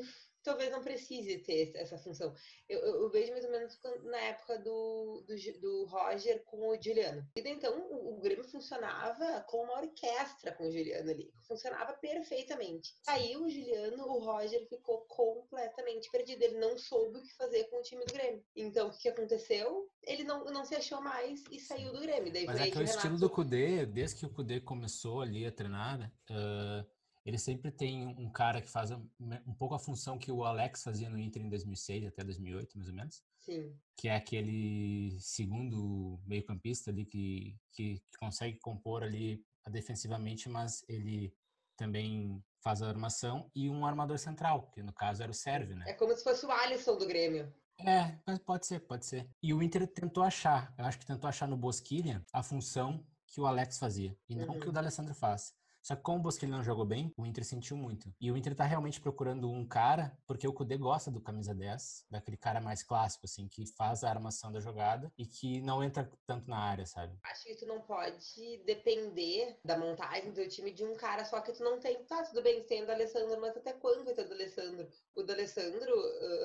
Talvez 0.43 0.71
não 0.71 0.81
precise 0.81 1.37
ter 1.39 1.71
essa 1.75 1.97
função. 1.97 2.33
Eu, 2.67 2.79
eu, 2.79 3.01
eu 3.03 3.09
vejo 3.09 3.31
mais 3.31 3.45
ou 3.45 3.51
menos 3.51 3.79
na 4.03 4.17
época 4.17 4.59
do, 4.59 5.23
do, 5.27 5.59
do, 5.59 5.85
Roger 5.85 6.43
com 6.45 6.69
o 6.69 6.81
Juliano. 6.81 7.25
E 7.35 7.41
então 7.41 7.79
o, 7.79 8.17
o 8.17 8.19
Grêmio 8.19 8.43
funcionava 8.43 9.41
com 9.47 9.63
uma 9.63 9.81
orquestra 9.81 10.51
com 10.53 10.67
o 10.67 10.71
Juliano 10.71 11.09
ali. 11.09 11.31
Funcionava 11.47 11.93
perfeitamente. 11.93 12.93
Aí 13.07 13.35
o 13.35 13.49
Juliano, 13.49 14.05
o 14.05 14.19
Roger 14.19 14.67
ficou 14.67 15.01
completamente 15.07 16.09
perdido. 16.11 16.41
Ele 16.43 16.59
não 16.59 16.77
soube 16.77 17.19
o 17.19 17.23
que 17.23 17.35
fazer 17.35 17.65
com 17.65 17.79
o 17.79 17.83
time 17.83 18.05
do 18.05 18.13
Grêmio. 18.13 18.43
Então 18.55 18.87
o 18.87 18.97
que, 18.97 19.09
aconteceu? 19.09 19.89
Ele 20.03 20.23
não, 20.23 20.45
não 20.45 20.65
se 20.65 20.75
achou 20.75 21.01
mais 21.01 21.43
e 21.51 21.59
saiu 21.59 21.91
do 21.91 22.01
Grêmio. 22.01 22.31
Daí 22.31 22.45
Mas 22.45 22.59
é 22.59 22.71
que 22.71 22.77
o 22.77 22.83
estilo 22.83 23.17
do 23.17 23.29
Cudê, 23.29 23.85
desde 23.85 24.17
que 24.17 24.25
o 24.25 24.33
Cudê 24.33 24.59
começou 24.59 25.21
ali 25.21 25.45
a 25.45 25.51
treinar? 25.51 26.11
Uh 26.29 26.98
ele 27.29 27.37
sempre 27.37 27.69
tem 27.69 28.07
um 28.07 28.27
cara 28.27 28.59
que 28.59 28.69
faz 28.69 28.89
um 28.89 29.53
pouco 29.53 29.75
a 29.75 29.79
função 29.79 30.17
que 30.17 30.31
o 30.31 30.43
Alex 30.43 30.81
fazia 30.81 31.07
no 31.07 31.19
Inter 31.19 31.43
em 31.43 31.49
2006 31.49 32.07
até 32.07 32.23
2008, 32.23 32.75
mais 32.75 32.89
ou 32.89 32.95
menos. 32.95 33.23
Sim. 33.37 33.77
Que 33.95 34.09
é 34.09 34.15
aquele 34.15 35.15
segundo 35.19 36.19
meio-campista 36.25 36.89
ali 36.89 37.05
que, 37.05 37.55
que, 37.71 37.99
que, 37.99 38.17
consegue 38.19 38.57
compor 38.57 39.03
ali 39.03 39.45
defensivamente, 39.69 40.49
mas 40.49 40.83
ele 40.89 41.31
também 41.77 42.43
faz 42.63 42.81
a 42.81 42.89
armação 42.89 43.51
e 43.53 43.69
um 43.69 43.85
armador 43.85 44.17
central, 44.17 44.71
que 44.71 44.81
no 44.81 44.91
caso 44.91 45.21
era 45.21 45.31
o 45.31 45.35
Sérvio, 45.35 45.75
né? 45.75 45.85
É 45.87 45.93
como 45.93 46.15
se 46.17 46.23
fosse 46.23 46.47
o 46.47 46.51
Alisson 46.51 46.97
do 46.97 47.05
Grêmio. 47.05 47.53
É, 47.77 48.17
mas 48.25 48.39
pode 48.39 48.65
ser, 48.65 48.79
pode 48.79 49.05
ser. 49.05 49.29
E 49.41 49.53
o 49.53 49.61
Inter 49.61 49.87
tentou 49.87 50.23
achar, 50.23 50.73
eu 50.79 50.83
acho 50.83 50.97
que 50.97 51.05
tentou 51.05 51.27
achar 51.27 51.47
no 51.47 51.55
Bosquilha 51.55 52.25
a 52.33 52.41
função 52.41 53.05
que 53.27 53.39
o 53.39 53.45
Alex 53.45 53.77
fazia, 53.77 54.17
e 54.27 54.35
não 54.35 54.55
uhum. 54.55 54.59
que 54.59 54.67
o 54.67 54.71
D'Alessandro 54.71 55.13
faz. 55.13 55.53
Só 55.81 55.95
que 55.95 56.01
como 56.01 56.19
o 56.19 56.21
Bosquilha 56.21 56.51
não 56.51 56.63
jogou 56.63 56.85
bem, 56.85 57.13
o 57.17 57.25
Inter 57.25 57.43
sentiu 57.43 57.75
muito. 57.77 58.13
E 58.19 58.31
o 58.31 58.37
Inter 58.37 58.55
tá 58.55 58.63
realmente 58.63 58.99
procurando 58.99 59.49
um 59.49 59.65
cara, 59.67 60.17
porque 60.27 60.47
o 60.47 60.53
Kudê 60.53 60.77
gosta 60.77 61.09
do 61.09 61.21
camisa 61.21 61.53
10, 61.53 62.05
daquele 62.09 62.37
cara 62.37 62.61
mais 62.61 62.83
clássico, 62.83 63.25
assim, 63.25 63.47
que 63.47 63.65
faz 63.65 64.03
a 64.03 64.09
armação 64.09 64.51
da 64.51 64.59
jogada 64.59 65.11
e 65.17 65.25
que 65.25 65.61
não 65.61 65.83
entra 65.83 66.09
tanto 66.25 66.49
na 66.49 66.57
área, 66.57 66.85
sabe? 66.85 67.17
Acho 67.23 67.43
que 67.45 67.55
tu 67.55 67.65
não 67.65 67.81
pode 67.81 68.57
depender 68.65 69.57
da 69.63 69.77
montagem 69.77 70.31
do 70.31 70.47
time 70.47 70.71
de 70.71 70.83
um 70.83 70.95
cara 70.95 71.25
só 71.25 71.41
que 71.41 71.53
tu 71.53 71.63
não 71.63 71.79
tem. 71.79 72.03
Tá, 72.05 72.23
tudo 72.23 72.41
bem, 72.41 72.63
tem 72.63 72.83
o 72.83 72.87
D'Alessandro, 72.87 73.39
mas 73.39 73.55
até 73.55 73.73
quando 73.73 74.03
vai 74.03 74.13
ter 74.13 74.25
o 74.25 74.29
D'Alessandro? 74.29 74.87
O 75.15 75.23
D'Alessandro, 75.23 75.93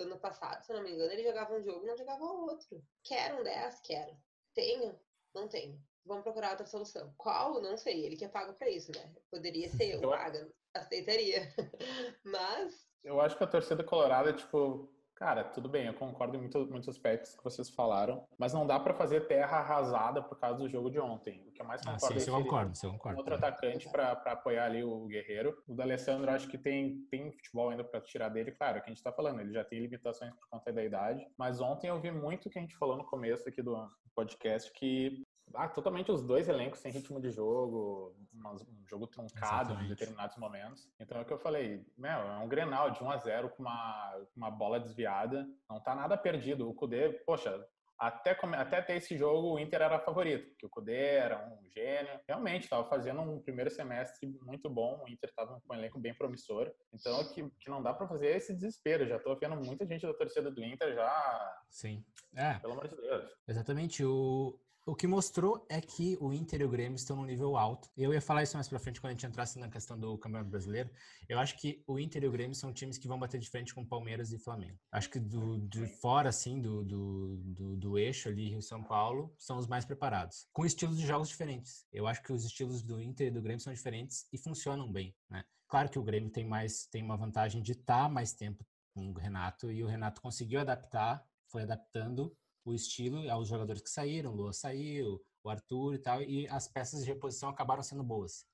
ano 0.02 0.18
passado, 0.18 0.64
se 0.64 0.72
não 0.72 0.82
me 0.82 0.92
engano, 0.92 1.12
ele 1.12 1.22
jogava 1.22 1.54
um 1.54 1.62
jogo 1.62 1.84
e 1.84 1.88
não 1.88 1.96
jogava 1.96 2.24
outro. 2.24 2.82
Quero 3.02 3.40
um 3.40 3.42
10? 3.42 3.80
Quero. 3.80 4.16
Tenho? 4.54 4.98
Não 5.34 5.48
tenho 5.48 5.82
vamos 6.04 6.22
procurar 6.22 6.50
outra 6.50 6.66
solução. 6.66 7.12
Qual? 7.16 7.60
Não 7.60 7.76
sei. 7.76 8.04
Ele 8.04 8.16
que 8.16 8.24
é 8.24 8.28
pago 8.28 8.54
para 8.54 8.68
isso, 8.68 8.92
né? 8.92 9.12
Poderia 9.30 9.68
ser 9.68 9.94
eu, 9.94 10.10
paga. 10.10 10.48
Aceitaria. 10.74 11.48
Mas. 12.24 12.86
Eu 13.02 13.20
acho 13.20 13.36
que 13.36 13.44
a 13.44 13.46
torcida 13.46 13.84
colorada, 13.84 14.32
tipo, 14.32 14.90
cara, 15.14 15.44
tudo 15.44 15.68
bem, 15.68 15.86
eu 15.86 15.94
concordo 15.94 16.36
em 16.36 16.40
muito, 16.40 16.66
muitos 16.66 16.88
aspectos 16.88 17.34
que 17.34 17.44
vocês 17.44 17.70
falaram, 17.70 18.26
mas 18.38 18.52
não 18.52 18.66
dá 18.66 18.80
para 18.80 18.94
fazer 18.94 19.26
terra 19.26 19.58
arrasada 19.58 20.22
por 20.22 20.38
causa 20.38 20.58
do 20.58 20.68
jogo 20.68 20.90
de 20.90 20.98
ontem. 20.98 21.46
O 21.46 21.52
que 21.52 21.62
eu 21.62 21.66
mais 21.66 21.80
concordo 21.80 22.16
ah, 22.16 22.20
sim, 22.20 22.30
é 22.30 22.34
eu 22.34 22.42
concordo, 22.42 22.72
eu 22.82 22.90
concordo. 22.90 23.18
outro 23.18 23.34
atacante 23.34 23.88
para 23.90 24.12
apoiar 24.12 24.64
ali 24.64 24.82
o 24.82 25.06
Guerreiro. 25.06 25.62
O 25.68 25.74
D'Alessandro 25.74 26.30
acho 26.30 26.48
que 26.48 26.58
tem, 26.58 27.06
tem 27.10 27.30
futebol 27.32 27.70
ainda 27.70 27.84
para 27.84 28.00
tirar 28.00 28.28
dele, 28.28 28.52
claro, 28.52 28.78
é 28.78 28.80
o 28.80 28.82
que 28.82 28.90
a 28.90 28.94
gente 28.94 29.02
tá 29.02 29.12
falando, 29.12 29.40
ele 29.40 29.52
já 29.52 29.64
tem 29.64 29.80
limitações 29.80 30.34
por 30.34 30.48
conta 30.48 30.72
da 30.72 30.84
idade, 30.84 31.26
mas 31.38 31.60
ontem 31.60 31.88
eu 31.88 32.00
vi 32.00 32.10
muito 32.10 32.50
que 32.50 32.58
a 32.58 32.62
gente 32.62 32.76
falou 32.76 32.96
no 32.96 33.04
começo 33.04 33.48
aqui 33.48 33.62
do 33.62 33.76
podcast 34.14 34.72
que 34.72 35.23
ah, 35.52 35.68
totalmente 35.68 36.10
os 36.10 36.22
dois 36.22 36.48
elencos 36.48 36.80
sem 36.80 36.90
ritmo 36.90 37.20
de 37.20 37.30
jogo, 37.30 38.14
um 38.34 38.86
jogo 38.86 39.06
truncado 39.06 39.70
Exatamente. 39.70 39.84
em 39.84 39.88
determinados 39.88 40.36
momentos. 40.36 40.88
Então 40.98 41.18
é 41.18 41.22
o 41.22 41.24
que 41.24 41.32
eu 41.32 41.38
falei, 41.38 41.84
meu, 41.96 42.10
é 42.10 42.38
um 42.38 42.48
Grenal 42.48 42.90
de 42.90 43.02
1 43.02 43.10
a 43.10 43.16
0 43.18 43.50
com 43.50 43.62
uma, 43.62 44.26
uma 44.36 44.50
bola 44.50 44.80
desviada, 44.80 45.46
não 45.68 45.80
tá 45.80 45.94
nada 45.94 46.16
perdido. 46.16 46.68
O 46.68 46.74
Cudê, 46.74 47.10
poxa, 47.26 47.64
até, 47.98 48.36
até 48.56 48.82
ter 48.82 48.96
esse 48.96 49.16
jogo 49.16 49.54
o 49.54 49.58
Inter 49.58 49.80
era 49.82 50.00
favorito, 50.00 50.48
porque 50.48 50.66
o 50.66 50.70
Cudê 50.70 51.14
era 51.16 51.46
um 51.46 51.70
gênio. 51.70 52.20
Realmente, 52.26 52.64
estava 52.64 52.88
fazendo 52.88 53.20
um 53.20 53.40
primeiro 53.40 53.70
semestre 53.70 54.26
muito 54.42 54.68
bom, 54.68 55.02
o 55.02 55.08
Inter 55.08 55.30
estava 55.30 55.60
com 55.60 55.72
um 55.72 55.76
elenco 55.76 55.98
bem 56.00 56.14
promissor. 56.14 56.72
Então, 56.92 57.20
é 57.20 57.24
que, 57.24 57.48
que 57.60 57.70
não 57.70 57.82
dá 57.82 57.94
para 57.94 58.08
fazer 58.08 58.36
esse 58.36 58.52
desespero. 58.52 59.06
Já 59.06 59.16
estou 59.16 59.36
vendo 59.38 59.56
muita 59.56 59.86
gente 59.86 60.06
da 60.06 60.14
torcida 60.14 60.50
do 60.50 60.64
Inter 60.64 60.94
já... 60.94 61.62
Sim. 61.70 62.04
É. 62.34 62.54
Pelo 62.58 62.72
amor 62.72 62.88
de 62.88 62.96
Deus. 62.96 63.30
Exatamente. 63.46 64.04
O, 64.04 64.58
o 64.86 64.94
que 64.94 65.06
mostrou 65.06 65.64
é 65.70 65.80
que 65.80 66.16
o 66.20 66.32
Inter 66.32 66.60
e 66.60 66.64
o 66.64 66.68
Grêmio 66.68 66.96
estão 66.96 67.16
num 67.16 67.24
nível 67.24 67.56
alto. 67.56 67.88
Eu 67.96 68.12
ia 68.12 68.20
falar 68.20 68.42
isso 68.42 68.56
mais 68.56 68.68
pra 68.68 68.78
frente 68.78 69.00
quando 69.00 69.12
a 69.12 69.14
gente 69.14 69.26
entrasse 69.26 69.58
na 69.58 69.68
questão 69.68 69.98
do 69.98 70.18
Campeonato 70.18 70.50
Brasileiro. 70.50 70.90
Eu 71.26 71.38
acho 71.38 71.56
que 71.56 71.82
o 71.86 71.98
Inter 71.98 72.22
e 72.22 72.28
o 72.28 72.32
Grêmio 72.32 72.54
são 72.54 72.72
times 72.72 72.98
que 72.98 73.08
vão 73.08 73.18
bater 73.18 73.40
de 73.40 73.48
frente 73.48 73.74
com 73.74 73.84
Palmeiras 73.84 74.32
e 74.32 74.38
Flamengo. 74.38 74.78
Acho 74.92 75.08
que 75.08 75.18
do, 75.18 75.58
de 75.58 75.86
fora, 75.86 76.28
assim, 76.28 76.60
do, 76.60 76.84
do, 76.84 77.36
do, 77.38 77.76
do 77.76 77.98
eixo 77.98 78.28
ali, 78.28 78.50
Rio-São 78.50 78.82
Paulo, 78.82 79.34
são 79.38 79.56
os 79.56 79.66
mais 79.66 79.86
preparados. 79.86 80.46
Com 80.52 80.66
estilos 80.66 80.98
de 80.98 81.06
jogos 81.06 81.28
diferentes. 81.28 81.86
Eu 81.90 82.06
acho 82.06 82.22
que 82.22 82.32
os 82.32 82.44
estilos 82.44 82.82
do 82.82 83.00
Inter 83.00 83.28
e 83.28 83.30
do 83.30 83.40
Grêmio 83.40 83.60
são 83.60 83.72
diferentes 83.72 84.26
e 84.32 84.38
funcionam 84.38 84.92
bem, 84.92 85.14
né? 85.30 85.44
Claro 85.66 85.88
que 85.88 85.98
o 85.98 86.04
Grêmio 86.04 86.30
tem 86.30 86.44
mais 86.44 86.86
tem 86.86 87.02
uma 87.02 87.16
vantagem 87.16 87.62
de 87.62 87.72
estar 87.72 88.04
tá 88.04 88.08
mais 88.08 88.34
tempo 88.34 88.64
com 88.92 89.10
o 89.10 89.14
Renato 89.14 89.72
e 89.72 89.82
o 89.82 89.86
Renato 89.86 90.20
conseguiu 90.20 90.60
adaptar, 90.60 91.26
foi 91.48 91.62
adaptando 91.62 92.36
o 92.64 92.74
estilo 92.74 93.30
aos 93.30 93.48
jogadores 93.48 93.82
que 93.82 93.90
saíram, 93.90 94.32
o 94.32 94.36
Lua 94.36 94.52
saiu, 94.52 95.20
o 95.42 95.50
Arthur 95.50 95.94
e 95.94 95.98
tal, 95.98 96.22
e 96.22 96.48
as 96.48 96.66
peças 96.66 97.04
de 97.04 97.10
reposição 97.10 97.48
acabaram 97.48 97.82
sendo 97.82 98.02
boas. 98.02 98.46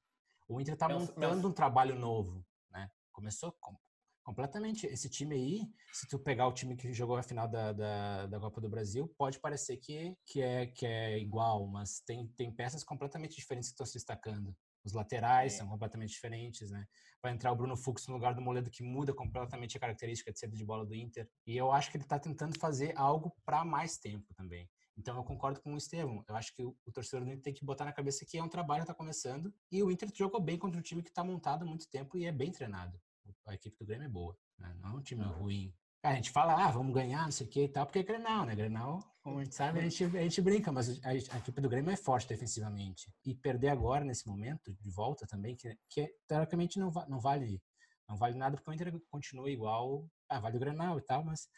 O 0.49 0.61
Inter 0.61 0.75
está 0.75 0.88
montando 0.88 1.49
um 1.49 1.53
trabalho 1.53 1.94
novo, 1.94 2.44
né? 2.70 2.90
Começou 3.12 3.53
com, 3.61 3.77
completamente. 4.25 4.87
Esse 4.87 5.09
time 5.09 5.37
aí, 5.37 5.61
se 5.92 6.09
tu 6.09 6.18
pegar 6.18 6.49
o 6.49 6.53
time 6.53 6.77
que 6.77 6.92
jogou 6.92 7.16
a 7.16 7.23
final 7.23 7.46
da, 7.46 7.73
da, 7.73 8.27
da, 8.27 8.40
Copa 8.40 8.61
do 8.61 8.68
Brasil, 8.68 9.09
pode 9.16 9.38
parecer 9.38 9.77
que, 9.77 10.16
que, 10.27 10.42
é, 10.42 10.66
que 10.66 10.87
é 10.87 11.18
igual, 11.18 11.68
mas 11.68 12.01
tem, 12.01 12.27
tem 12.37 12.53
peças 12.53 12.83
completamente 12.83 13.37
diferentes 13.37 13.68
que 13.68 13.75
estão 13.75 13.87
se 13.87 13.94
destacando. 13.94 14.57
Os 14.84 14.92
laterais 14.92 15.54
é. 15.54 15.56
são 15.58 15.68
completamente 15.68 16.10
diferentes, 16.10 16.70
né? 16.70 16.86
Vai 17.22 17.32
entrar 17.32 17.52
o 17.52 17.56
Bruno 17.56 17.76
Fux 17.76 18.06
no 18.06 18.14
lugar 18.14 18.34
do 18.34 18.40
Moledo, 18.40 18.70
que 18.70 18.82
muda 18.82 19.12
completamente 19.12 19.76
a 19.76 19.80
característica 19.80 20.32
de 20.32 20.38
saída 20.38 20.56
de 20.56 20.64
bola 20.64 20.86
do 20.86 20.94
Inter. 20.94 21.28
E 21.46 21.56
eu 21.56 21.70
acho 21.70 21.90
que 21.90 21.96
ele 21.96 22.04
está 22.04 22.18
tentando 22.18 22.58
fazer 22.58 22.92
algo 22.96 23.34
para 23.44 23.64
mais 23.64 23.98
tempo 23.98 24.32
também. 24.34 24.68
Então 24.96 25.16
eu 25.16 25.24
concordo 25.24 25.60
com 25.60 25.74
o 25.74 25.76
Estevam. 25.76 26.24
Eu 26.28 26.34
acho 26.34 26.54
que 26.54 26.62
o, 26.62 26.76
o 26.86 26.92
torcedor 26.92 27.24
do 27.24 27.30
Inter 27.30 27.42
tem 27.42 27.54
que 27.54 27.64
botar 27.64 27.84
na 27.84 27.92
cabeça 27.92 28.24
que 28.24 28.38
é 28.38 28.42
um 28.42 28.48
trabalho 28.48 28.80
que 28.80 28.84
está 28.84 28.94
começando. 28.94 29.52
E 29.70 29.82
o 29.82 29.90
Inter 29.90 30.10
jogou 30.14 30.40
bem 30.40 30.58
contra 30.58 30.78
um 30.78 30.82
time 30.82 31.02
que 31.02 31.10
está 31.10 31.22
montado 31.22 31.62
há 31.62 31.66
muito 31.66 31.88
tempo 31.88 32.16
e 32.16 32.26
é 32.26 32.32
bem 32.32 32.50
treinado. 32.50 33.00
A 33.46 33.54
equipe 33.54 33.76
do 33.78 33.86
Grêmio 33.86 34.06
é 34.06 34.08
boa. 34.08 34.36
Né? 34.58 34.74
Não 34.80 34.90
é 34.90 34.92
um 34.94 35.02
time 35.02 35.24
ruim. 35.24 35.74
A 36.02 36.14
gente 36.14 36.30
fala, 36.30 36.54
ah, 36.54 36.70
vamos 36.70 36.94
ganhar, 36.94 37.24
não 37.24 37.30
sei 37.30 37.46
o 37.46 37.50
que 37.50 37.64
e 37.64 37.68
tal, 37.68 37.84
porque 37.84 37.98
é 37.98 38.02
Grenal, 38.02 38.46
né? 38.46 38.54
Grenal, 38.54 39.00
como 39.22 39.38
a 39.38 39.44
gente 39.44 39.54
sabe, 39.54 39.80
a 39.80 39.82
gente, 39.82 40.04
a 40.04 40.22
gente 40.22 40.40
brinca, 40.40 40.72
mas 40.72 40.98
a, 41.04 41.10
a, 41.10 41.14
equipe 41.14 41.60
do 41.60 41.68
Grêmio 41.68 41.90
é 41.90 41.96
forte 41.96 42.26
defensivamente. 42.26 43.12
E 43.24 43.34
perder 43.34 43.68
agora, 43.68 44.02
nesse 44.02 44.26
momento, 44.26 44.74
de 44.80 44.90
volta 44.90 45.26
também, 45.26 45.54
que, 45.54 45.76
que 45.90 46.10
teoricamente 46.26 46.78
não, 46.78 46.90
não 47.06 47.20
vale 47.20 47.60
não 48.08 48.16
vale 48.16 48.36
nada, 48.36 48.56
porque 48.56 48.68
o 48.68 48.74
Inter 48.74 48.92
continua 49.08 49.48
igual, 49.48 50.04
ah, 50.28 50.40
vale 50.40 50.56
o 50.56 50.60
Grenal 50.60 50.98
e 50.98 51.02
tal, 51.02 51.24
mas 51.24 51.48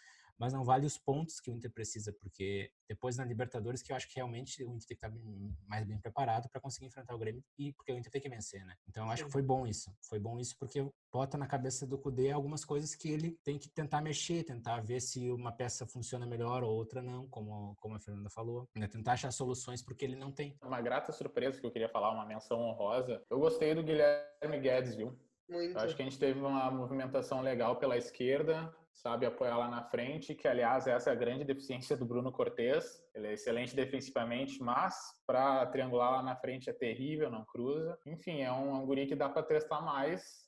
mas 0.42 0.52
não 0.52 0.64
vale 0.64 0.84
os 0.84 0.98
pontos 0.98 1.38
que 1.38 1.52
o 1.52 1.54
Inter 1.54 1.70
precisa, 1.70 2.12
porque 2.12 2.68
depois 2.88 3.16
na 3.16 3.24
Libertadores 3.24 3.80
que 3.80 3.92
eu 3.92 3.96
acho 3.96 4.08
que 4.08 4.16
realmente 4.16 4.64
o 4.64 4.74
Inter 4.74 4.88
tem 4.88 4.96
que 4.96 5.06
estar 5.06 5.12
mais 5.68 5.86
bem 5.86 5.96
preparado 6.00 6.48
para 6.48 6.60
conseguir 6.60 6.86
enfrentar 6.86 7.14
o 7.14 7.18
Grêmio 7.18 7.44
e 7.56 7.72
porque 7.72 7.92
o 7.92 7.96
Inter 7.96 8.10
tem 8.10 8.20
que 8.20 8.28
vencer, 8.28 8.66
né? 8.66 8.74
Então 8.88 9.06
eu 9.06 9.12
acho 9.12 9.24
que 9.24 9.30
foi 9.30 9.40
bom 9.40 9.64
isso. 9.64 9.94
Foi 10.02 10.18
bom 10.18 10.40
isso 10.40 10.56
porque 10.58 10.84
bota 11.12 11.38
na 11.38 11.46
cabeça 11.46 11.86
do 11.86 11.96
Cudê 11.96 12.32
algumas 12.32 12.64
coisas 12.64 12.92
que 12.92 13.08
ele 13.08 13.38
tem 13.44 13.56
que 13.56 13.68
tentar 13.68 14.02
mexer, 14.02 14.42
tentar 14.42 14.80
ver 14.80 15.00
se 15.00 15.30
uma 15.30 15.52
peça 15.52 15.86
funciona 15.86 16.26
melhor 16.26 16.64
ou 16.64 16.74
outra 16.74 17.00
não, 17.00 17.28
como, 17.28 17.76
como 17.76 17.94
a 17.94 18.00
Fernanda 18.00 18.28
falou. 18.28 18.68
Né? 18.74 18.88
Tentar 18.88 19.12
achar 19.12 19.30
soluções 19.30 19.80
porque 19.80 20.04
ele 20.04 20.16
não 20.16 20.32
tem. 20.32 20.58
Uma 20.60 20.80
grata 20.80 21.12
surpresa 21.12 21.60
que 21.60 21.66
eu 21.66 21.70
queria 21.70 21.88
falar, 21.88 22.10
uma 22.10 22.26
menção 22.26 22.58
honrosa. 22.58 23.22
Eu 23.30 23.38
gostei 23.38 23.76
do 23.76 23.84
Guilherme 23.84 24.58
Guedes, 24.60 24.96
viu? 24.96 25.16
Muito. 25.48 25.76
Eu 25.76 25.80
acho 25.82 25.94
que 25.94 26.02
a 26.02 26.04
gente 26.04 26.18
teve 26.18 26.40
uma 26.40 26.68
movimentação 26.70 27.42
legal 27.42 27.76
pela 27.76 27.96
esquerda, 27.96 28.74
sabe 28.92 29.26
apoiar 29.26 29.56
lá 29.56 29.68
na 29.68 29.82
frente, 29.82 30.34
que 30.34 30.46
aliás 30.46 30.86
essa 30.86 31.10
é 31.10 31.12
a 31.12 31.16
grande 31.16 31.44
deficiência 31.44 31.96
do 31.96 32.04
Bruno 32.04 32.30
Cortes. 32.30 33.02
Ele 33.14 33.28
é 33.28 33.32
excelente 33.32 33.74
defensivamente, 33.74 34.62
mas 34.62 34.94
para 35.26 35.66
triangular 35.66 36.12
lá 36.12 36.22
na 36.22 36.36
frente 36.36 36.70
é 36.70 36.72
terrível, 36.72 37.30
não 37.30 37.44
cruza. 37.44 37.98
Enfim, 38.06 38.42
é 38.42 38.52
um, 38.52 38.76
é 38.76 38.78
um 38.78 38.86
guri 38.86 39.06
que 39.06 39.16
dá 39.16 39.28
para 39.28 39.42
testar 39.42 39.80
mais 39.80 40.41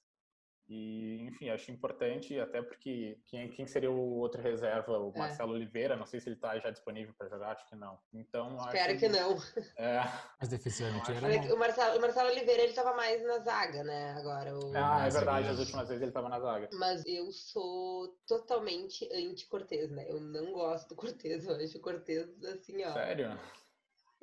e, 0.67 1.23
enfim, 1.23 1.51
acho 1.51 1.71
importante, 1.71 2.39
até 2.41 2.63
porque 2.63 3.19
quem, 3.27 3.51
quem 3.51 3.67
seria 3.67 3.91
o 3.91 4.19
outro 4.19 4.41
reserva? 4.41 4.99
O 4.99 5.13
é. 5.15 5.19
Marcelo 5.19 5.53
Oliveira, 5.53 5.95
não 5.95 6.07
sei 6.07 6.21
se 6.21 6.29
ele 6.29 6.37
está 6.37 6.59
já 6.59 6.71
disponível 6.71 7.15
para 7.19 7.29
jogar, 7.29 7.53
acho 7.53 7.69
que 7.69 7.77
não. 7.77 7.99
Então, 8.13 8.57
Espero 8.57 8.95
que, 8.95 9.01
que 9.01 9.09
não. 9.09 9.37
É. 9.77 10.01
Mas 10.41 10.49
defensivamente 10.49 11.13
era 11.13 11.55
o 11.55 11.59
Marcelo, 11.59 11.99
o 11.99 12.01
Marcelo 12.01 12.31
Oliveira, 12.31 12.63
ele 12.63 12.71
estava 12.71 12.95
mais 12.95 13.23
na 13.23 13.39
zaga, 13.41 13.85
né, 13.85 14.13
agora. 14.13 14.57
O... 14.57 14.73
Ah, 14.75 15.07
é 15.07 15.11
verdade, 15.11 15.49
as 15.49 15.59
últimas 15.59 15.89
vezes 15.89 16.01
ele 16.03 16.11
estava 16.11 16.29
na 16.29 16.41
zaga. 16.41 16.71
Mas 16.73 17.05
eu 17.07 17.31
sou 17.31 18.17
totalmente 18.27 19.07
anti-Cortez, 19.13 19.91
né? 19.91 20.07
Eu 20.09 20.21
não 20.21 20.53
gosto 20.53 20.89
do 20.89 20.97
Cortez, 20.97 21.47
eu 21.47 21.57
acho 21.57 21.77
o 21.77 21.81
Cortez 21.81 22.43
assim, 22.45 22.83
ó... 22.85 22.93
Sério? 22.93 23.39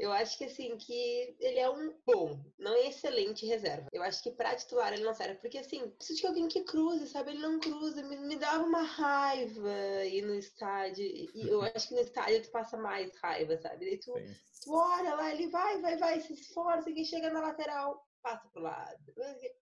Eu 0.01 0.11
acho 0.11 0.35
que 0.35 0.45
assim, 0.45 0.75
que 0.77 1.35
ele 1.39 1.59
é 1.59 1.69
um 1.69 1.93
bom, 2.03 2.43
não 2.57 2.73
é 2.73 2.87
excelente 2.87 3.45
reserva. 3.45 3.87
Eu 3.93 4.01
acho 4.01 4.23
que 4.23 4.31
pra 4.31 4.55
titular 4.55 4.91
ele 4.91 5.03
não 5.03 5.13
serve, 5.13 5.35
porque 5.35 5.59
assim, 5.59 5.91
preciso 5.91 6.21
de 6.21 6.27
alguém 6.27 6.47
que 6.47 6.63
cruze, 6.63 7.07
sabe? 7.07 7.29
Ele 7.29 7.39
não 7.39 7.59
cruza, 7.59 8.01
me, 8.01 8.17
me 8.17 8.35
dava 8.35 8.63
uma 8.63 8.81
raiva 8.81 10.03
ir 10.05 10.23
no 10.23 10.33
estádio. 10.33 11.05
E 11.05 11.47
eu 11.47 11.61
acho 11.61 11.87
que 11.87 11.93
no 11.93 12.01
estádio 12.01 12.41
tu 12.41 12.49
passa 12.49 12.77
mais 12.77 13.15
raiva, 13.17 13.55
sabe? 13.57 13.85
Daí 13.85 13.97
tu, 13.99 14.11
tu 14.63 14.73
olha 14.73 15.13
lá, 15.13 15.31
ele 15.31 15.47
vai, 15.49 15.79
vai, 15.79 15.95
vai, 15.95 16.19
se 16.19 16.33
esforça, 16.33 16.91
que 16.91 17.05
chega 17.05 17.29
na 17.29 17.41
lateral, 17.41 18.03
passa 18.21 18.47
pro 18.49 18.62
lado. 18.62 18.97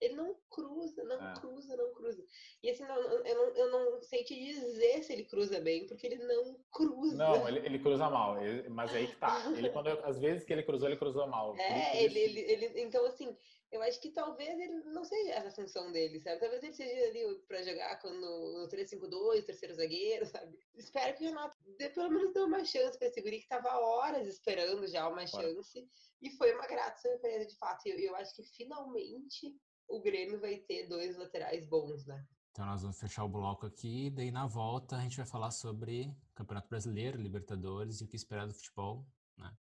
Ele 0.01 0.13
não 0.15 0.36
cruza, 0.49 1.03
não 1.03 1.29
é. 1.29 1.34
cruza, 1.39 1.75
não 1.75 1.93
cruza. 1.93 2.23
E 2.62 2.69
assim, 2.69 2.84
não, 2.84 2.97
eu, 2.97 3.36
não, 3.36 3.55
eu 3.55 3.71
não 3.71 4.01
sei 4.01 4.23
te 4.23 4.36
dizer 4.36 5.03
se 5.03 5.13
ele 5.13 5.23
cruza 5.23 5.60
bem, 5.62 5.88
porque 5.88 6.05
ele 6.05 6.17
não 6.17 6.60
cruza. 6.71 7.15
Não, 7.15 7.47
ele, 7.47 7.60
ele 7.65 7.79
cruza 7.79 8.10
mal, 8.10 8.41
ele, 8.43 8.67
mas 8.69 8.93
aí 8.93 9.08
que 9.08 9.15
tá. 9.15 9.51
Ele, 9.58 9.69
quando 9.71 9.88
eu, 9.88 10.05
às 10.05 10.19
vezes 10.19 10.43
que 10.43 10.51
ele 10.51 10.63
cruzou, 10.63 10.89
ele 10.89 10.97
cruzou 10.97 11.27
mal. 11.27 11.55
É, 11.58 12.03
ele, 12.03 12.19
ele, 12.19 12.39
ele, 12.39 12.81
então 12.81 13.05
assim, 13.05 13.36
eu 13.75 13.81
acho 13.81 13.99
que 13.99 14.11
talvez 14.11 14.57
ele 14.59 14.83
não 14.85 15.03
seja 15.03 15.31
essa 15.31 15.51
função 15.51 15.91
dele, 15.91 16.19
sabe? 16.19 16.39
Talvez 16.39 16.63
ele 16.63 16.73
seja 16.73 17.07
ali 17.07 17.39
pra 17.47 17.61
jogar 17.61 17.99
quando, 17.99 18.21
no 18.21 18.67
3-5-2, 18.69 19.45
terceiro 19.45 19.75
zagueiro, 19.75 20.25
sabe? 20.25 20.57
Espero 20.75 21.15
que 21.17 21.23
o 21.23 21.27
Renato 21.27 21.57
dê 21.77 21.89
pelo 21.89 22.09
menos 22.09 22.33
dê 22.33 22.39
uma 22.39 22.63
chance 22.63 22.97
pra 22.97 23.07
esse 23.07 23.21
guri 23.21 23.39
que 23.39 23.47
tava 23.47 23.77
horas 23.77 24.27
esperando 24.27 24.88
já 24.88 25.07
uma 25.07 25.27
chance. 25.27 25.88
E 26.21 26.29
foi 26.31 26.53
uma 26.53 26.67
grata 26.67 26.99
surpresa, 26.99 27.45
de 27.45 27.55
fato. 27.57 27.85
E 27.85 27.91
eu, 27.91 27.99
eu 27.99 28.15
acho 28.15 28.33
que 28.35 28.43
finalmente 28.43 29.55
o 29.88 30.01
Grêmio 30.01 30.39
vai 30.39 30.57
ter 30.57 30.88
dois 30.88 31.17
laterais 31.17 31.67
bons, 31.67 32.05
né? 32.05 32.25
Então 32.51 32.65
nós 32.65 32.81
vamos 32.81 32.97
fechar 32.97 33.25
o 33.25 33.29
bloco 33.29 33.65
aqui, 33.65 34.09
daí 34.09 34.31
na 34.31 34.47
volta 34.47 34.95
a 34.95 35.01
gente 35.01 35.17
vai 35.17 35.25
falar 35.25 35.51
sobre 35.51 36.15
Campeonato 36.33 36.69
Brasileiro, 36.69 37.21
Libertadores 37.21 37.99
e 37.99 38.05
o 38.05 38.07
que 38.07 38.15
esperar 38.15 38.47
do 38.47 38.53
futebol, 38.53 39.05
né? 39.38 39.53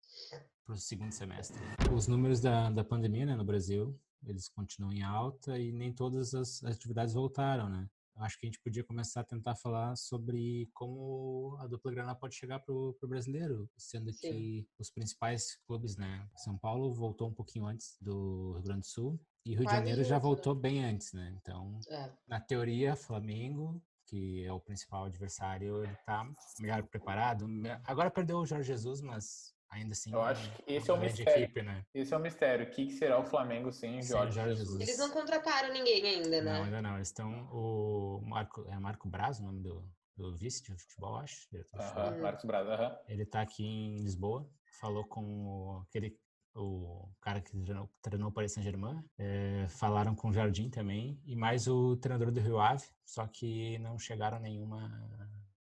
Para 0.64 0.74
o 0.74 0.78
segundo 0.78 1.10
semestre. 1.10 1.60
Os 1.92 2.06
números 2.06 2.40
da, 2.40 2.70
da 2.70 2.84
pandemia 2.84 3.26
né, 3.26 3.34
no 3.34 3.44
Brasil, 3.44 4.00
eles 4.26 4.48
continuam 4.48 4.92
em 4.92 5.02
alta 5.02 5.58
e 5.58 5.72
nem 5.72 5.92
todas 5.92 6.34
as 6.34 6.62
atividades 6.64 7.14
voltaram, 7.14 7.68
né? 7.68 7.88
acho 8.16 8.38
que 8.38 8.46
a 8.46 8.48
gente 8.48 8.60
podia 8.60 8.84
começar 8.84 9.20
a 9.20 9.24
tentar 9.24 9.54
falar 9.56 9.96
sobre 9.96 10.68
como 10.72 11.56
a 11.60 11.66
dupla 11.66 11.90
Granal 11.90 12.16
pode 12.16 12.34
chegar 12.34 12.60
para 12.60 12.74
o 12.74 12.96
brasileiro, 13.02 13.68
sendo 13.76 14.12
Sim. 14.12 14.20
que 14.20 14.68
os 14.78 14.90
principais 14.90 15.56
clubes, 15.66 15.96
né? 15.96 16.28
São 16.36 16.56
Paulo 16.56 16.92
voltou 16.92 17.28
um 17.28 17.34
pouquinho 17.34 17.66
antes 17.66 17.96
do 18.00 18.52
Rio 18.54 18.62
Grande 18.62 18.80
do 18.80 18.86
Sul 18.86 19.20
e 19.44 19.54
Rio 19.54 19.66
de 19.66 19.72
Janeiro 19.72 20.04
já 20.04 20.18
voltou 20.18 20.54
bem 20.54 20.84
antes, 20.84 21.12
né? 21.12 21.34
Então, 21.40 21.78
é. 21.88 22.10
na 22.26 22.40
teoria, 22.40 22.94
Flamengo, 22.94 23.82
que 24.06 24.44
é 24.44 24.52
o 24.52 24.60
principal 24.60 25.04
adversário, 25.04 25.82
ele 25.82 25.96
tá 26.06 26.26
melhor 26.60 26.82
preparado. 26.84 27.46
Agora 27.84 28.10
perdeu 28.10 28.38
o 28.38 28.46
Jorge 28.46 28.68
Jesus, 28.68 29.00
mas 29.00 29.53
ainda 29.74 29.92
assim. 29.92 30.12
Eu 30.12 30.22
acho 30.22 30.50
que 30.52 30.72
esse 30.72 30.90
é 30.90 30.94
o 30.94 30.96
mistério. 30.98 31.44
Equipe, 31.44 31.62
né? 31.62 31.84
Esse 31.94 32.14
é 32.14 32.16
o 32.16 32.20
mistério. 32.20 32.66
O 32.66 32.70
que, 32.70 32.90
será 32.90 33.18
o 33.18 33.24
Flamengo 33.24 33.72
sem 33.72 34.02
Jorge, 34.02 34.36
Jorge 34.36 34.56
Jesus? 34.56 34.80
Eles 34.80 34.98
não 34.98 35.10
contrataram 35.10 35.72
ninguém 35.72 36.04
ainda, 36.04 36.42
né? 36.42 36.58
Não, 36.58 36.64
ainda 36.64 36.82
não. 36.82 36.94
Eles 36.96 37.08
estão. 37.08 37.48
O 37.52 38.20
Marco, 38.24 38.66
é 38.70 38.78
Marco 38.78 39.08
Braz, 39.08 39.40
o 39.40 39.44
nome 39.44 39.62
do, 39.62 39.84
do 40.16 40.36
vice 40.36 40.62
de 40.62 40.74
futebol, 40.76 41.16
acho. 41.16 41.48
Uh 41.52 41.58
-huh, 41.74 42.20
Marcos 42.20 42.44
Braz, 42.44 42.66
uh 42.66 42.72
-huh. 42.72 42.98
Ele 43.08 43.26
tá 43.26 43.40
aqui 43.42 43.64
em 43.64 43.98
Lisboa. 43.98 44.48
Falou 44.80 45.04
com 45.04 45.82
aquele 45.86 46.18
o 46.56 47.08
cara 47.20 47.40
que 47.40 47.50
treinou, 47.50 47.90
treinou 48.00 48.28
o 48.28 48.32
Paris 48.32 48.52
Saint-Germain, 48.52 49.02
é, 49.18 49.66
falaram 49.68 50.14
com 50.14 50.28
o 50.28 50.32
Jardim 50.32 50.70
também, 50.70 51.20
e 51.24 51.34
mais 51.34 51.66
o 51.66 51.96
treinador 51.96 52.30
do 52.30 52.40
Rio 52.40 52.60
Ave, 52.60 52.86
só 53.04 53.26
que 53.26 53.78
não 53.78 53.98
chegaram 53.98 54.36
a 54.36 54.40
nenhuma, 54.40 54.88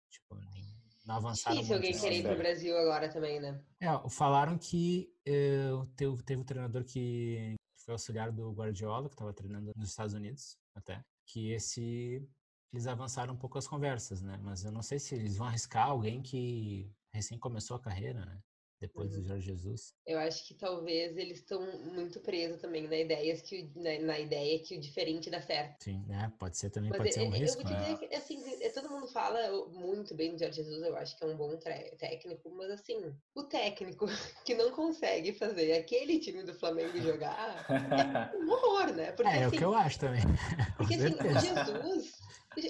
tipo, 0.09 0.35
nem, 0.53 0.60
não 1.11 1.17
avançaram 1.17 1.57
Difícil 1.57 1.75
alguém 1.75 1.99
querer 1.99 2.17
ir 2.19 2.23
pro 2.23 2.37
Brasil 2.37 2.77
agora 2.77 3.09
também, 3.09 3.39
né? 3.39 3.61
É, 3.81 4.09
falaram 4.09 4.57
que 4.57 5.13
é, 5.25 5.69
teve, 5.95 6.23
teve 6.23 6.41
um 6.41 6.45
treinador 6.45 6.83
que 6.85 7.55
foi 7.83 7.93
auxiliar 7.93 8.31
do 8.31 8.51
Guardiola, 8.51 9.09
que 9.09 9.15
estava 9.15 9.33
treinando 9.33 9.71
nos 9.75 9.89
Estados 9.89 10.13
Unidos, 10.13 10.57
até, 10.75 11.03
que 11.27 11.51
esse 11.51 12.25
eles 12.73 12.87
avançaram 12.87 13.33
um 13.33 13.37
pouco 13.37 13.57
as 13.57 13.67
conversas, 13.67 14.21
né? 14.21 14.39
Mas 14.41 14.63
eu 14.63 14.71
não 14.71 14.81
sei 14.81 14.97
se 14.97 15.13
eles 15.13 15.35
vão 15.35 15.47
arriscar 15.47 15.89
alguém 15.89 16.21
que 16.21 16.89
recém 17.13 17.37
começou 17.37 17.75
a 17.75 17.81
carreira, 17.81 18.25
né? 18.25 18.39
depois 18.81 19.13
uhum. 19.13 19.21
do 19.21 19.27
Jorge 19.27 19.45
Jesus. 19.45 19.93
Eu 20.07 20.17
acho 20.17 20.45
que 20.47 20.55
talvez 20.55 21.15
eles 21.15 21.37
estão 21.37 21.61
muito 21.93 22.19
presos 22.19 22.59
também 22.59 22.87
na 22.87 22.97
ideia 22.97 23.39
que 23.39 23.71
na, 23.75 23.99
na, 23.99 24.19
ideia 24.19 24.59
que 24.59 24.75
o 24.75 24.79
diferente 24.79 25.29
dá 25.29 25.39
certo. 25.39 25.83
Sim, 25.83 26.03
né? 26.07 26.33
Pode 26.39 26.57
ser 26.57 26.71
também, 26.71 26.89
Mas 26.89 26.97
pode 26.97 27.13
ser 27.13 27.21
um 27.21 27.25
eu, 27.25 27.31
risco. 27.31 27.61
Eu 27.61 27.67
vou 27.67 27.77
dizer 27.77 27.91
né? 27.91 27.97
que, 28.07 28.15
assim, 28.15 28.40
fala 29.21 29.65
muito 29.67 30.15
bem 30.15 30.31
do 30.31 30.39
Jorge 30.39 30.63
Jesus, 30.63 30.81
eu 30.81 30.95
acho 30.97 31.15
que 31.15 31.23
é 31.23 31.27
um 31.27 31.37
bom 31.37 31.55
técnico, 31.97 32.49
mas 32.49 32.71
assim, 32.71 33.15
o 33.35 33.43
técnico 33.43 34.07
que 34.43 34.55
não 34.55 34.71
consegue 34.71 35.31
fazer 35.33 35.73
aquele 35.73 36.19
time 36.19 36.43
do 36.43 36.53
Flamengo 36.55 36.99
jogar 36.99 37.65
é 37.69 38.35
um 38.35 38.49
horror, 38.49 38.93
né? 38.93 39.11
Porque, 39.11 39.29
é, 39.29 39.43
assim, 39.43 39.43
é 39.43 39.47
o 39.47 39.51
que 39.51 39.57
assim 39.57 39.65
eu 39.65 39.75
acho 39.75 39.99
também. 39.99 40.21
Porque 40.77 40.95
assim, 40.95 41.13
o 41.13 41.39
Jesus 41.39 42.21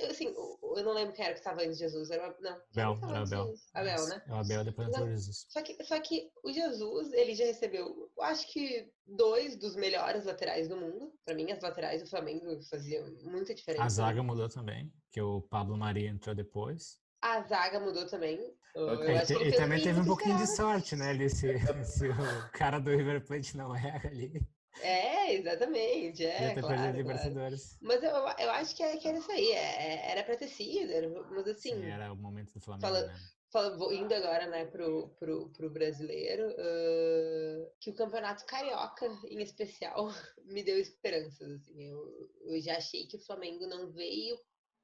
Assim, 0.10 0.32
eu 0.78 0.84
não 0.84 0.94
lembro 0.94 1.14
quem 1.14 1.26
era 1.26 1.34
que 1.34 1.40
estava 1.40 1.62
antes 1.62 1.78
de 1.78 1.84
Jesus. 1.84 2.10
Era, 2.10 2.36
não, 2.40 2.52
Abel, 2.52 3.00
era 3.10 3.22
Abel. 3.22 3.54
Abel, 3.74 4.08
né? 4.08 4.24
É 4.28 4.32
o 4.32 4.36
Abel 4.36 4.64
depois 4.64 4.88
entrou 4.88 5.08
Jesus. 5.08 5.46
Só 5.50 5.62
que, 5.62 5.84
só 5.84 6.00
que 6.00 6.30
o 6.44 6.52
Jesus, 6.52 7.12
ele 7.14 7.36
já 7.36 7.46
recebeu, 7.46 8.12
acho 8.22 8.52
que 8.52 8.92
dois 9.06 9.56
dos 9.56 9.76
melhores 9.76 10.26
laterais 10.26 10.68
do 10.68 10.78
mundo. 10.78 11.14
Para 11.26 11.36
mim, 11.36 11.52
as 11.52 11.62
laterais 11.62 12.02
do 12.02 12.10
Flamengo 12.10 12.62
faziam 12.70 13.06
muita 13.24 13.54
diferença. 13.54 13.84
A 13.84 13.90
zaga 13.90 14.24
mudou 14.24 14.50
também, 14.50 14.92
que 15.12 15.22
o 15.22 15.42
Pablo 15.42 15.78
Maria 15.78 16.10
entrou 16.10 16.36
depois. 16.36 17.00
A 17.22 17.42
zaga 17.42 17.80
mudou 17.80 18.08
também. 18.08 18.40
E, 18.74 19.48
e 19.48 19.52
também 19.56 19.82
teve 19.82 20.00
um 20.00 20.06
pouquinho 20.06 20.38
de 20.38 20.48
sorte, 20.48 20.96
né? 20.96 21.10
Ali, 21.10 21.30
se, 21.30 21.48
se 21.86 22.08
o 22.08 22.52
cara 22.54 22.80
do 22.80 22.90
River 22.90 23.26
Plate 23.26 23.58
não 23.58 23.76
erra 23.76 24.10
ali. 24.10 24.42
É, 24.80 25.34
exatamente. 25.34 26.26
É, 26.26 26.56
claro, 26.56 26.98
Libertadores. 26.98 27.78
Claro. 27.80 27.80
Mas 27.82 28.04
eu, 28.04 28.46
eu 28.46 28.52
acho 28.52 28.76
que, 28.76 28.84
é, 28.84 28.98
que 28.98 29.08
era 29.08 29.18
isso 29.18 29.32
aí. 29.32 29.52
É, 29.52 29.58
é 29.58 30.12
era 30.12 30.24
pra 30.24 30.38
ter 30.38 30.48
sido. 30.48 30.92
Mas 31.30 31.48
assim. 31.48 31.76
Sim, 31.76 31.90
era 31.90 32.12
o 32.12 32.16
momento 32.16 32.54
do 32.54 32.62
Flamengo. 32.62 32.88
Fala, 32.88 33.08
né? 33.08 33.20
fala, 33.52 33.94
indo 33.94 34.14
agora 34.14 34.48
né, 34.48 34.66
pro, 34.66 35.10
pro, 35.20 35.50
pro 35.50 35.70
brasileiro, 35.70 36.50
uh, 36.52 37.72
que 37.80 37.90
o 37.90 37.96
campeonato 37.96 38.46
carioca, 38.46 39.06
em 39.28 39.42
especial, 39.42 40.08
me 40.46 40.64
deu 40.64 40.80
esperanças. 40.80 41.52
Assim. 41.52 41.84
Eu, 41.84 42.32
eu 42.46 42.62
já 42.62 42.78
achei 42.78 43.06
que 43.08 43.18
o 43.18 43.26
Flamengo 43.26 43.68
não 43.68 43.92
veio 43.92 44.40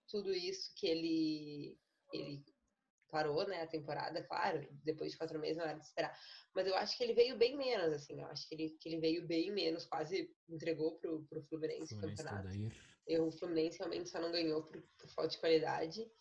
tudo 0.09 0.33
isso 0.33 0.73
que 0.75 0.87
ele, 0.87 1.77
ele 2.13 2.43
parou, 3.09 3.47
né, 3.47 3.61
a 3.61 3.67
temporada, 3.67 4.23
claro, 4.23 4.67
depois 4.83 5.11
de 5.11 5.17
quatro 5.17 5.39
meses 5.39 5.57
não 5.57 5.65
era 5.65 5.77
de 5.77 5.85
esperar. 5.85 6.17
Mas 6.53 6.67
eu 6.67 6.75
acho 6.75 6.97
que 6.97 7.03
ele 7.03 7.13
veio 7.13 7.37
bem 7.37 7.55
menos, 7.55 7.93
assim, 7.93 8.19
eu 8.19 8.27
acho 8.27 8.47
que 8.47 8.55
ele, 8.55 8.69
que 8.79 8.89
ele 8.89 8.99
veio 8.99 9.27
bem 9.27 9.51
menos, 9.51 9.85
quase 9.85 10.29
entregou 10.49 10.97
pro, 10.97 11.23
pro 11.29 11.43
Fluminense, 11.43 11.93
o 11.95 12.01
campeonato. 12.01 12.49
Eu, 13.05 13.27
o 13.27 13.31
Fluminense 13.31 13.79
realmente 13.79 14.09
só 14.09 14.19
não 14.19 14.31
ganhou 14.31 14.63
por, 14.63 14.81
por 14.97 15.09
falta 15.09 15.31
de 15.31 15.37
qualidade. 15.37 16.11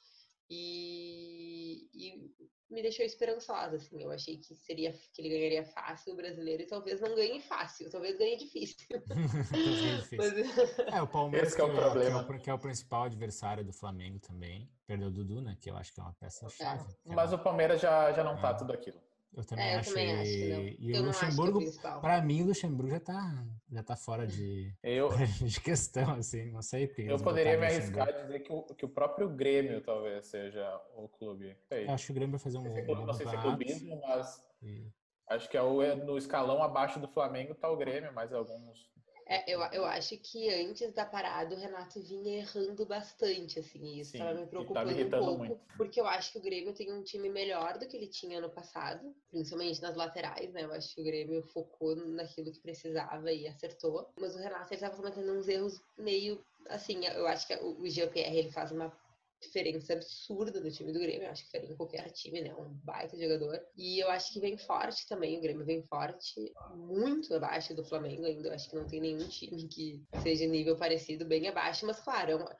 E, 0.49 1.88
e, 1.92 2.35
me 2.70 2.83
deixou 2.83 3.05
esperançosa, 3.05 3.76
assim. 3.76 4.02
Eu 4.02 4.11
achei 4.11 4.38
que 4.38 4.55
seria 4.55 4.92
que 5.12 5.22
ele 5.22 5.29
ganharia 5.29 5.64
fácil 5.64 6.12
o 6.12 6.16
brasileiro 6.16 6.62
e 6.62 6.66
talvez 6.66 7.00
não 7.00 7.14
ganhe 7.14 7.40
fácil, 7.40 7.90
talvez 7.90 8.18
ganhe 8.18 8.37
difícil. 8.37 8.87
Mas... 10.16 10.88
É, 10.92 11.02
o 11.02 11.07
Palmeiras 11.07 11.48
Esse 11.48 11.57
que 11.57 11.62
é 11.62 11.64
o 11.64 11.70
que 11.70 11.76
problema. 11.76 12.26
É, 12.29 12.38
que 12.38 12.50
é 12.50 12.55
o 12.55 12.59
principal 12.59 13.05
adversário 13.05 13.64
do 13.64 13.72
Flamengo 13.72 14.18
também. 14.18 14.68
Perdeu 14.87 15.09
o 15.09 15.11
Dudu, 15.11 15.40
né? 15.40 15.57
Que 15.61 15.70
eu 15.70 15.76
acho 15.76 15.92
que 15.92 16.00
é 16.00 16.02
uma 16.02 16.14
peça-chave. 16.14 16.92
É. 16.92 17.14
Mas 17.14 17.33
o 17.33 17.38
Palmeiras 17.38 17.81
já, 17.81 18.12
já 18.12 18.22
não 18.22 18.40
tá 18.40 18.50
é. 18.50 18.55
tudo 18.55 18.72
aquilo. 18.72 19.00
Eu 19.37 19.44
também, 19.44 19.66
é, 19.66 19.79
eu 19.79 19.85
também 19.85 20.12
acho 20.12 20.31
que 20.31 20.49
não. 20.49 20.62
E 20.62 20.92
eu 20.92 21.03
o 21.03 21.07
Luxemburgo, 21.07 21.62
é 21.62 22.01
para 22.01 22.22
mim, 22.22 22.42
o 22.42 22.46
Luxemburgo 22.46 22.90
já 22.90 23.01
tá, 23.01 23.44
já 23.70 23.83
tá 23.83 23.94
fora 23.94 24.27
de, 24.27 24.72
eu, 24.83 25.11
de 25.44 25.61
questão, 25.61 26.14
assim, 26.14 26.51
não 26.51 26.62
sei. 26.62 26.90
Eu 26.96 27.18
poderia 27.18 27.59
me 27.59 27.66
arriscar 27.66 28.09
a 28.09 28.12
dizer 28.12 28.40
que 28.40 28.51
o, 28.51 28.62
que 28.62 28.87
o 28.87 28.88
próprio 28.88 29.29
Grêmio 29.29 29.83
talvez 29.83 30.27
seja 30.27 30.81
o 30.96 31.07
clube. 31.07 31.55
Eu 31.70 31.90
acho 31.90 32.07
que 32.07 32.12
o 32.12 32.14
Grêmio 32.14 32.33
vai 32.33 32.40
fazer 32.40 32.57
um. 32.57 32.66
Esse 32.66 32.83
clube, 32.83 33.05
não 33.05 33.12
sei 33.12 33.27
se 33.27 33.37
é 33.37 33.42
clubismo, 33.42 34.01
mas 34.01 34.42
e... 34.62 34.90
acho 35.29 35.51
que 35.51 35.57
é 35.59 35.62
o, 35.62 35.96
no 35.96 36.16
escalão 36.16 36.62
abaixo 36.62 36.99
do 36.99 37.07
Flamengo 37.07 37.55
tá 37.55 37.70
o 37.70 37.77
Grêmio, 37.77 38.11
mas 38.14 38.33
alguns 38.33 38.90
é, 39.28 39.52
eu, 39.52 39.60
eu 39.72 39.84
acho 39.84 40.16
que 40.18 40.48
antes 40.48 40.92
da 40.92 41.04
parada 41.04 41.52
o 41.52 41.58
Renato 41.58 42.00
vinha 42.00 42.38
errando 42.38 42.86
bastante, 42.86 43.58
assim, 43.58 43.84
e 43.84 44.00
isso 44.00 44.16
estava 44.16 44.38
me 44.38 44.46
preocupando 44.46 44.90
um 44.92 45.10
pouco, 45.10 45.38
muito. 45.38 45.60
porque 45.76 46.00
eu 46.00 46.06
acho 46.06 46.30
que 46.30 46.38
o 46.38 46.42
Grêmio 46.42 46.72
tem 46.72 46.92
um 46.92 47.02
time 47.02 47.28
melhor 47.28 47.76
do 47.76 47.88
que 47.88 47.96
ele 47.96 48.06
tinha 48.06 48.40
no 48.40 48.48
passado, 48.48 49.12
principalmente 49.30 49.82
nas 49.82 49.96
laterais, 49.96 50.52
né? 50.52 50.62
Eu 50.62 50.72
acho 50.72 50.94
que 50.94 51.00
o 51.00 51.04
Grêmio 51.04 51.42
focou 51.42 51.96
naquilo 51.96 52.52
que 52.52 52.60
precisava 52.60 53.32
e 53.32 53.48
acertou, 53.48 54.08
mas 54.20 54.36
o 54.36 54.38
Renato 54.38 54.72
estava 54.72 54.94
cometendo 54.94 55.32
uns 55.32 55.48
erros 55.48 55.80
meio 55.98 56.40
assim, 56.68 57.04
eu 57.06 57.26
acho 57.26 57.46
que 57.46 57.54
o, 57.56 57.80
o 57.80 57.88
GPR 57.88 58.36
ele 58.36 58.50
faz 58.50 58.70
uma 58.72 58.92
diferença 59.40 59.92
absurda 59.92 60.61
do 60.61 60.70
time 60.70 60.92
do 60.92 60.99
Grêmio. 60.99 61.25
Eu 61.25 61.31
acho 61.31 61.44
que 61.44 61.51
faria 61.51 61.70
em 61.70 61.77
qualquer 61.77 62.11
time, 62.11 62.40
né? 62.40 62.55
Um 62.55 62.72
baita 62.85 63.18
jogador. 63.18 63.61
E 63.77 63.99
eu 63.99 64.11
acho 64.11 64.33
que 64.33 64.40
vem 64.40 64.57
forte 64.57 65.07
também. 65.09 65.38
O 65.38 65.40
Grêmio 65.40 65.64
vem 65.64 65.83
forte, 65.83 66.53
muito 66.75 67.35
abaixo 67.35 67.75
do 67.75 67.85
Flamengo 67.85 68.25
ainda. 68.25 68.49
Eu 68.49 68.55
acho 68.55 68.68
que 68.68 68.77
não 68.77 68.87
tem 68.87 69.01
nenhum 69.01 69.27
time 69.29 69.68
que 69.68 70.03
seja 70.22 70.46
nível 70.46 70.77
parecido, 70.77 71.25
bem 71.25 71.49
abaixo. 71.49 71.87
Mas, 71.87 72.01
claro, 72.01 72.31
é 72.31 72.37
uma 72.37 72.57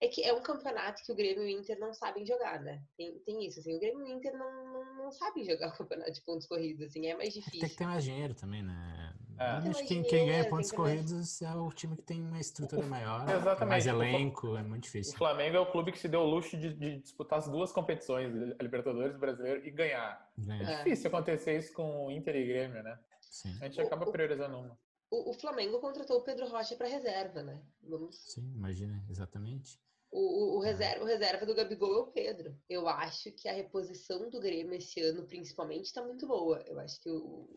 É 0.00 0.06
que 0.06 0.22
é 0.22 0.32
um 0.32 0.40
campeonato 0.40 1.02
que 1.04 1.10
o 1.10 1.14
Grêmio 1.14 1.42
e 1.48 1.56
o 1.56 1.58
Inter 1.58 1.76
não 1.80 1.92
sabem 1.92 2.24
jogar, 2.24 2.60
né? 2.62 2.80
Tem, 2.96 3.18
tem 3.20 3.44
isso, 3.44 3.58
assim, 3.58 3.74
o 3.74 3.80
Grêmio 3.80 4.06
e 4.06 4.12
o 4.12 4.16
Inter 4.16 4.32
não, 4.36 4.72
não, 4.72 4.94
não 4.96 5.10
sabem 5.10 5.44
jogar 5.44 5.68
o 5.74 5.76
campeonato 5.76 6.12
de 6.12 6.20
pontos 6.22 6.46
corridos, 6.46 6.82
assim, 6.86 7.06
é 7.06 7.16
mais 7.16 7.34
difícil. 7.34 7.60
Tem 7.60 7.68
que 7.68 7.76
ter 7.76 7.86
mais 7.86 8.04
dinheiro 8.04 8.32
também, 8.34 8.62
né? 8.62 9.12
É. 9.40 9.52
Normalmente 9.54 9.76
Tem 9.78 9.86
quem, 9.88 9.98
mais 10.02 10.10
quem 10.10 10.26
ganha 10.26 10.48
pontos 10.48 10.70
que 10.70 10.78
mais- 10.78 10.92
corridos 10.94 11.42
é 11.42 11.54
o 11.54 11.68
time 11.70 11.96
que 11.96 12.02
tem 12.02 12.20
uma 12.22 12.38
estrutura 12.38 12.82
maior, 12.86 13.22
Exatamente. 13.28 13.68
mais 13.68 13.86
O 13.86 13.88
elenco, 13.90 14.56
é 14.56 14.62
muito 14.62 14.78
O 14.84 14.86
difícil. 14.86 15.16
Flamengo 15.18 15.56
é 15.56 15.60
o 15.60 15.70
clube 15.70 15.90
que 15.90 15.98
se 15.98 16.08
deu 16.08 16.20
o 16.20 16.26
luxo 16.26 16.56
de, 16.56 16.72
de 16.74 16.98
disputar 16.98 17.40
as 17.40 17.48
duas 17.48 17.72
competições, 17.72 18.32
a 18.58 18.62
Libertadores 18.62 19.12
e 19.14 19.16
o 19.16 19.20
Brasileiro, 19.20 19.66
e 19.66 19.70
ganhar. 19.72 20.30
É 20.48 20.62
É. 20.62 20.76
difícil 20.76 21.08
acontecer 21.08 21.58
isso 21.58 21.72
com 21.72 22.06
o 22.06 22.10
Inter 22.12 22.36
e 22.36 22.46
Grêmio, 22.46 22.82
né? 22.84 22.96
Sim, 23.20 23.56
A 23.60 23.64
gente 23.68 23.80
O- 23.80 23.86
acaba 23.86 24.08
o- 24.08 24.12
priorizando 24.12 24.58
uma. 24.58 24.78
O, 25.10 25.30
o 25.30 25.34
Flamengo 25.34 25.80
contratou 25.80 26.18
o 26.18 26.22
Pedro 26.22 26.46
Rocha 26.48 26.76
para 26.76 26.86
reserva, 26.86 27.42
né? 27.42 27.60
Vamos 27.82 28.16
sim, 28.32 28.42
imagina, 28.54 29.04
exatamente. 29.08 29.80
O, 30.10 30.56
o, 30.56 30.60
reserva, 30.60 31.04
o 31.04 31.06
reserva 31.06 31.44
do 31.46 31.54
Gabigol 31.54 31.94
é 31.94 31.98
o 32.00 32.12
Pedro. 32.12 32.56
Eu 32.68 32.88
acho 32.88 33.30
que 33.32 33.48
a 33.48 33.52
reposição 33.52 34.30
do 34.30 34.40
Grêmio 34.40 34.74
esse 34.74 35.00
ano, 35.00 35.26
principalmente, 35.26 35.86
está 35.86 36.02
muito 36.04 36.26
boa. 36.26 36.62
Eu 36.66 36.78
acho 36.80 37.00
que 37.00 37.10
o, 37.10 37.48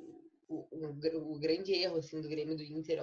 o, 0.48 0.68
o, 0.72 0.94
gr- 0.94 1.16
o 1.16 1.40
grande 1.40 1.74
erro 1.74 1.98
assim, 1.98 2.22
do 2.22 2.28
Grêmio 2.30 2.56
do 2.58 2.64
Inter 2.64 3.00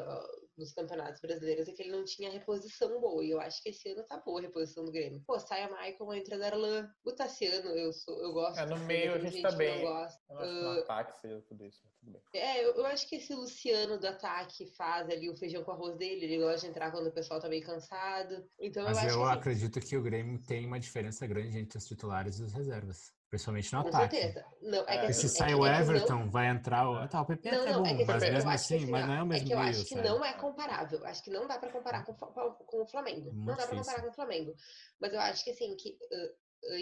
nos 0.59 0.73
campeonatos 0.73 1.21
brasileiros 1.21 1.69
é 1.69 1.73
que 1.73 1.83
ele 1.83 1.93
não 1.93 2.05
tinha 2.05 2.31
reposição 2.31 3.01
boa. 3.01 3.25
E 3.25 3.31
eu 3.31 3.41
acho 3.41 3.63
que 3.63 3.69
esse 3.71 3.89
ano 3.91 4.03
tá 4.05 4.19
boa 4.19 4.41
a 4.41 4.43
reposição 4.43 4.85
do 4.85 4.93
Grêmio. 4.93 5.23
Pô, 5.27 5.39
sai 5.39 5.63
a 5.63 5.69
Michael, 5.69 6.15
entra 6.15 6.39
Darlan. 6.39 6.91
O 7.05 7.13
Tassiano, 7.13 7.71
eu, 7.71 7.93
sou, 7.93 8.19
eu 8.21 8.33
gosto. 8.33 8.59
É, 8.59 8.67
no 8.67 8.79
meio 8.81 9.15
a 9.15 9.19
gente 9.19 9.33
tem 9.33 9.43
tá 9.43 9.53
bem. 9.53 9.83
Eu 9.83 9.91
não 9.91 9.97
acho 9.99 10.19
que 10.19 10.33
Ah, 10.33 10.47
no 10.47 10.71
ataque 10.81 11.21
seja 11.21 11.41
tudo 11.43 11.65
isso, 11.65 11.81
mas 11.85 11.95
tudo 11.95 12.13
bem. 12.13 12.23
é, 12.35 12.65
eu, 12.65 12.75
eu 12.75 12.87
acho 12.87 13.09
que 13.09 13.17
esse 13.17 13.35
Luciano 13.35 13.99
do 13.99 14.07
ataque 14.07 14.67
faz 14.77 15.09
ali 15.09 15.31
o 15.31 15.37
feijão 15.37 15.63
com 15.65 15.71
arroz 15.73 15.97
dele. 15.97 16.25
Ele 16.25 16.39
gosta 16.39 16.61
de 16.61 16.67
entrar 16.69 16.91
quando 16.91 17.07
o 17.07 17.13
pessoal 17.13 17.41
tá 17.41 17.49
meio 17.49 17.65
cansado. 17.65 18.45
Então 18.59 18.85
Mas 18.85 18.99
eu 18.99 19.05
acho 19.05 19.15
eu 19.15 19.19
que 19.19 19.25
assim, 19.25 19.39
acredito 19.39 19.81
que 19.81 19.97
o 19.97 20.03
Grêmio 20.03 20.39
tem 20.43 20.67
uma 20.67 20.81
diferença 20.81 21.27
grande 21.27 21.59
entre 21.59 21.79
os 21.79 21.87
titulares 21.87 22.39
e 22.39 22.43
os 22.43 22.53
reservas. 22.53 23.13
Principalmente 23.31 23.73
no 23.75 23.83
com 23.83 23.89
ataque. 23.89 24.17
certeza. 24.17 24.45
Não, 24.63 24.79
é 24.89 24.97
É, 24.97 25.01
assim, 25.07 25.13
se 25.13 25.27
é 25.27 25.29
sai 25.29 25.49
que- 25.49 25.55
o 25.55 25.67
é 25.67 25.71
que 25.71 25.85
não- 25.85 25.95
Everton, 25.95 26.31
vai 26.31 26.49
entrar 26.49 26.89
o. 26.91 26.95
Ah, 26.95 27.09
tá, 27.09 27.21
o 27.21 27.27
PP 27.27 27.51
Não, 27.51 27.61
até 27.61 27.69
é 27.69 27.73
não, 27.73 27.83
bom, 27.83 27.89
é 27.89 27.95
que, 27.97 28.05
mas 28.07 28.23
mesmo 28.23 28.49
que, 28.51 28.55
assim, 28.55 28.87
mas 28.87 29.07
não 29.07 29.15
é 29.15 29.23
o 29.23 29.27
mesmo 29.27 29.45
É 29.45 29.47
que 29.47 29.53
eu 29.53 29.59
nível, 29.59 29.71
acho 29.71 29.85
que 29.89 29.95
sabe? 29.95 30.09
não 30.09 30.25
é 30.25 30.33
comparável. 30.33 31.05
Acho 31.07 31.23
que 31.23 31.31
não 31.31 31.47
dá 31.47 31.59
pra 31.59 31.71
comparar 31.71 32.05
com, 32.07 32.15
com 32.15 32.83
o 32.83 32.87
Flamengo. 32.87 33.29
É 33.29 33.33
não 33.33 33.45
muito 33.45 33.47
dá 33.49 33.55
pra 33.57 33.65
difícil. 33.67 33.79
comparar 33.85 34.03
com 34.03 34.09
o 34.09 34.15
Flamengo. 34.15 34.55
Mas 34.99 35.13
eu 35.13 35.21
acho 35.21 35.45
que 35.45 35.51
assim, 35.51 35.77
que 35.77 35.99
ah, 36.11 36.33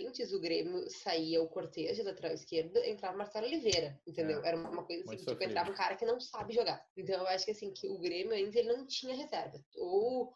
antes 0.06 0.32
o 0.32 0.40
Grêmio 0.40 0.88
saía 0.88 1.42
o 1.42 1.48
Cortez 1.48 1.96
de 1.96 2.02
lateral 2.04 2.32
esquerdo, 2.32 2.76
entrava 2.78 3.14
o 3.14 3.18
Marcelo 3.18 3.46
Oliveira, 3.46 4.00
entendeu? 4.06 4.42
É, 4.44 4.48
Era 4.48 4.56
uma 4.56 4.84
coisa 4.84 5.02
assim, 5.02 5.06
muito 5.08 5.18
tipo, 5.18 5.30
sofrido. 5.32 5.50
entrava 5.50 5.70
um 5.70 5.74
cara 5.74 5.96
que 5.96 6.06
não 6.06 6.18
sabe 6.20 6.54
jogar. 6.54 6.80
Então 6.96 7.16
eu 7.16 7.26
acho 7.26 7.44
que 7.44 7.50
assim, 7.50 7.72
que 7.72 7.88
o 7.88 7.98
Grêmio 7.98 8.32
antes 8.34 8.54
ele 8.54 8.72
não 8.72 8.86
tinha 8.86 9.14
reserva. 9.16 9.58
Ou 9.76 10.32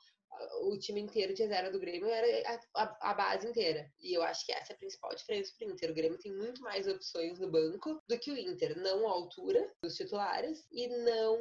o 0.62 0.78
time 0.78 1.00
inteiro 1.00 1.34
de 1.34 1.42
reserva 1.42 1.70
do 1.70 1.80
Grêmio 1.80 2.08
era 2.08 2.60
a, 2.74 2.82
a- 2.82 2.98
a 3.10 3.14
base 3.14 3.46
inteira. 3.48 3.90
E 4.00 4.12
eu 4.16 4.22
acho 4.22 4.44
que 4.46 4.52
essa 4.52 4.72
é 4.72 4.74
a 4.74 4.78
principal 4.78 5.14
diferença 5.14 5.52
pro 5.58 5.68
Inter. 5.68 5.90
O 5.90 5.94
Grêmio 5.94 6.18
tem 6.18 6.32
muito 6.32 6.62
mais 6.62 6.86
opções 6.86 7.38
no 7.38 7.50
banco 7.50 8.00
do 8.08 8.18
que 8.18 8.30
o 8.30 8.36
Inter. 8.38 8.78
Não 8.78 9.06
a 9.08 9.10
altura 9.10 9.70
dos 9.82 9.96
titulares 9.96 10.66
e 10.70 10.86
não 10.88 11.38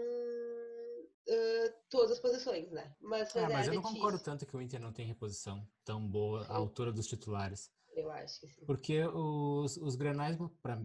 ah, 1.29 1.73
todas 1.89 2.11
as 2.11 2.19
posições, 2.19 2.71
né? 2.71 2.93
Mas, 2.99 3.35
Ah, 3.35 3.41
mas 3.41 3.67
reserva 3.67 3.75
eu 3.75 3.81
não 3.81 3.89
é 3.89 3.93
concordo 3.93 4.19
tanto 4.19 4.45
que 4.45 4.55
o 4.57 4.61
Inter 4.61 4.79
não 4.79 4.91
tem 4.93 5.05
reposição 5.05 5.67
tão 5.85 6.07
boa 6.07 6.45
à 6.47 6.55
altura 6.55 6.91
dos 6.91 7.07
titulares. 7.07 7.71
Eu 7.99 8.11
acho. 8.11 8.39
Porque 8.65 9.03
os, 9.05 9.77
os 9.77 9.95
granais, 9.95 10.37
pra- 10.61 10.81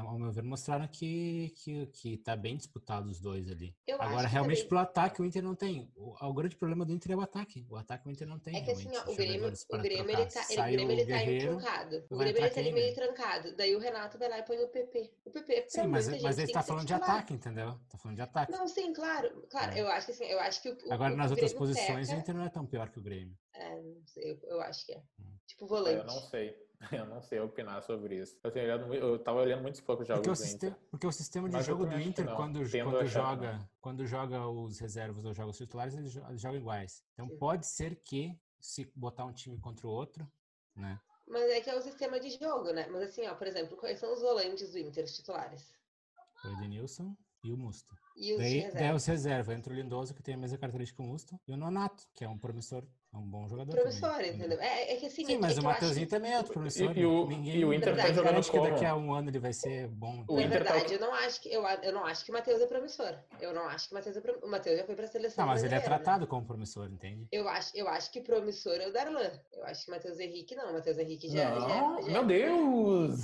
ao 0.00 0.18
meu 0.18 0.32
ver, 0.32 0.42
mostraram 0.42 0.86
que, 0.88 1.52
que, 1.56 1.86
que 1.88 2.16
tá 2.18 2.34
bem 2.36 2.56
disputado 2.56 3.08
os 3.10 3.20
dois 3.20 3.50
ali. 3.50 3.76
Eu 3.86 4.00
Agora, 4.00 4.26
que 4.26 4.32
realmente, 4.32 4.56
também- 4.58 4.68
pro 4.68 4.78
ataque, 4.78 5.20
o 5.22 5.24
Inter 5.24 5.42
não 5.42 5.54
tem. 5.54 5.90
O, 5.94 6.14
o 6.26 6.34
grande 6.34 6.56
problema 6.56 6.84
do 6.84 6.92
Inter 6.92 7.12
é 7.12 7.16
o 7.16 7.20
ataque. 7.20 7.66
O 7.68 7.76
ataque 7.76 8.08
o 8.08 8.10
Inter 8.10 8.26
não 8.26 8.38
tem. 8.38 8.56
É 8.56 8.60
que 8.62 8.70
assim, 8.70 8.88
ó, 8.96 9.10
o 9.10 9.14
Grêmio, 9.16 9.48
o 9.48 9.68
para 9.68 9.82
Grêmio 9.82 10.10
ele 10.10 10.26
tá, 10.26 10.40
ele, 10.48 10.54
Sai 10.54 10.70
o 10.70 10.72
Grêmio, 10.76 10.88
o 10.88 10.92
ele 10.92 11.00
tá 11.02 11.18
Guerreiro, 11.18 11.52
entrancado. 11.54 12.04
O 12.10 12.16
Grêmio 12.18 12.38
ele 12.42 12.50
tá 12.50 12.62
meio 12.62 12.74
né? 12.74 12.92
trancado. 12.92 13.56
Daí 13.56 13.76
o 13.76 13.78
Renato 13.78 14.18
vai 14.18 14.28
lá 14.28 14.38
e 14.38 14.42
põe 14.42 14.58
o 14.58 14.68
PP. 14.68 15.12
O 15.24 15.30
PP, 15.30 15.60
pra 15.62 15.82
Sim, 15.82 15.88
mas, 15.88 16.08
muita 16.08 16.22
mas 16.22 16.38
ele 16.38 16.52
tá 16.52 16.62
falando 16.62 16.86
de 16.86 16.94
ataque, 16.94 17.34
entendeu? 17.34 17.78
Tá 17.88 17.98
falando 17.98 18.16
de 18.16 18.22
ataque. 18.22 18.52
Não, 18.52 18.66
sim, 18.66 18.92
claro. 18.92 19.46
Claro, 19.50 19.72
É. 19.72 19.80
eu 19.80 19.88
acho 19.88 20.06
que 20.06 20.12
assim, 20.12 20.24
eu 20.24 20.40
acho 20.40 20.62
que 20.62 20.70
o, 20.70 20.92
Agora, 20.92 21.12
o 21.12 21.16
nas 21.16 21.30
outras 21.30 21.52
posições, 21.52 22.08
o 22.10 22.14
Inter 22.14 22.34
não 22.34 22.44
é 22.44 22.48
tão 22.48 22.64
pior 22.66 22.88
que 22.90 22.98
o 22.98 23.02
Grêmio. 23.02 23.36
É, 23.54 23.80
não 23.80 24.06
sei, 24.06 24.32
eu, 24.32 24.38
eu 24.42 24.60
acho 24.60 24.84
que 24.84 24.92
é. 24.92 25.02
Hum. 25.20 25.38
Tipo 25.46 25.66
volante. 25.66 25.98
Eu 25.98 26.04
não 26.04 26.20
sei. 26.20 26.64
Eu 26.92 27.06
não 27.06 27.22
sei 27.22 27.40
opinar 27.40 27.82
sobre 27.82 28.16
isso. 28.16 28.38
Eu, 28.42 28.50
tenho 28.50 28.66
olhado, 28.66 28.92
eu 28.94 29.18
tava 29.18 29.40
olhando 29.40 29.62
muitos 29.62 29.80
poucos 29.80 30.06
jogos 30.06 30.26
Porque 30.26 30.36
do 30.36 30.42
Inter. 30.42 30.50
sistema, 30.50 30.78
porque 30.90 31.06
o 31.06 31.12
sistema 31.12 31.48
de 31.48 31.54
Mas 31.54 31.64
jogo 31.64 31.86
do 31.86 31.98
Inter, 31.98 32.26
quando, 32.34 32.58
quando, 32.60 33.06
joga, 33.06 33.70
quando 33.80 34.06
joga 34.06 34.46
os 34.46 34.78
reservas 34.80 35.24
ou 35.24 35.32
joga 35.32 35.50
os 35.50 35.56
titulares, 35.56 35.94
eles 35.94 36.14
eles 36.14 36.40
jogam 36.40 36.58
iguais. 36.58 37.02
Então 37.14 37.28
Sim. 37.28 37.38
pode 37.38 37.66
ser 37.66 37.96
que, 37.96 38.38
se 38.60 38.90
botar 38.94 39.24
um 39.24 39.32
time 39.32 39.58
contra 39.58 39.86
o 39.86 39.90
outro, 39.90 40.30
né? 40.76 41.00
Mas 41.26 41.50
é 41.50 41.60
que 41.60 41.70
é 41.70 41.74
o 41.74 41.80
sistema 41.80 42.20
de 42.20 42.30
jogo, 42.30 42.70
né? 42.72 42.86
Mas 42.88 43.02
assim, 43.02 43.26
ó, 43.26 43.34
por 43.34 43.46
exemplo, 43.46 43.76
quais 43.78 43.98
são 43.98 44.12
os 44.12 44.20
volantes 44.20 44.72
do 44.72 44.78
Inter, 44.78 45.04
os 45.04 45.16
titulares? 45.16 45.72
O 46.44 46.48
Edenilson 46.48 47.16
e 47.42 47.52
o 47.52 47.56
Musto. 47.56 47.96
E 48.16 48.32
os 48.32 48.38
Daí, 48.38 48.54
reservas? 48.54 48.80
daí 48.80 48.94
os 48.94 49.06
reservas, 49.06 49.56
entra 49.56 49.72
o 49.72 49.76
Lindoso, 49.76 50.14
que 50.14 50.22
tem 50.22 50.34
a 50.34 50.38
mesma 50.38 50.58
característica 50.58 51.02
que 51.02 51.08
o 51.08 51.10
Musto, 51.10 51.40
e 51.48 51.52
o 51.52 51.56
Nonato, 51.56 52.06
que 52.14 52.24
é 52.24 52.28
um 52.28 52.38
promissor, 52.38 52.84
é 53.14 53.16
um 53.16 53.22
bom 53.22 53.48
jogador 53.48 53.70
Promissor, 53.70 54.10
também. 54.10 54.34
entendeu? 54.34 54.60
É, 54.60 54.92
é 54.92 54.96
que 54.96 55.06
assim. 55.06 55.24
Sim, 55.24 55.36
é, 55.36 55.38
mas 55.38 55.56
é 55.56 55.60
o 55.60 55.64
eu 55.64 55.70
acho 55.70 56.06
também 56.06 56.32
é 56.32 56.38
outro 56.38 56.52
promissor. 56.52 56.96
E, 56.96 57.00
e 57.00 57.06
o, 57.06 57.26
Ninguém 57.28 57.56
e 57.56 57.64
o 57.64 57.72
Inter 57.72 57.90
tá 57.90 58.02
Verdade, 58.02 58.14
jogando 58.14 58.24
garante 58.32 58.50
que 58.50 58.60
daqui 58.60 58.84
a 58.84 58.96
um 58.96 59.14
ano 59.14 59.30
ele 59.30 59.38
vai 59.38 59.52
ser 59.52 59.86
bom. 59.86 60.24
O 60.26 60.34
Na 60.34 60.42
Inter 60.42 60.64
tá- 60.64 60.72
verdade, 60.72 60.94
eu 60.94 61.00
não 61.00 61.14
acho 61.14 61.40
que 61.40 61.52
eu, 61.52 61.62
eu 61.64 61.92
não 61.92 62.04
acho 62.04 62.24
que 62.24 62.30
o 62.32 62.34
Matheus 62.34 62.60
é 62.60 62.66
promissor. 62.66 63.14
Eu 63.40 63.54
não 63.54 63.68
acho 63.68 63.86
que 63.88 63.94
o 63.94 63.96
Matheus 63.96 64.16
é 64.16 64.20
prom... 64.20 64.34
O 64.42 64.50
Matheus 64.50 64.78
já 64.78 64.84
foi 64.84 64.96
pra 64.96 65.06
seleção. 65.06 65.44
Não, 65.46 65.52
mas 65.52 65.62
ele 65.62 65.74
é 65.74 65.78
né? 65.78 65.84
tratado 65.84 66.26
como 66.26 66.44
promissor, 66.44 66.86
entende? 66.90 67.28
Eu 67.30 67.48
acho, 67.48 67.70
eu 67.76 67.86
acho 67.88 68.10
que 68.10 68.20
promissor 68.20 68.74
é 68.74 68.88
o 68.88 68.92
Darlan. 68.92 69.30
Eu 69.52 69.64
acho 69.64 69.84
que 69.84 69.90
o 69.92 69.94
Matheus 69.94 70.18
Henrique 70.18 70.56
não. 70.56 70.70
O 70.70 70.72
Matheus 70.72 70.98
Henrique 70.98 71.28
já, 71.28 71.50
Não, 71.50 71.60
já, 71.68 72.02
já 72.02 72.12
meu 72.12 72.24
Deus! 72.24 73.20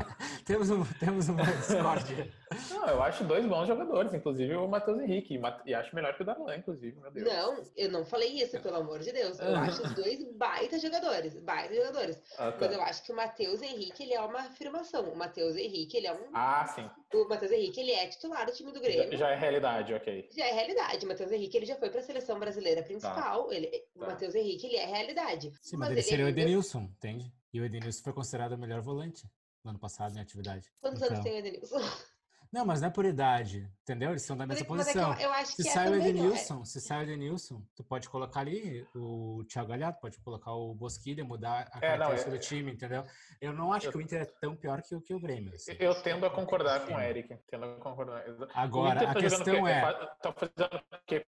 temos, 0.44 0.70
um, 0.70 0.84
temos 1.00 1.28
uma 1.28 1.42
discórdia. 1.44 2.30
Não, 2.70 2.86
eu 2.86 3.02
acho 3.02 3.24
dois 3.24 3.44
bons 3.46 3.66
jogadores, 3.66 4.14
inclusive 4.14 4.54
o 4.54 4.68
Matheus 4.68 5.00
Henrique. 5.00 5.40
E 5.66 5.74
acho 5.74 5.94
melhor 5.94 6.14
que 6.14 6.22
o 6.22 6.24
Darlan, 6.24 6.54
inclusive, 6.56 7.00
meu 7.00 7.10
Deus. 7.10 7.26
Não, 7.26 7.64
eu 7.76 7.90
não 7.90 8.04
falei 8.04 8.28
isso, 8.40 8.60
pelo 8.60 8.76
amor 8.76 9.00
de 9.00 9.10
Deus. 9.10 9.40
Eu 9.40 9.56
acho 9.56 9.82
os 9.82 9.92
dois 9.94 10.22
baita 10.36 10.78
jogadores, 10.78 11.34
baita 11.40 11.74
jogadores. 11.74 12.22
Ah, 12.38 12.52
tá. 12.52 12.58
Mas 12.66 12.72
eu 12.76 12.82
acho 12.82 13.02
que 13.04 13.12
o 13.12 13.16
Matheus 13.16 13.60
Henrique, 13.60 14.04
ele 14.04 14.14
é 14.14 14.20
uma 14.20 14.38
afirmação. 14.40 15.08
O 15.10 15.16
Matheus 15.16 15.56
Henrique, 15.56 15.96
ele 15.96 16.06
é 16.06 16.12
um... 16.12 16.30
Ah, 16.32 16.64
sim. 16.66 16.88
O 17.12 17.28
Matheus 17.28 17.50
Henrique, 17.50 17.80
ele 17.80 17.90
é 17.90 18.06
titular 18.06 18.46
do 18.46 18.52
time 18.52 18.70
do 18.70 18.78
Já, 18.78 18.84
Grêmio. 18.84 19.18
já 19.18 19.30
é 19.30 19.34
realidade, 19.36 19.92
ok. 19.94 20.28
Já 20.36 20.46
é 20.46 20.52
realidade. 20.52 21.04
O 21.04 21.08
Matheus 21.08 21.32
Henrique, 21.32 21.56
ele 21.56 21.66
já 21.66 21.74
foi 21.76 21.90
pra 21.90 22.02
seleção 22.02 22.38
brasileira 22.38 22.82
principal. 22.84 23.52
Ele, 23.52 23.68
o 23.96 24.00
Tá. 24.00 24.06
Matheus 24.06 24.34
Henrique, 24.34 24.66
ele 24.68 24.76
é 24.76 24.86
realidade. 24.86 25.50
Sim, 25.60 25.76
mas, 25.76 25.90
ele 25.90 25.98
ele 26.00 26.06
seria 26.06 26.24
o 26.24 26.28
ainda- 26.28 26.40
Edenilson, 26.40 26.82
entende? 26.82 27.32
E 27.52 27.60
o 27.60 27.64
Edenilson 27.64 28.02
foi 28.04 28.12
considerado 28.12 28.52
o 28.52 28.58
melhor 28.58 28.80
volante 28.80 29.26
no 29.64 29.70
ano 29.70 29.78
passado 29.78 30.16
em 30.16 30.20
atividade. 30.20 30.70
Quantos 30.80 31.00
Então- 31.02 31.14
anos 31.14 31.24
tem 31.24 31.34
o 31.34 31.38
Edenilson? 31.38 31.78
Não, 32.52 32.64
mas 32.64 32.80
não 32.80 32.86
é 32.86 32.90
por 32.92 33.04
idade, 33.04 33.68
entendeu? 33.82 34.10
Eles 34.10 34.22
são 34.22 34.36
da 34.36 34.46
Mas 34.46 34.58
é 34.58 34.60
mesma 34.60 34.76
mas 34.76 34.86
é 34.86 34.92
que 34.92 34.98
posição. 35.00 35.14
eu, 35.20 35.28
eu 35.28 35.32
acho 35.34 35.52
Se 35.56 35.56
que 35.56 35.62
sai 35.70 35.88
é 35.88 35.90
o 35.90 35.94
é- 35.94 35.98
Edenilson, 35.98 36.64
se 36.64 36.80
sai 36.80 36.98
o 37.00 37.02
Edenilson, 37.02 37.60
tu 37.74 37.82
pode 37.82 38.08
colocar 38.08 38.40
ali 38.40 38.86
o 38.94 39.42
Thiago 39.48 39.70
Galhardo, 39.70 39.98
pode 39.98 40.20
colocar 40.20 40.52
o 40.52 40.72
Bosquilha, 40.72 41.24
mudar 41.24 41.68
a 41.72 41.78
É, 41.84 41.96
não, 41.98 42.06
característica 42.06 42.30
eu- 42.30 42.38
do 42.38 42.40
time, 42.40 42.70
entendeu? 42.72 43.04
Eu 43.40 43.52
não 43.52 43.72
acho 43.72 43.88
Eu- 43.88 43.90
que 43.90 43.98
o 43.98 44.00
Inter 44.00 44.22
é 44.22 44.24
tão 44.40 44.54
pior 44.54 44.82
que 44.82 44.94
o, 44.94 45.00
que 45.00 45.12
o 45.12 45.18
Grêmio. 45.18 45.52
assim. 45.52 45.74
Eu 45.80 46.00
tendo 46.00 46.24
a 46.26 46.30
concordar 46.30 46.86
com 46.86 46.94
o. 46.94 47.00
Eric. 47.00 47.36
Tendo 47.50 47.64
a 47.64 47.74
concordar. 47.74 48.22
Agora, 48.54 49.00
a 49.00 49.14
tá 49.14 49.18
jogando 49.18 49.18
o 49.18 49.20
questão 49.20 49.66
é... 49.66 49.80
Tá 50.22 50.32
fazendo 50.32 50.76
o 50.92 50.98
quê? 51.06 51.26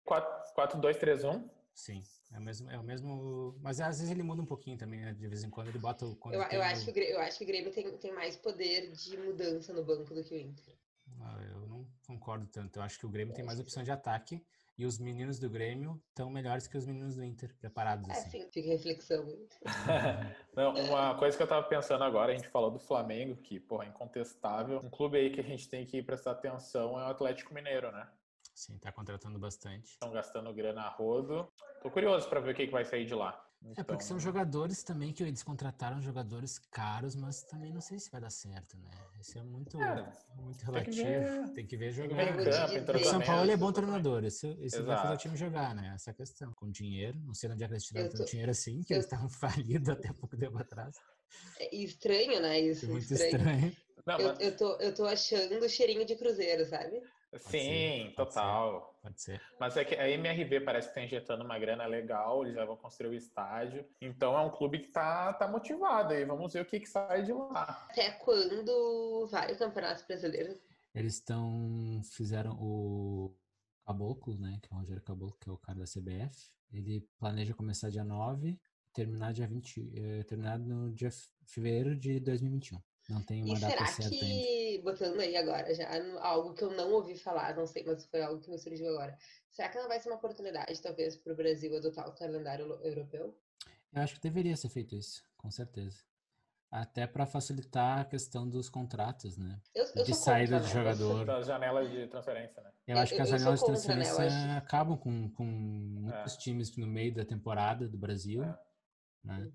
4-2-3-1? 0.54 1.42
Sim, 1.76 2.02
é 2.32 2.38
o 2.38 2.42
mesmo, 2.42 2.70
é 2.70 2.78
o 2.78 2.82
mesmo. 2.82 3.54
Mas 3.60 3.78
às 3.80 3.98
vezes 3.98 4.10
ele 4.10 4.22
muda 4.22 4.40
um 4.40 4.46
pouquinho 4.46 4.78
também, 4.78 4.98
né? 4.98 5.12
De 5.12 5.28
vez 5.28 5.44
em 5.44 5.50
quando 5.50 5.68
ele 5.68 5.78
bota 5.78 6.06
o. 6.06 6.16
Quando 6.16 6.34
Eu, 6.34 6.40
eu, 6.40 6.62
acho 6.62 6.80
o- 6.80 6.84
que 6.86 6.90
o 6.90 6.94
Grêmio, 6.94 7.12
eu 7.14 7.20
acho 7.20 7.36
que 7.36 7.44
o 7.44 7.46
Grêmio 7.46 7.70
tem, 7.70 7.98
tem 7.98 8.12
mais 8.14 8.34
poder 8.34 8.90
de 8.92 9.18
mudança 9.18 9.74
no 9.74 9.84
banco 9.84 10.14
do 10.14 10.24
que 10.24 10.34
o 10.34 10.38
Inter. 10.38 10.74
Ah, 11.20 11.38
Eu 11.52 11.66
não 11.66 11.86
concordo 12.06 12.46
tanto. 12.46 12.78
Eu 12.78 12.82
acho 12.82 12.98
que 12.98 13.04
o 13.04 13.10
Grêmio 13.10 13.34
tem 13.34 13.44
mais 13.44 13.60
opção 13.60 13.82
de 13.82 13.90
ataque 13.90 14.42
e 14.78 14.86
os 14.86 14.98
meninos 14.98 15.38
do 15.38 15.50
Grêmio 15.50 16.02
estão 16.08 16.30
melhores 16.30 16.66
que 16.66 16.78
os 16.78 16.86
meninos 16.86 17.14
do 17.16 17.22
Inter, 17.22 17.54
preparados 17.58 18.08
É, 18.08 18.12
assim. 18.12 18.30
sim, 18.30 18.50
fica 18.50 18.68
reflexão. 18.70 19.26
Não, 20.56 20.74
uma 20.88 21.14
coisa 21.18 21.36
que 21.36 21.42
eu 21.42 21.46
tava 21.46 21.68
pensando 21.68 22.04
agora, 22.04 22.32
a 22.32 22.34
gente 22.34 22.48
falou 22.48 22.70
do 22.70 22.78
Flamengo, 22.78 23.36
que, 23.36 23.60
porra, 23.60 23.84
é 23.84 23.88
incontestável. 23.88 24.80
Um 24.82 24.88
clube 24.90 25.18
aí 25.18 25.30
que 25.30 25.40
a 25.40 25.44
gente 25.44 25.68
tem 25.68 25.84
que 25.84 26.02
prestar 26.02 26.30
atenção 26.32 26.98
é 26.98 27.04
o 27.04 27.10
Atlético 27.10 27.52
Mineiro, 27.52 27.92
né? 27.92 28.08
Sim, 28.56 28.78
tá 28.78 28.90
contratando 28.90 29.38
bastante. 29.38 29.84
Estão 29.92 30.10
gastando 30.10 30.52
grana 30.54 30.80
a 30.80 30.88
rodo. 30.88 31.52
Tô 31.82 31.90
curioso 31.90 32.26
pra 32.26 32.40
ver 32.40 32.52
o 32.52 32.56
que, 32.56 32.64
que 32.64 32.72
vai 32.72 32.86
sair 32.86 33.04
de 33.04 33.14
lá. 33.14 33.38
É 33.76 33.84
porque 33.84 34.02
são 34.02 34.16
Então, 34.16 34.24
jogadores 34.24 34.82
também 34.82 35.12
que 35.12 35.22
eles 35.22 35.42
contrataram 35.42 36.00
jogadores 36.00 36.58
caros, 36.70 37.14
mas 37.14 37.42
também 37.42 37.70
não 37.70 37.82
sei 37.82 37.98
se 37.98 38.10
vai 38.10 38.18
dar 38.18 38.30
certo, 38.30 38.78
né? 38.78 38.90
Isso 39.20 39.38
é 39.38 39.42
muito, 39.42 39.78
É, 39.78 40.10
muito 40.36 40.62
relativo. 40.64 41.52
Tem 41.54 41.66
que 41.66 41.76
ver 41.76 41.94
Tem 41.94 42.08
que 42.08 42.14
jogar. 42.14 42.36
ver 42.38 42.78
Eu 42.78 42.84
campo, 42.86 42.98
O 42.98 43.04
São 43.04 43.20
Paulo 43.20 43.50
é 43.50 43.56
bom 43.58 43.72
treinador, 43.72 44.24
isso, 44.24 44.46
isso 44.60 44.82
vai 44.84 44.96
fazer 44.96 45.14
o 45.14 45.18
time 45.18 45.36
jogar, 45.36 45.74
né? 45.74 45.92
Essa 45.94 46.12
é 46.12 46.14
questão. 46.14 46.50
Com 46.54 46.70
dinheiro, 46.70 47.18
não 47.26 47.34
sei 47.34 47.50
de 47.50 47.54
onde 47.54 47.64
é 47.64 47.66
que 47.68 47.74
eles 47.74 47.84
tiraram 47.84 48.06
Eu 48.06 48.10
tanto 48.12 48.24
tô- 48.24 48.30
dinheiro 48.30 48.50
assim, 48.50 48.80
que 48.84 48.94
eu- 48.94 48.96
eles 48.96 49.04
estavam 49.04 49.28
falidos 49.84 49.88
até 49.90 50.10
pouco 50.14 50.34
tempo 50.34 50.56
atrás. 50.56 50.96
É 51.58 51.74
estranho, 51.76 52.40
né? 52.40 52.58
Isso, 52.60 52.86
É 52.86 52.88
muito 52.88 53.02
estranho. 53.12 53.36
estranho. 53.36 53.76
Não, 54.06 54.18
Eu, 54.18 54.28
mas- 54.28 54.40
eu, 54.40 54.56
tô, 54.56 54.76
eu 54.80 54.94
tô 54.94 55.04
achando 55.04 55.58
o 55.62 55.68
cheirinho 55.68 56.06
de 56.06 56.16
cruzeiro, 56.16 56.64
sabe? 56.64 57.02
Sim, 57.38 57.58
ser, 57.58 58.14
pode 58.14 58.16
total. 58.16 58.80
Ser, 58.80 59.02
pode 59.02 59.22
ser. 59.22 59.42
Mas 59.58 59.76
é 59.76 59.84
que 59.84 59.94
a 59.94 60.08
MRV 60.08 60.60
parece 60.60 60.88
que 60.88 60.92
está 60.92 61.02
injetando 61.02 61.44
uma 61.44 61.58
grana 61.58 61.86
legal, 61.86 62.42
eles 62.42 62.54
já 62.54 62.64
vão 62.64 62.76
construir 62.76 63.10
o 63.10 63.14
estádio. 63.14 63.86
Então 64.00 64.36
é 64.36 64.42
um 64.42 64.50
clube 64.50 64.80
que 64.80 64.88
tá, 64.88 65.32
tá 65.32 65.48
motivado 65.48 66.12
aí. 66.12 66.24
Vamos 66.24 66.52
ver 66.52 66.62
o 66.62 66.66
que, 66.66 66.80
que 66.80 66.88
sai 66.88 67.22
de 67.22 67.32
lá. 67.32 67.86
Até 67.90 68.10
quando 68.12 69.26
vai 69.30 69.52
o 69.52 69.58
Campeonato 69.58 70.06
Brasileiro? 70.06 70.58
Eles 70.94 71.14
estão. 71.14 72.00
fizeram 72.02 72.52
o 72.60 73.34
Caboclo, 73.86 74.38
né? 74.38 74.58
Que 74.62 74.72
é 74.72 74.76
o 74.76 74.78
Rogério 74.78 75.02
Caboclo, 75.02 75.38
que 75.40 75.48
é 75.48 75.52
o 75.52 75.58
cara 75.58 75.78
da 75.78 75.84
CBF. 75.84 76.50
Ele 76.72 77.06
planeja 77.18 77.54
começar 77.54 77.90
dia 77.90 78.04
9 78.04 78.58
terminar 78.96 79.34
dia 79.34 79.46
20. 79.46 79.92
Eh, 79.94 80.22
terminar 80.24 80.58
no 80.58 80.90
dia 80.92 81.10
fevereiro 81.44 81.94
de 81.94 82.18
2021. 82.18 82.80
Não 83.08 83.22
tem 83.22 83.44
uma 83.44 83.56
e 83.56 83.60
data 83.60 83.72
será 83.76 83.86
certa 83.86 84.10
que, 84.10 84.24
ainda. 84.24 84.82
botando 84.82 85.20
aí 85.20 85.36
agora, 85.36 85.72
já 85.74 85.88
algo 86.20 86.54
que 86.54 86.64
eu 86.64 86.72
não 86.72 86.92
ouvi 86.92 87.16
falar, 87.16 87.54
não 87.56 87.66
sei, 87.66 87.84
mas 87.84 88.04
foi 88.06 88.20
algo 88.22 88.40
que 88.40 88.50
me 88.50 88.58
surgiu 88.58 88.88
agora. 88.90 89.16
Será 89.50 89.68
que 89.68 89.78
não 89.78 89.86
vai 89.88 90.00
ser 90.00 90.08
uma 90.08 90.16
oportunidade, 90.16 90.80
talvez, 90.82 91.16
para 91.16 91.32
o 91.32 91.36
Brasil 91.36 91.76
adotar 91.76 92.08
o 92.08 92.14
calendário 92.14 92.66
europeu? 92.82 93.38
Eu 93.92 94.02
acho 94.02 94.14
que 94.14 94.20
deveria 94.20 94.56
ser 94.56 94.68
feito 94.70 94.96
isso, 94.96 95.22
com 95.38 95.50
certeza. 95.50 95.98
Até 96.68 97.06
para 97.06 97.24
facilitar 97.24 98.00
a 98.00 98.04
questão 98.04 98.46
dos 98.46 98.68
contratos, 98.68 99.38
né? 99.38 99.58
Eu, 99.72 99.84
eu 99.94 100.04
de 100.04 100.12
saída 100.12 100.58
contra, 100.58 100.58
do 100.58 100.64
né? 100.84 100.94
jogador. 100.94 101.24
Das 101.24 101.46
janelas 101.46 101.90
de 101.90 102.06
transferência, 102.08 102.60
né? 102.60 102.70
Eu 102.88 102.98
acho 102.98 103.14
que 103.14 103.20
Eu- 103.20 103.22
as 103.22 103.28
janelas 103.30 103.60
de 103.60 103.66
né? 103.66 103.72
Transferência 103.72 104.56
acabam 104.56 104.98
com, 104.98 105.30
com 105.30 105.44
muitos 105.44 106.36
times 106.36 106.76
no 106.76 106.86
meio 106.88 107.14
da 107.14 107.24
temporada 107.24 107.88
do 107.88 107.96
Brasil, 107.96 108.42
É. 108.42 108.58
né? 109.24 109.50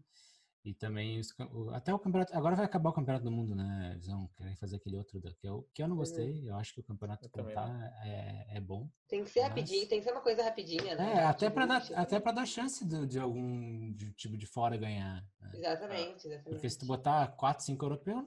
E 0.64 0.76
também 0.76 1.20
os 1.20 1.34
até 1.74 1.92
o 1.92 1.98
campeonato. 1.98 2.36
Agora 2.38 2.56
vai 2.56 2.66
acabar 2.66 2.92
o 2.92 2.94
campeonato 2.94 3.26
do 3.26 3.32
mundo, 3.32 3.56
né? 3.56 3.92
Eles 3.94 4.06
vão 4.06 4.28
querer 4.38 4.56
fazer 4.58 4.76
aquele 4.76 4.96
outro 4.96 5.20
que 5.20 5.48
eu, 5.48 5.68
que 5.74 5.82
eu 5.82 5.88
não 5.88 5.96
Uhum. 5.96 6.00
gostei. 6.02 6.48
Eu 6.48 6.56
acho 6.56 6.72
que 6.76 6.80
o 6.82 6.84
campeonato 6.84 7.28
contar 7.32 7.68
é, 8.06 8.58
é 8.58 8.62
bom. 8.62 8.88
Tem 9.08 9.24
que 9.24 9.32
ser 9.32 9.40
Mas- 9.40 9.50
rapidinho, 9.50 9.88
tem 9.88 9.98
que 10.00 10.06
ser 10.06 10.12
uma 10.12 10.22
coisa 10.22 10.44
rapidinha, 10.44 10.94
né? 10.96 11.14
É, 11.16 11.24
até 11.26 11.50
para 11.50 11.66
dar 11.66 11.82
até 11.96 12.20
para 12.20 12.32
dar 12.32 12.46
chance 12.46 12.86
do- 12.86 13.08
de 13.08 13.18
algum 13.18 13.92
de, 13.94 14.12
tipo 14.14 14.38
de 14.38 14.46
fora 14.46 14.78
ganhar. 14.78 15.26
né? 15.42 15.52
Exatamente, 15.56 16.28
exatamente. 16.28 16.44
Porque 16.44 16.70
se 16.70 16.78
tu 16.78 16.86
botar 16.86 17.28
4, 17.30 17.66
5 17.66 17.84
europeus, 17.84 18.24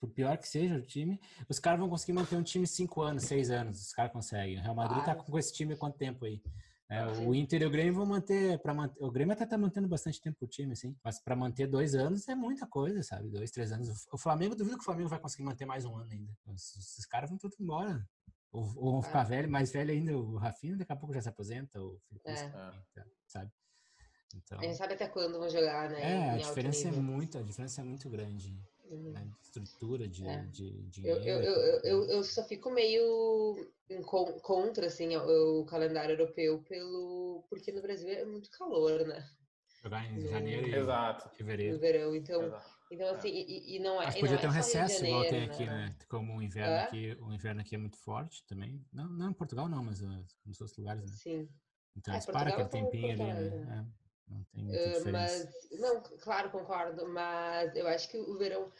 por 0.00 0.08
pior 0.10 0.38
que 0.38 0.48
seja 0.48 0.74
o 0.74 0.82
time, 0.82 1.20
os 1.50 1.58
caras 1.58 1.78
vão 1.78 1.88
conseguir 1.90 2.14
manter 2.14 2.36
um 2.36 2.42
time 2.42 2.66
5 2.66 3.02
anos, 3.02 3.24
6 3.24 3.50
anos. 3.50 3.78
Os 3.78 3.92
caras 3.92 4.10
conseguem. 4.10 4.58
O 4.58 4.62
Real 4.62 4.74
Madrid 4.74 5.04
tá 5.04 5.14
Claro. 5.14 5.30
com 5.30 5.38
esse 5.38 5.52
time 5.52 5.74
há 5.74 5.76
quanto 5.76 5.98
tempo 5.98 6.24
aí? 6.24 6.40
É, 6.90 7.04
o. 7.06 7.34
Inter 7.34 7.60
e 7.62 7.66
o 7.66 7.70
Grêmio 7.70 7.92
vão 7.94 8.06
manter 8.06 8.58
para 8.60 8.72
manter. 8.72 8.96
O 9.04 9.10
Grêmio 9.10 9.34
até 9.34 9.44
tá 9.44 9.58
mantendo 9.58 9.86
bastante 9.86 10.20
tempo 10.22 10.38
o 10.42 10.48
time, 10.48 10.72
assim. 10.72 10.96
Mas 11.04 11.20
para 11.20 11.36
manter 11.36 11.66
dois 11.66 11.94
anos 11.94 12.26
é 12.28 12.34
muita 12.34 12.66
coisa, 12.66 13.02
sabe? 13.02 13.28
Dois, 13.28 13.50
três 13.50 13.70
anos. 13.72 14.06
O 14.10 14.16
Flamengo, 14.16 14.54
duvido 14.54 14.76
que 14.76 14.82
o 14.82 14.84
Flamengo 14.86 15.08
vai 15.08 15.18
conseguir 15.20 15.42
manter 15.44 15.66
mais 15.66 15.84
um 15.84 15.94
ano 15.96 16.10
ainda. 16.10 16.32
Os- 16.46 16.76
Esses 16.76 17.04
caras 17.04 17.28
vão 17.28 17.38
tudo 17.38 17.54
embora. 17.60 18.02
Ou, 18.50 18.62
ou 18.76 18.92
vão 18.92 19.02
ficar 19.02 19.20
Ah. 19.20 19.24
velho, 19.24 19.50
mais 19.50 19.70
velho 19.70 19.90
ainda. 19.92 20.16
O 20.16 20.36
Rafinha 20.36 20.76
daqui 20.76 20.90
a 20.92 20.96
pouco 20.96 21.12
já 21.14 21.20
se 21.20 21.28
aposenta. 21.28 21.78
O 21.82 22.00
Felipe 22.08 22.28
É. 22.30 22.48
Também, 22.48 22.82
tá, 22.94 23.04
sabe? 23.26 23.52
Então. 24.34 24.58
A 24.58 24.62
gente 24.62 24.76
sabe 24.76 24.94
até 24.94 25.08
quando 25.08 25.38
vão 25.38 25.48
jogar, 25.50 25.90
né? 25.90 26.00
É, 26.00 26.30
a 26.30 26.36
diferença 26.38 26.88
é 26.88 26.92
muito, 26.92 27.36
a 27.38 27.42
diferença 27.42 27.80
é 27.82 27.84
muito 27.84 28.08
grande. 28.08 28.58
Uhum. 28.90 29.12
Né? 29.12 29.30
De 29.38 29.44
estrutura, 29.44 30.08
de, 30.08 30.26
É. 30.26 30.42
de 30.46 30.68
Eu, 31.04 31.20
dinheiro. 31.20 31.24
eu, 31.24 31.42
eu, 31.42 31.54
eu, 31.54 31.80
eu, 31.84 32.04
eu 32.10 32.24
só 32.24 32.42
fico 32.44 32.70
meio 32.70 33.70
em 33.90 34.02
con- 34.02 34.38
contra, 34.40 34.86
assim, 34.86 35.16
o, 35.16 35.60
o 35.60 35.66
calendário 35.66 36.14
europeu, 36.14 36.62
pelo 36.62 37.44
porque 37.48 37.72
no 37.72 37.82
Brasil 37.82 38.08
é 38.08 38.24
muito 38.24 38.50
calor, 38.50 39.06
né? 39.06 39.28
Jogar 39.82 40.04
em 40.06 40.18
no- 40.18 40.28
janeiro 40.28 40.66
e 40.66 40.74
Exato. 40.74 41.28
No 41.28 41.34
fevereiro. 41.34 41.78
verão. 41.78 42.14
Então, 42.14 42.42
Exato. 42.44 42.70
então 42.90 43.14
assim, 43.14 43.28
e, 43.28 43.76
e 43.76 43.78
não 43.78 44.00
é. 44.02 44.06
Mas 44.06 44.14
podia 44.16 44.34
não 44.34 44.40
ter 44.40 44.46
um 44.46 44.50
é 44.50 44.52
de 44.52 44.56
recesso, 44.58 45.06
igual 45.06 45.22
tem 45.22 45.30
Janeiro, 45.46 45.52
aqui, 45.52 45.66
né? 45.66 45.96
Como 46.08 46.36
o 46.36 46.42
inverno 46.42 46.74
É? 46.74 46.82
aqui, 46.84 47.16
o 47.20 47.32
inverno 47.32 47.60
aqui 47.60 47.74
é 47.74 47.78
muito 47.78 47.96
forte 47.98 48.44
também. 48.46 48.84
Não, 48.92 49.08
não 49.08 49.30
em 49.30 49.34
Portugal 49.34 49.68
não, 49.68 49.84
mas 49.84 50.00
nos 50.00 50.60
outros 50.60 50.76
lugares, 50.76 51.04
né? 51.04 51.16
Sim. 51.16 51.48
Então 51.96 52.12
É, 52.14 52.16
eles 52.16 52.26
param 52.26 52.50
aquele 52.52 52.62
é 52.62 52.68
tempinho 52.68 53.12
ali, 53.12 53.30
Alegre, 53.30 53.58
né? 53.64 53.86
Não 54.28 54.44
tem 54.44 54.62
muita 54.64 54.82
Ah, 54.84 54.92
diferença. 54.98 55.50
mas, 55.70 55.80
não, 55.80 56.02
claro, 56.20 56.50
concordo, 56.50 57.08
mas 57.08 57.74
eu 57.74 57.86
acho 57.88 58.08
que 58.10 58.18
o 58.18 58.36
verão. 58.38 58.70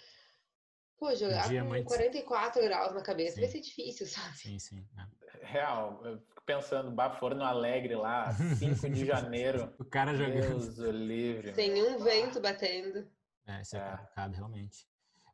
Pô, 0.99 1.15
jogar 1.15 1.49
dia 1.49 1.63
com 1.63 1.69
muito- 1.69 1.87
44 1.87 2.61
graus 2.63 2.93
na 2.93 3.03
cabeça 3.03 3.37
Sim. 3.37 3.41
vai 3.43 3.51
ser 3.51 3.61
difícil, 3.61 4.07
sabe? 4.07 4.37
Sim, 4.37 4.59
sim. 4.59 4.87
é. 4.99 5.47
Real, 5.47 6.05
eu 6.05 6.19
fico 6.19 6.43
pensando, 6.45 6.91
bah, 6.91 7.11
Forno 7.19 7.45
Alegre 7.45 7.95
lá, 7.95 8.33
5 8.33 8.91
de 8.91 9.07
janeiro. 9.07 9.73
O 9.79 9.85
cara 9.85 10.15
jogando. 10.17 10.41
Deus 10.59 10.79
o 10.79 10.91
livre. 10.91 11.55
Sem 11.55 11.81
um 11.83 11.99
vento 12.03 12.41
batendo. 12.41 13.09
É, 13.47 13.63
isso 13.63 13.77
é, 13.77 13.81
É. 13.81 13.91
complicado, 13.97 14.35
realmente. 14.35 14.87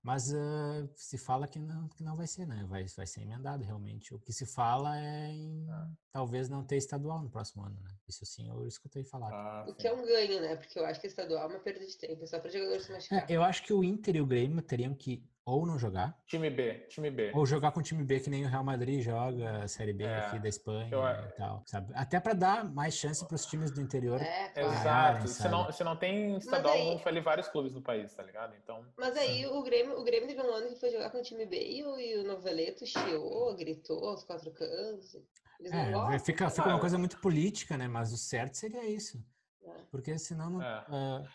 Mas 0.04 0.34
ah, 0.34 0.86
se 0.94 1.16
fala 1.16 1.48
que 1.48 1.58
não, 1.58 1.88
que 1.88 2.04
não 2.04 2.14
vai 2.14 2.26
ser, 2.26 2.46
né? 2.46 2.62
Vai, 2.68 2.84
vai 2.94 3.06
ser 3.06 3.22
emendado, 3.22 3.64
realmente. 3.64 4.14
O 4.14 4.18
que 4.20 4.34
se 4.34 4.44
fala 4.44 4.98
é 5.00 5.30
em 5.32 5.66
Ah. 5.70 5.90
talvez 6.12 6.46
não 6.50 6.62
ter 6.62 6.76
estadual 6.76 7.22
no 7.22 7.30
próximo 7.30 7.64
ano, 7.64 7.80
né? 7.80 7.90
Isso 8.06 8.24
sim 8.26 8.46
eu 8.50 8.66
escutei 8.66 9.02
falar. 9.02 9.32
Ah, 9.32 9.64
O 9.66 9.74
que 9.74 9.88
é 9.88 9.92
um 9.94 10.04
ganho, 10.04 10.42
né? 10.42 10.56
Porque 10.56 10.78
eu 10.78 10.84
acho 10.84 11.00
que 11.00 11.06
estadual 11.06 11.44
é 11.50 11.54
uma 11.54 11.58
perda 11.60 11.86
de 11.86 11.96
tempo, 11.96 12.22
é 12.22 12.26
só 12.26 12.38
para 12.38 12.50
jogador 12.50 12.78
se 12.80 12.90
É, 12.92 12.94
machucar. 12.96 13.30
eu 13.30 13.42
acho 13.42 13.62
que 13.62 13.72
o 13.72 13.82
Inter 13.82 14.16
e 14.16 14.20
o 14.20 14.26
Grêmio 14.26 14.60
teriam 14.60 14.94
que 14.94 15.26
ou 15.46 15.66
não 15.66 15.78
jogar, 15.78 16.18
Time 16.26 16.48
B, 16.48 16.86
time 16.88 17.10
B. 17.10 17.30
ou 17.34 17.44
jogar 17.44 17.70
com 17.72 17.80
o 17.80 17.82
time 17.82 18.02
B 18.02 18.18
que 18.18 18.30
nem 18.30 18.44
o 18.44 18.48
Real 18.48 18.64
Madrid 18.64 19.02
joga 19.02 19.64
a 19.64 19.68
Série 19.68 19.92
B 19.92 20.04
É, 20.04 20.16
aqui 20.18 20.38
da 20.38 20.48
Espanha 20.48 20.88
eu- 20.90 21.02
e 21.28 21.32
tal, 21.36 21.62
sabe? 21.66 21.92
Até 21.94 22.18
para 22.18 22.32
dar 22.32 22.64
mais 22.64 22.94
chance 22.94 23.26
para 23.26 23.34
os 23.34 23.44
times 23.44 23.70
do 23.70 23.80
interior. 23.80 24.20
É, 24.22 24.48
claro. 24.48 25.18
Exato. 25.18 25.28
Se 25.28 25.48
não, 25.48 25.70
se 25.72 25.84
não 25.84 25.96
tem 25.96 26.36
estadual, 26.36 26.74
aí- 26.74 26.84
vão 26.86 26.98
falir 26.98 27.22
vários 27.22 27.48
clubes 27.48 27.74
no 27.74 27.82
país, 27.82 28.14
tá 28.14 28.22
ligado? 28.22 28.54
Então. 28.62 28.84
Mas 28.96 29.16
aí 29.16 29.46
o 29.46 29.62
Grêmio, 29.62 29.98
o 30.00 30.04
Grêmio 30.04 30.26
teve 30.28 30.40
um 30.40 30.52
ano 30.54 30.68
que 30.68 30.76
foi 30.80 30.90
jogar 30.90 31.10
com 31.10 31.18
o 31.18 31.22
time 31.22 31.44
B 31.44 31.56
e 31.62 31.84
o, 31.84 31.98
e 31.98 32.16
o 32.20 32.24
Noveleto 32.24 32.86
chiou, 32.86 33.54
gritou 33.54 34.08
aos 34.08 34.24
quatro 34.24 34.50
cantos. 34.50 35.14
Eles 35.60 35.72
não 35.72 36.10
É, 36.10 36.18
fica, 36.18 36.48
fica 36.50 36.68
uma 36.68 36.80
coisa 36.80 36.96
muito 36.98 37.20
política, 37.20 37.76
né? 37.76 37.86
Mas 37.86 38.12
o 38.12 38.16
certo 38.16 38.54
seria 38.54 38.84
isso. 38.88 39.22
É. 39.66 39.70
Porque 39.90 40.18
senão 40.18 40.50
não, 40.50 40.62
É. 40.62 40.84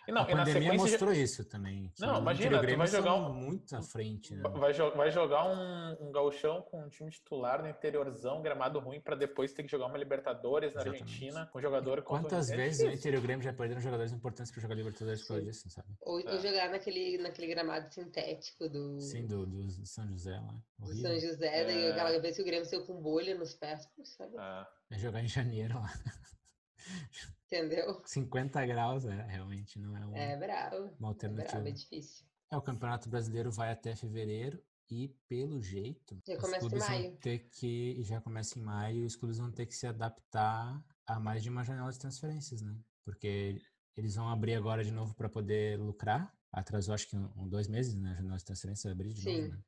E 0.08 0.12
não, 0.12 0.22
a 0.22 0.26
pandemia 0.26 0.72
já- 0.72 0.78
mostrou 0.78 1.12
isso 1.14 1.44
também. 1.46 1.92
Não, 2.00 2.20
imagina, 2.20 2.58
o 2.58 2.62
Grêmio 2.62 2.78
vai 2.80 2.88
jogar 2.88 3.16
um- 3.16 3.34
muito 3.34 3.76
à 3.76 3.82
frente. 3.82 4.36
Né? 4.36 4.44
Vai, 4.50 4.74
jo- 4.74 4.92
vai 4.92 5.10
jogar 5.12 5.46
um, 5.48 6.08
um 6.08 6.12
gauchão 6.12 6.62
com 6.64 6.84
um 6.84 6.90
time 6.90 7.10
titular 7.10 7.62
no 7.62 7.70
interiorzão, 7.70 8.42
gramado 8.42 8.80
ruim, 8.80 9.00
pra 9.02 9.16
depois 9.16 9.52
ter 9.54 9.64
que 9.64 9.70
jogar 9.72 9.88
uma 9.88 9.98
Libertadores 9.98 10.74
na 10.74 10.82
Exatamente. 10.82 11.04
Argentina, 11.04 11.46
com 11.48 11.60
jogador 11.62 12.02
com 12.04 12.16
Quantas 12.16 12.50
é 12.52 12.56
vezes 12.56 12.86
o. 12.88 12.92
Inter 12.92 13.14
e 13.14 13.18
o 13.18 13.22
Grêmio 13.22 13.44
já 13.44 13.54
perderam 13.54 13.82
jogadores 13.82 14.12
importantes 14.12 14.52
para 14.52 14.62
jogar 14.62 14.76
Libertadores 14.76 15.22
por 15.22 15.30
causa 15.30 15.44
disso, 15.44 15.70
sabe? 15.70 15.88
Ou, 16.02 16.20
É. 16.20 16.32
ou 16.34 16.40
jogar 16.40 16.70
naquele, 16.70 17.18
naquele 17.18 17.48
gramado 17.48 17.92
sintético 17.94 18.70
do, 18.70 19.00
Sim, 19.00 19.26
do, 19.26 19.46
do 19.46 19.86
São 19.86 20.08
José 20.08 20.38
lá. 20.40 20.54
do. 20.80 20.94
São 20.96 21.20
José, 21.20 21.66
daí 21.66 21.86
É. 21.86 21.92
aquela 21.92 22.20
vez 22.20 22.36
que 22.36 22.42
o 22.42 22.46
Grêmio 22.46 22.66
saiu 22.66 22.86
com 22.86 23.02
bolha 23.02 23.36
nos 23.36 23.54
pés, 23.54 23.88
sabe? 24.04 24.36
Ah, 24.38 24.68
É 24.92 24.98
jogar 24.98 25.24
em 25.24 25.28
janeiro 25.28 25.76
lá. 25.76 25.92
Entendeu? 27.52 28.02
50 28.06 28.64
graus, 28.68 29.06
é, 29.06 29.24
realmente 29.26 29.80
não 29.80 29.98
é 29.98 30.06
uma, 30.06 30.18
É 30.18 30.38
bravo. 30.38 30.76
uma 30.78 30.86
É 30.86 30.90
bravo, 30.90 31.08
alternativa. 31.08 31.70
é 31.70 31.72
difícil. 31.72 32.26
É, 32.52 32.58
o 32.58 32.62
Campeonato 32.62 33.10
Brasileiro 33.10 33.52
vai 33.52 33.72
até 33.72 33.96
fevereiro 33.96 34.64
e, 34.90 35.10
pelo 35.28 35.62
jeito, 35.62 36.22
Já 36.28 36.36
os 36.36 36.40
começa 36.42 36.58
em 36.58 36.60
clubes 36.70 36.88
vão 36.88 37.00
maio. 37.00 37.18
ter 37.18 37.40
que. 37.50 38.04
Já 38.04 38.22
começa 38.22 38.60
em 38.60 38.62
maio 38.62 38.98
e 39.00 39.06
os 39.06 39.16
clubes 39.16 39.38
vão 39.40 39.52
ter 39.52 39.66
que 39.66 39.76
se 39.76 39.88
adaptar 39.88 40.84
a 41.08 41.20
mais 41.20 41.42
de 41.42 41.50
uma 41.50 41.64
janela 41.64 41.92
de 41.92 41.98
transferências, 42.00 42.62
né? 42.62 42.76
Porque 43.04 43.60
eles 43.98 44.16
vão 44.16 44.30
abrir 44.30 44.54
agora 44.54 44.84
de 44.84 44.92
novo 44.92 45.16
para 45.16 45.28
poder 45.30 45.80
lucrar. 45.80 46.32
Atrasou 46.52 46.94
acho 46.94 47.08
que 47.08 47.16
um, 47.16 47.30
um- 47.36 47.48
dois 47.50 47.68
meses, 47.68 47.96
né? 47.96 48.12
A 48.12 48.16
janela 48.16 48.38
de 48.38 48.46
transferência 48.46 48.88
vai 48.90 48.94
abrir 48.94 49.14
de 49.14 49.22
Sim. 49.22 49.42
novo, 49.42 49.48
né? 49.54 49.60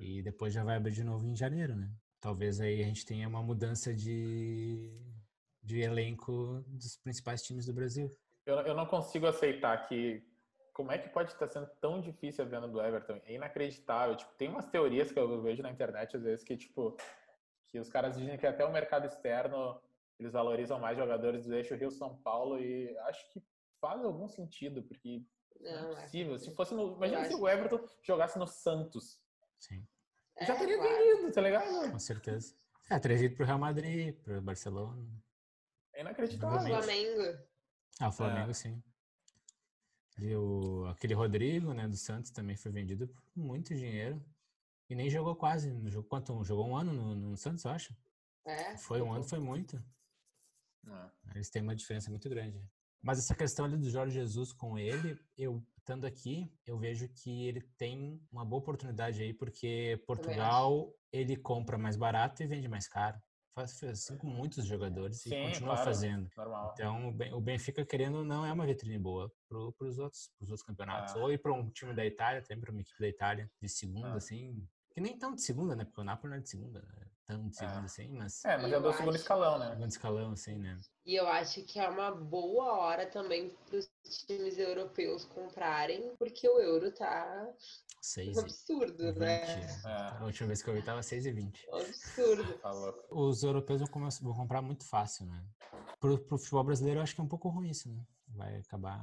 E 0.00 0.22
depois 0.22 0.52
já 0.52 0.62
vai 0.64 0.76
abrir 0.76 0.92
de 0.92 1.04
novo 1.04 1.26
em 1.26 1.34
janeiro, 1.34 1.74
né? 1.74 1.90
Talvez 2.20 2.60
aí 2.60 2.82
a 2.82 2.86
gente 2.86 3.04
tenha 3.06 3.26
uma 3.26 3.42
mudança 3.42 3.94
de, 3.94 4.90
de 5.62 5.80
elenco 5.80 6.64
dos 6.66 6.96
principais 6.96 7.42
times 7.42 7.66
do 7.66 7.72
Brasil. 7.72 8.10
eu, 8.46 8.56
eu 8.60 8.74
não 8.74 8.86
consigo 8.86 9.26
aceitar 9.26 9.86
que. 9.88 10.22
Como 10.72 10.90
é 10.92 10.98
que 10.98 11.08
pode 11.10 11.30
estar 11.32 11.46
sendo 11.48 11.66
tão 11.80 12.00
difícil 12.00 12.44
a 12.44 12.48
venda 12.48 12.66
do 12.66 12.80
Everton? 12.80 13.20
É 13.24 13.34
inacreditável. 13.34 14.16
Tipo, 14.16 14.32
tem 14.36 14.48
umas 14.48 14.66
teorias 14.66 15.12
que 15.12 15.18
eu 15.18 15.42
vejo 15.42 15.62
na 15.62 15.70
internet, 15.70 16.16
às 16.16 16.22
vezes, 16.22 16.42
que, 16.44 16.56
tipo, 16.56 16.96
que 17.70 17.78
os 17.78 17.88
caras 17.90 18.16
dizem 18.16 18.38
que 18.38 18.46
até 18.46 18.64
o 18.64 18.72
mercado 18.72 19.04
externo 19.06 19.78
eles 20.18 20.32
valorizam 20.32 20.78
mais 20.78 20.96
jogadores 20.96 21.44
do 21.46 21.54
eixo 21.54 21.74
Rio-São 21.74 22.16
Paulo 22.22 22.58
e 22.58 22.96
acho 23.00 23.30
que 23.32 23.42
faz 23.80 24.02
algum 24.04 24.28
sentido, 24.28 24.82
porque 24.82 25.22
não 25.60 25.82
Não, 25.90 25.98
é 25.98 26.02
possível. 26.02 26.38
Se 26.38 26.54
fosse 26.54 26.74
no, 26.74 26.94
imagina 26.96 27.24
se 27.24 27.34
o 27.34 27.48
Everton 27.48 27.84
jogasse 28.02 28.38
no 28.38 28.46
Santos. 28.46 29.20
Sim, 29.58 29.86
já 30.40 30.54
É, 30.54 30.58
teria 30.58 30.78
claro. 30.78 30.96
vendido, 30.96 31.32
tá 31.32 31.40
ligado? 31.42 31.90
com 31.90 31.98
certeza. 31.98 32.54
É, 32.88 32.98
teria 32.98 33.18
ido 33.18 33.36
pro 33.36 33.44
Real 33.44 33.58
Madrid, 33.58 34.14
pro 34.22 34.40
Barcelona. 34.40 35.06
É 36.00 36.02
O 36.02 36.06
inacreditável. 36.06 36.60
Flamengo. 36.82 37.38
Ah, 38.00 38.08
o 38.08 38.12
Flamengo, 38.12 38.50
É. 38.50 38.54
sim. 38.54 38.82
E 40.18 40.34
o, 40.34 40.86
aquele 40.86 41.12
Rodrigo, 41.14 41.74
né, 41.74 41.86
do 41.86 41.96
Santos 41.96 42.30
também 42.30 42.56
foi 42.56 42.72
vendido 42.72 43.06
por 43.08 43.22
muito 43.36 43.74
dinheiro. 43.74 44.22
E 44.88 44.94
nem 44.94 45.10
jogou 45.10 45.36
quase. 45.36 45.70
Não 45.70 45.90
jogou, 45.90 46.08
quanto? 46.08 46.42
Jogou 46.44 46.66
um 46.68 46.76
ano 46.76 46.92
no, 46.92 47.14
no 47.14 47.36
Santos, 47.36 47.64
eu 47.64 47.70
acho. 47.70 47.94
É, 48.46 48.76
Foi 48.78 49.02
um 49.02 49.12
ano, 49.12 49.22
foi 49.24 49.38
muito. 49.38 49.76
É. 50.86 51.10
Eles 51.34 51.50
têm 51.50 51.62
uma 51.62 51.76
diferença 51.76 52.10
muito 52.10 52.28
grande. 52.28 52.60
Mas 53.02 53.18
essa 53.18 53.34
questão 53.34 53.66
ali 53.66 53.76
do 53.76 53.90
Jorge 53.90 54.14
Jesus 54.14 54.52
com 54.52 54.78
ele, 54.78 55.18
eu 55.36 55.62
estando 55.78 56.06
aqui, 56.06 56.50
eu 56.66 56.78
vejo 56.78 57.08
que 57.08 57.46
ele 57.46 57.60
tem 57.76 58.20
uma 58.32 58.44
boa 58.44 58.60
oportunidade 58.60 59.22
aí, 59.22 59.32
porque 59.34 60.02
Portugal 60.06 60.92
ele 61.12 61.36
compra 61.36 61.76
mais 61.78 61.96
barato 61.96 62.42
e 62.42 62.46
vende 62.46 62.68
mais 62.68 62.88
caro. 62.88 63.20
Faz 63.54 63.82
assim 63.82 64.16
com 64.16 64.28
muitos 64.28 64.64
jogadores 64.64 65.22
Sim, 65.22 65.34
e 65.34 65.46
continua 65.46 65.74
claro, 65.74 65.84
fazendo. 65.84 66.30
Normal. 66.36 66.72
Então 66.72 67.08
o 67.32 67.40
Benfica, 67.40 67.84
querendo 67.84 68.24
não, 68.24 68.46
é 68.46 68.52
uma 68.52 68.64
vitrine 68.64 68.98
boa 68.98 69.32
para 69.48 69.58
os 69.58 69.98
outros, 69.98 70.30
outros 70.40 70.62
campeonatos. 70.62 71.14
Ah. 71.16 71.18
Ou 71.18 71.32
ir 71.32 71.38
para 71.38 71.52
um 71.52 71.68
time 71.70 71.92
da 71.94 72.06
Itália, 72.06 72.42
também 72.42 72.60
para 72.60 72.70
uma 72.70 72.80
equipe 72.80 72.98
da 73.00 73.08
Itália, 73.08 73.50
de 73.60 73.68
segunda, 73.68 74.14
ah. 74.14 74.16
assim. 74.16 74.66
Que 74.92 75.00
nem 75.00 75.18
tão 75.18 75.34
de 75.34 75.42
segunda, 75.42 75.74
né? 75.74 75.84
Porque 75.84 76.00
o 76.00 76.04
Napoli 76.04 76.30
não 76.30 76.38
é 76.38 76.42
de 76.42 76.48
segunda, 76.48 76.80
né? 76.80 77.06
Segunda 77.52 77.80
é. 77.80 77.84
assim, 77.84 78.08
mas. 78.10 78.44
É, 78.44 78.56
mas 78.56 78.72
é 78.72 78.80
do 78.80 78.92
segundo 78.92 79.16
escalão, 79.16 79.58
né? 79.58 79.70
Segundo 79.70 79.90
escalão, 79.90 80.32
assim, 80.32 80.58
né? 80.58 80.80
E 81.04 81.14
eu 81.14 81.26
acho 81.28 81.62
que 81.62 81.78
é 81.78 81.88
uma 81.88 82.10
boa 82.10 82.72
hora 82.72 83.06
também 83.06 83.50
para 83.66 83.78
os 83.78 83.90
times 84.26 84.58
europeus 84.58 85.24
comprarem, 85.24 86.14
porque 86.18 86.48
o 86.48 86.58
euro 86.60 86.92
tá 86.92 87.48
6 88.00 88.36
um 88.36 88.40
absurdo, 88.40 89.04
20. 89.12 89.18
né? 89.18 89.42
É. 89.84 90.18
A 90.18 90.24
última 90.24 90.48
vez 90.48 90.62
que 90.62 90.70
eu 90.70 90.74
vi 90.74 90.82
tava 90.82 91.00
6,20. 91.00 91.52
Um 91.68 91.76
absurdo. 91.76 92.58
Tá 92.58 92.70
Os 93.10 93.42
europeus 93.42 93.80
vão, 93.80 94.08
vão, 94.22 94.34
comprar 94.34 94.62
muito 94.62 94.84
fácil, 94.84 95.26
né? 95.26 95.44
Pro, 95.98 96.18
pro 96.18 96.38
futebol 96.38 96.64
brasileiro 96.64 97.00
eu 97.00 97.02
acho 97.02 97.14
que 97.14 97.20
é 97.20 97.24
um 97.24 97.28
pouco 97.28 97.48
ruim 97.48 97.70
isso, 97.70 97.88
né? 97.90 98.02
Vai 98.28 98.56
acabar 98.58 99.00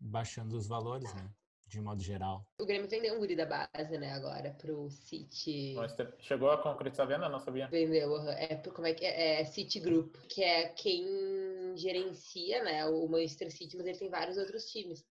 baixando 0.00 0.56
os 0.56 0.66
valores, 0.66 1.12
né? 1.14 1.30
De 1.68 1.80
modo 1.80 2.02
geral. 2.02 2.46
O 2.58 2.64
Grêmio 2.64 2.88
vendeu 2.88 3.14
um 3.14 3.18
guri 3.18 3.36
da 3.36 3.44
base, 3.44 3.98
né, 3.98 4.12
agora, 4.12 4.50
pro 4.58 4.90
City. 4.90 5.74
chegou 6.18 6.50
a 6.50 6.58
concretizar 6.58 7.06
a 7.06 7.08
venda? 7.08 7.28
Não 7.28 7.38
sabia. 7.38 7.68
Vendeu, 7.68 8.16
é, 8.30 8.56
como 8.56 8.86
é 8.86 8.94
que 8.94 9.04
é? 9.04 9.40
é? 9.40 9.44
City 9.44 9.78
Group, 9.78 10.16
que 10.28 10.42
é 10.42 10.68
quem 10.68 11.76
gerencia, 11.76 12.64
né, 12.64 12.86
o 12.86 13.06
Manchester 13.06 13.50
City, 13.52 13.76
mas 13.76 13.86
ele 13.86 13.98
tem 13.98 14.08
vários 14.08 14.38
outros 14.38 14.64
times. 14.70 15.04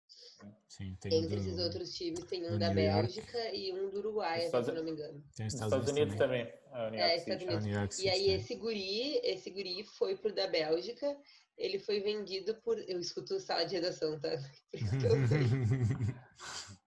Sim, 0.67 0.95
tem 0.99 1.13
Entre 1.13 1.35
do, 1.35 1.41
esses 1.41 1.57
outros 1.59 1.93
times 1.93 2.23
tem 2.25 2.49
um 2.49 2.57
da 2.57 2.69
Bélgica 2.73 3.53
e 3.53 3.71
um 3.73 3.89
do 3.89 3.99
Uruguai, 3.99 4.45
Estados, 4.45 4.67
se 4.67 4.75
não 4.75 4.83
me 4.83 4.91
engano. 4.91 5.23
Tem 5.35 5.47
Estados, 5.47 5.73
Estados 5.73 5.89
Unidos 5.89 6.15
também. 6.15 6.45
também. 6.71 6.99
É, 6.99 7.15
Estados 7.15 7.63
Unidos. 7.63 7.99
E 7.99 8.09
aí 8.09 8.29
esse 8.31 8.55
guri, 8.55 9.17
esse 9.23 9.49
guri 9.49 9.83
foi 9.83 10.17
pro 10.17 10.33
da 10.33 10.47
Bélgica 10.47 11.15
ele 11.57 11.79
foi 11.79 11.99
vendido 11.99 12.55
por. 12.61 12.77
Eu 12.79 12.99
escuto 12.99 13.39
sala 13.39 13.65
de 13.65 13.75
redação, 13.75 14.19
tá? 14.19 14.29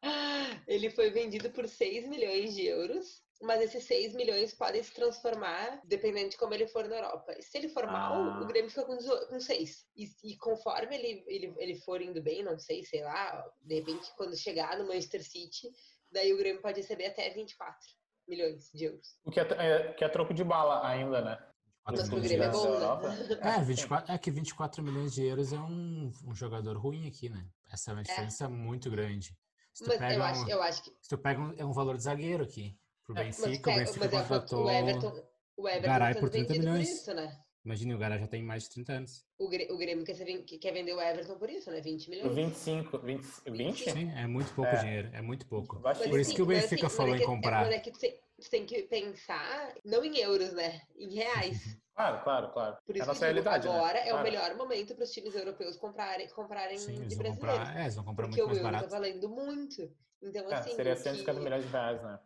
ele 0.67 0.91
foi 0.91 1.11
vendido 1.11 1.51
por 1.51 1.67
6 1.67 2.09
milhões 2.09 2.55
de 2.55 2.67
euros, 2.67 3.23
mas 3.41 3.63
esses 3.63 3.85
6 3.85 4.15
milhões 4.15 4.55
podem 4.55 4.83
se 4.83 4.93
transformar 4.93 5.81
dependendo 5.85 6.31
de 6.31 6.37
como 6.37 6.55
ele 6.55 6.67
for 6.67 6.87
na 6.89 6.97
Europa. 6.97 7.35
Se 7.41 7.57
ele 7.59 7.69
for 7.69 7.87
mal, 7.87 8.15
ah. 8.15 8.41
o 8.43 8.47
Grêmio 8.47 8.71
fica 8.71 8.85
com, 8.85 8.97
com 8.97 9.41
6. 9.41 9.87
E, 9.97 10.09
e, 10.25 10.37
conforme 10.37 10.97
ele, 10.97 11.25
ele, 11.27 11.55
ele 11.57 11.75
for 11.77 12.03
indo 12.03 12.23
bem, 12.23 12.43
não 12.43 12.59
sei, 12.59 12.85
sei 12.85 13.03
lá, 13.03 13.45
de 13.63 13.77
repente 13.77 14.11
quando 14.17 14.37
chegar 14.37 14.79
no 14.79 14.87
Manchester 14.87 15.23
City, 15.23 15.71
daí 16.11 16.33
o 16.33 16.39
Grêmio 16.39 16.61
pode 16.61 16.81
receber 16.81 17.07
até 17.07 17.31
24 17.31 17.79
milhões 18.27 18.71
de 18.75 18.85
euros. 18.85 19.19
O 19.25 19.31
que 19.31 19.41
é, 19.41 19.43
é, 19.43 19.93
que 19.95 20.05
é 20.05 20.09
troco 20.09 20.35
de 20.35 20.45
bala 20.45 20.87
ainda, 20.87 21.23
né? 21.23 21.48
Mas 21.91 22.01
é 22.01 22.51
bom, 22.51 22.79
né? 22.79 23.39
É, 23.41 23.61
24, 23.65 24.13
é 24.13 24.19
que 24.19 24.31
24 24.31 24.83
milhões 24.83 25.15
de 25.15 25.25
euros 25.25 25.53
é 25.53 25.59
um, 25.59 26.13
um 26.27 26.35
jogador 26.35 26.77
ruim 26.77 27.09
aqui, 27.09 27.29
né? 27.29 27.47
Essa 27.73 27.91
é 27.91 27.95
uma 27.95 28.01
é. 28.01 28.05
diferença 28.05 28.45
é. 28.45 28.49
muito 28.49 28.91
grande. 28.91 29.37
Se 29.73 29.85
tu 29.85 29.89
mas 29.89 29.99
pega 29.99 30.15
eu, 30.15 30.21
um, 30.21 30.25
acho, 30.25 30.51
eu 30.51 30.63
acho 30.63 30.83
que... 30.83 30.91
Se 31.01 31.09
tu 31.09 31.19
pega 31.19 31.41
um, 31.41 31.55
é 31.57 31.65
um 31.65 31.73
valor 31.73 31.97
de 31.97 32.03
zagueiro 32.03 32.45
aqui. 32.45 32.77
Pro 33.05 33.17
é, 33.17 33.25
Benfica, 33.25 33.71
pega, 33.71 33.83
o 33.83 33.85
Benfica 33.85 34.05
é 34.05 34.09
contratou 34.09 34.65
o 34.65 34.71
Everton, 34.71 35.25
o 35.57 35.69
Everton 35.69 35.89
Garay 35.89 36.15
por 36.17 36.29
30 36.29 36.53
milhões. 36.53 36.89
Por 36.89 36.95
isso, 36.95 37.15
né? 37.15 37.39
Imagina, 37.65 37.95
o 37.95 37.99
Garay 37.99 38.19
já 38.19 38.27
tem 38.27 38.43
mais 38.43 38.65
de 38.65 38.71
30 38.71 38.93
anos. 38.93 39.25
O 39.39 39.49
Grêmio, 39.49 39.75
o 39.75 39.79
Grêmio 39.79 40.05
quer, 40.05 40.15
quer, 40.15 40.73
vender 40.73 40.95
o 40.95 41.01
Everton 41.01 41.39
por 41.39 41.51
isso, 41.51 41.71
né? 41.71 41.81
20 41.81 42.11
milhões. 42.11 42.35
25, 42.35 42.99
20, 42.99 43.25
20? 43.51 43.91
Sim, 43.93 44.11
é 44.17 44.27
muito 44.27 44.55
pouco 44.55 44.71
é. 44.71 44.81
dinheiro, 44.81 45.11
é 45.13 45.23
muito 45.23 45.47
pouco. 45.47 45.81
Mas, 45.83 45.99
por 45.99 46.19
isso 46.19 46.35
que 46.35 46.43
o 46.43 46.47
Benfica 46.47 46.87
assim, 46.87 46.97
falou 46.97 47.17
em 47.17 47.25
comprar. 47.25 47.65
Mas 47.65 47.75
é 47.75 47.79
que 47.81 47.91
você 48.39 48.51
tem 48.51 48.65
que 48.65 48.83
pensar, 48.85 49.75
não 49.85 50.05
em 50.05 50.17
euros, 50.19 50.53
né? 50.53 50.83
Em 50.97 51.13
reais. 51.15 51.77
Claro, 51.95 52.23
claro, 52.23 52.53
claro. 52.53 52.77
Por 52.87 52.95
isso 52.95 53.03
é 53.03 53.05
a 53.05 53.07
nossa 53.09 53.25
realidade. 53.25 53.67
Né? 53.67 53.75
Agora 53.75 53.95
né? 53.95 54.01
é 54.01 54.11
claro. 54.11 54.21
o 54.21 54.23
melhor 54.23 54.57
momento 54.57 54.95
para 54.95 55.03
os 55.03 55.11
times 55.11 55.35
europeus 55.35 55.77
comprarem, 55.77 56.29
comprarem 56.29 56.79
Sim, 56.79 56.93
de 56.93 57.17
brasileiros. 57.17 57.59
Comprar, 57.59 57.77
é, 57.77 57.83
eles 57.83 57.97
vão 57.97 58.05
comprar 58.05 58.29
muito 58.29 58.47
mais 58.47 58.59
barato. 58.63 58.85
Porque 58.85 58.95
o 58.95 59.07
euro 59.07 59.13
tá 59.13 59.19
valendo 59.19 59.29
muito. 59.29 59.93
Então, 60.23 60.49
é, 60.49 60.55
assim. 60.55 60.77
Seria 60.77 60.95
150 60.95 61.39
que... 61.39 61.45
milhões 61.45 61.65
de 61.65 61.71
reais, 61.71 62.01
né? 62.01 62.21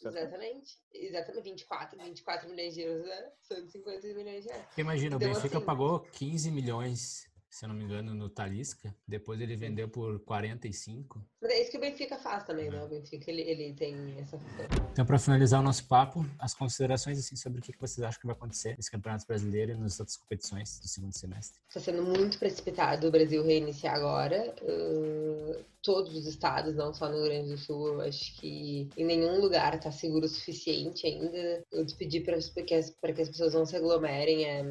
Exatamente. 0.00 0.78
Exatamente. 0.92 1.42
24, 1.44 1.98
24 1.98 2.50
milhões 2.50 2.74
de 2.74 2.80
euros, 2.80 3.06
né? 3.06 3.32
150 3.42 4.06
milhões 4.08 4.42
de 4.42 4.48
reais. 4.48 4.66
Imagina, 4.76 5.16
então, 5.16 5.30
o 5.30 5.34
Benfica 5.34 5.56
assim, 5.58 5.66
pagou 5.66 6.00
15 6.00 6.50
milhões 6.50 7.31
se 7.52 7.66
eu 7.66 7.68
não 7.68 7.76
me 7.76 7.84
engano, 7.84 8.14
no 8.14 8.30
Talisca. 8.30 8.94
Depois 9.06 9.38
ele 9.38 9.54
vendeu 9.54 9.86
por 9.86 10.18
45. 10.20 11.22
Mas 11.40 11.50
é 11.50 11.60
isso 11.60 11.70
que 11.70 11.76
o 11.76 11.80
Benfica 11.80 12.16
faz 12.16 12.44
também, 12.44 12.70
né? 12.70 12.82
O 12.82 12.88
Benfica, 12.88 13.30
ele, 13.30 13.42
ele 13.42 13.74
tem 13.74 14.18
essa. 14.18 14.40
Então, 14.90 15.04
para 15.04 15.18
finalizar 15.18 15.60
o 15.60 15.62
nosso 15.62 15.86
papo, 15.86 16.24
as 16.38 16.54
considerações 16.54 17.18
assim, 17.18 17.36
sobre 17.36 17.60
o 17.60 17.62
que 17.62 17.78
vocês 17.78 18.02
acham 18.06 18.18
que 18.18 18.26
vai 18.26 18.34
acontecer 18.34 18.74
nesse 18.74 18.90
Campeonato 18.90 19.26
Brasileiro 19.26 19.72
e 19.72 19.76
nas 19.76 20.00
outras 20.00 20.16
competições 20.16 20.80
do 20.80 20.88
segundo 20.88 21.12
semestre. 21.12 21.60
Está 21.68 21.78
sendo 21.78 22.02
muito 22.02 22.38
precipitado 22.38 23.06
o 23.06 23.10
Brasil 23.10 23.44
reiniciar 23.44 23.96
agora. 23.96 24.54
Uh, 24.62 25.62
todos 25.82 26.16
os 26.16 26.26
estados, 26.26 26.74
não 26.74 26.94
só 26.94 27.06
no 27.10 27.16
Rio 27.16 27.24
Grande 27.24 27.50
do 27.50 27.58
Sul, 27.58 27.88
eu 27.88 28.00
acho 28.00 28.34
que 28.40 28.88
em 28.96 29.04
nenhum 29.04 29.38
lugar 29.42 29.74
está 29.74 29.92
seguro 29.92 30.24
o 30.24 30.28
suficiente 30.28 31.06
ainda. 31.06 31.62
Eu 31.70 31.84
te 31.84 31.94
pedi 31.96 32.20
para 32.20 32.38
que, 32.38 32.74
as, 32.74 32.88
que 32.90 33.20
as 33.20 33.28
pessoas 33.28 33.52
não 33.52 33.66
se 33.66 33.76
aglomerem. 33.76 34.46
É 34.46 34.64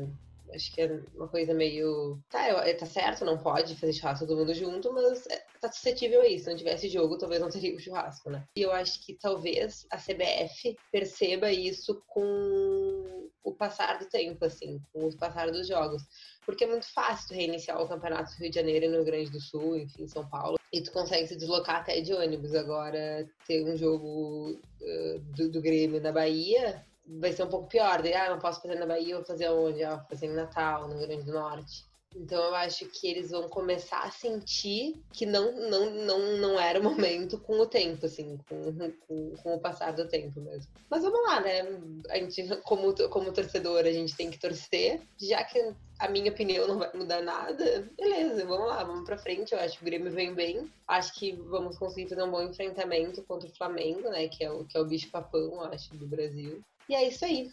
Acho 0.53 0.73
que 0.73 0.81
é 0.81 1.01
uma 1.15 1.27
coisa 1.27 1.53
meio. 1.53 2.19
Tá, 2.29 2.47
é, 2.67 2.73
tá 2.73 2.85
certo, 2.85 3.25
não 3.25 3.37
pode 3.37 3.75
fazer 3.75 3.93
churrasco 3.93 4.27
todo 4.27 4.37
mundo 4.37 4.53
junto, 4.53 4.91
mas 4.93 5.25
é, 5.27 5.43
tá 5.59 5.71
suscetível 5.71 6.21
a 6.21 6.27
isso. 6.27 6.45
Se 6.45 6.49
não 6.49 6.57
tivesse 6.57 6.89
jogo, 6.89 7.17
talvez 7.17 7.41
não 7.41 7.49
teria 7.49 7.75
o 7.75 7.79
churrasco, 7.79 8.29
né? 8.29 8.43
E 8.55 8.61
eu 8.61 8.71
acho 8.71 9.05
que 9.05 9.13
talvez 9.13 9.85
a 9.89 9.97
CBF 9.97 10.77
perceba 10.91 11.51
isso 11.51 12.01
com 12.07 13.29
o 13.43 13.53
passar 13.53 13.97
do 13.99 14.05
tempo, 14.05 14.43
assim, 14.45 14.79
com 14.93 15.07
o 15.07 15.17
passar 15.17 15.51
dos 15.51 15.67
jogos. 15.67 16.03
Porque 16.45 16.63
é 16.63 16.67
muito 16.67 16.91
fácil 16.93 17.35
reiniciar 17.35 17.81
o 17.81 17.87
campeonato 17.87 18.31
do 18.31 18.39
Rio 18.39 18.49
de 18.49 18.55
Janeiro 18.55 18.85
e 18.85 18.87
no 18.89 18.95
Rio 18.97 19.05
Grande 19.05 19.31
do 19.31 19.39
Sul, 19.39 19.77
enfim, 19.77 20.07
São 20.07 20.27
Paulo, 20.27 20.57
e 20.71 20.81
tu 20.81 20.91
consegue 20.91 21.27
se 21.27 21.35
deslocar 21.35 21.77
até 21.77 22.01
de 22.01 22.13
ônibus. 22.13 22.55
Agora, 22.55 23.27
ter 23.47 23.63
um 23.63 23.75
jogo 23.75 24.51
uh, 24.51 25.19
do, 25.35 25.49
do 25.49 25.61
Grêmio 25.61 26.01
na 26.01 26.11
Bahia 26.11 26.83
vai 27.05 27.31
ser 27.31 27.43
um 27.43 27.49
pouco 27.49 27.67
pior. 27.67 28.01
Daí, 28.01 28.13
ah, 28.13 28.29
não 28.29 28.39
posso 28.39 28.61
fazer 28.61 28.75
na 28.75 28.85
Bahia, 28.85 29.15
vou 29.15 29.25
fazer 29.25 29.49
onde? 29.49 29.83
Ah, 29.83 29.95
vou 29.95 30.05
fazer 30.09 30.27
em 30.27 30.33
Natal, 30.33 30.87
no 30.87 30.97
Rio 30.97 31.07
Grande 31.07 31.25
do 31.25 31.33
Norte. 31.33 31.91
Então 32.15 32.43
eu 32.43 32.55
acho 32.55 32.85
que 32.87 33.07
eles 33.07 33.31
vão 33.31 33.47
começar 33.47 34.03
a 34.03 34.11
sentir 34.11 35.01
que 35.13 35.25
não, 35.25 35.53
não, 35.69 35.89
não, 35.89 36.37
não 36.37 36.59
era 36.59 36.79
o 36.79 36.83
momento 36.83 37.39
com 37.39 37.57
o 37.57 37.65
tempo, 37.65 38.05
assim, 38.05 38.37
com, 38.49 38.91
com, 39.07 39.35
com, 39.37 39.55
o 39.55 39.59
passar 39.59 39.93
do 39.93 40.07
tempo 40.07 40.41
mesmo. 40.41 40.69
Mas 40.89 41.03
vamos 41.03 41.23
lá, 41.23 41.39
né? 41.39 41.61
A 42.09 42.17
gente, 42.17 42.45
como, 42.63 42.93
como 43.09 43.31
torcedor, 43.31 43.85
a 43.85 43.91
gente 43.91 44.15
tem 44.15 44.29
que 44.29 44.39
torcer. 44.39 45.01
Já 45.17 45.43
que 45.43 45.73
a 45.99 46.09
minha 46.09 46.31
opinião 46.31 46.67
não 46.67 46.79
vai 46.79 46.91
mudar 46.93 47.21
nada, 47.21 47.89
beleza, 47.97 48.45
vamos 48.45 48.67
lá, 48.67 48.83
vamos 48.83 49.05
pra 49.05 49.17
frente. 49.17 49.53
Eu 49.53 49.59
acho 49.59 49.77
que 49.77 49.83
o 49.83 49.85
Grêmio 49.85 50.11
vem 50.11 50.33
bem. 50.33 50.69
Acho 50.87 51.13
que 51.13 51.31
vamos 51.31 51.77
conseguir 51.77 52.09
fazer 52.09 52.23
um 52.23 52.31
bom 52.31 52.41
enfrentamento 52.41 53.23
contra 53.23 53.47
o 53.47 53.55
Flamengo, 53.55 54.09
né? 54.09 54.27
Que 54.27 54.43
é 54.43 54.51
o, 54.51 54.65
que 54.65 54.77
é 54.77 54.81
o 54.81 54.85
bicho 54.85 55.09
papão, 55.09 55.61
acho, 55.61 55.95
do 55.95 56.05
Brasil. 56.05 56.61
E 56.89 56.95
é 56.95 57.07
isso 57.07 57.23
aí. 57.25 57.49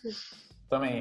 Também, 0.68 1.00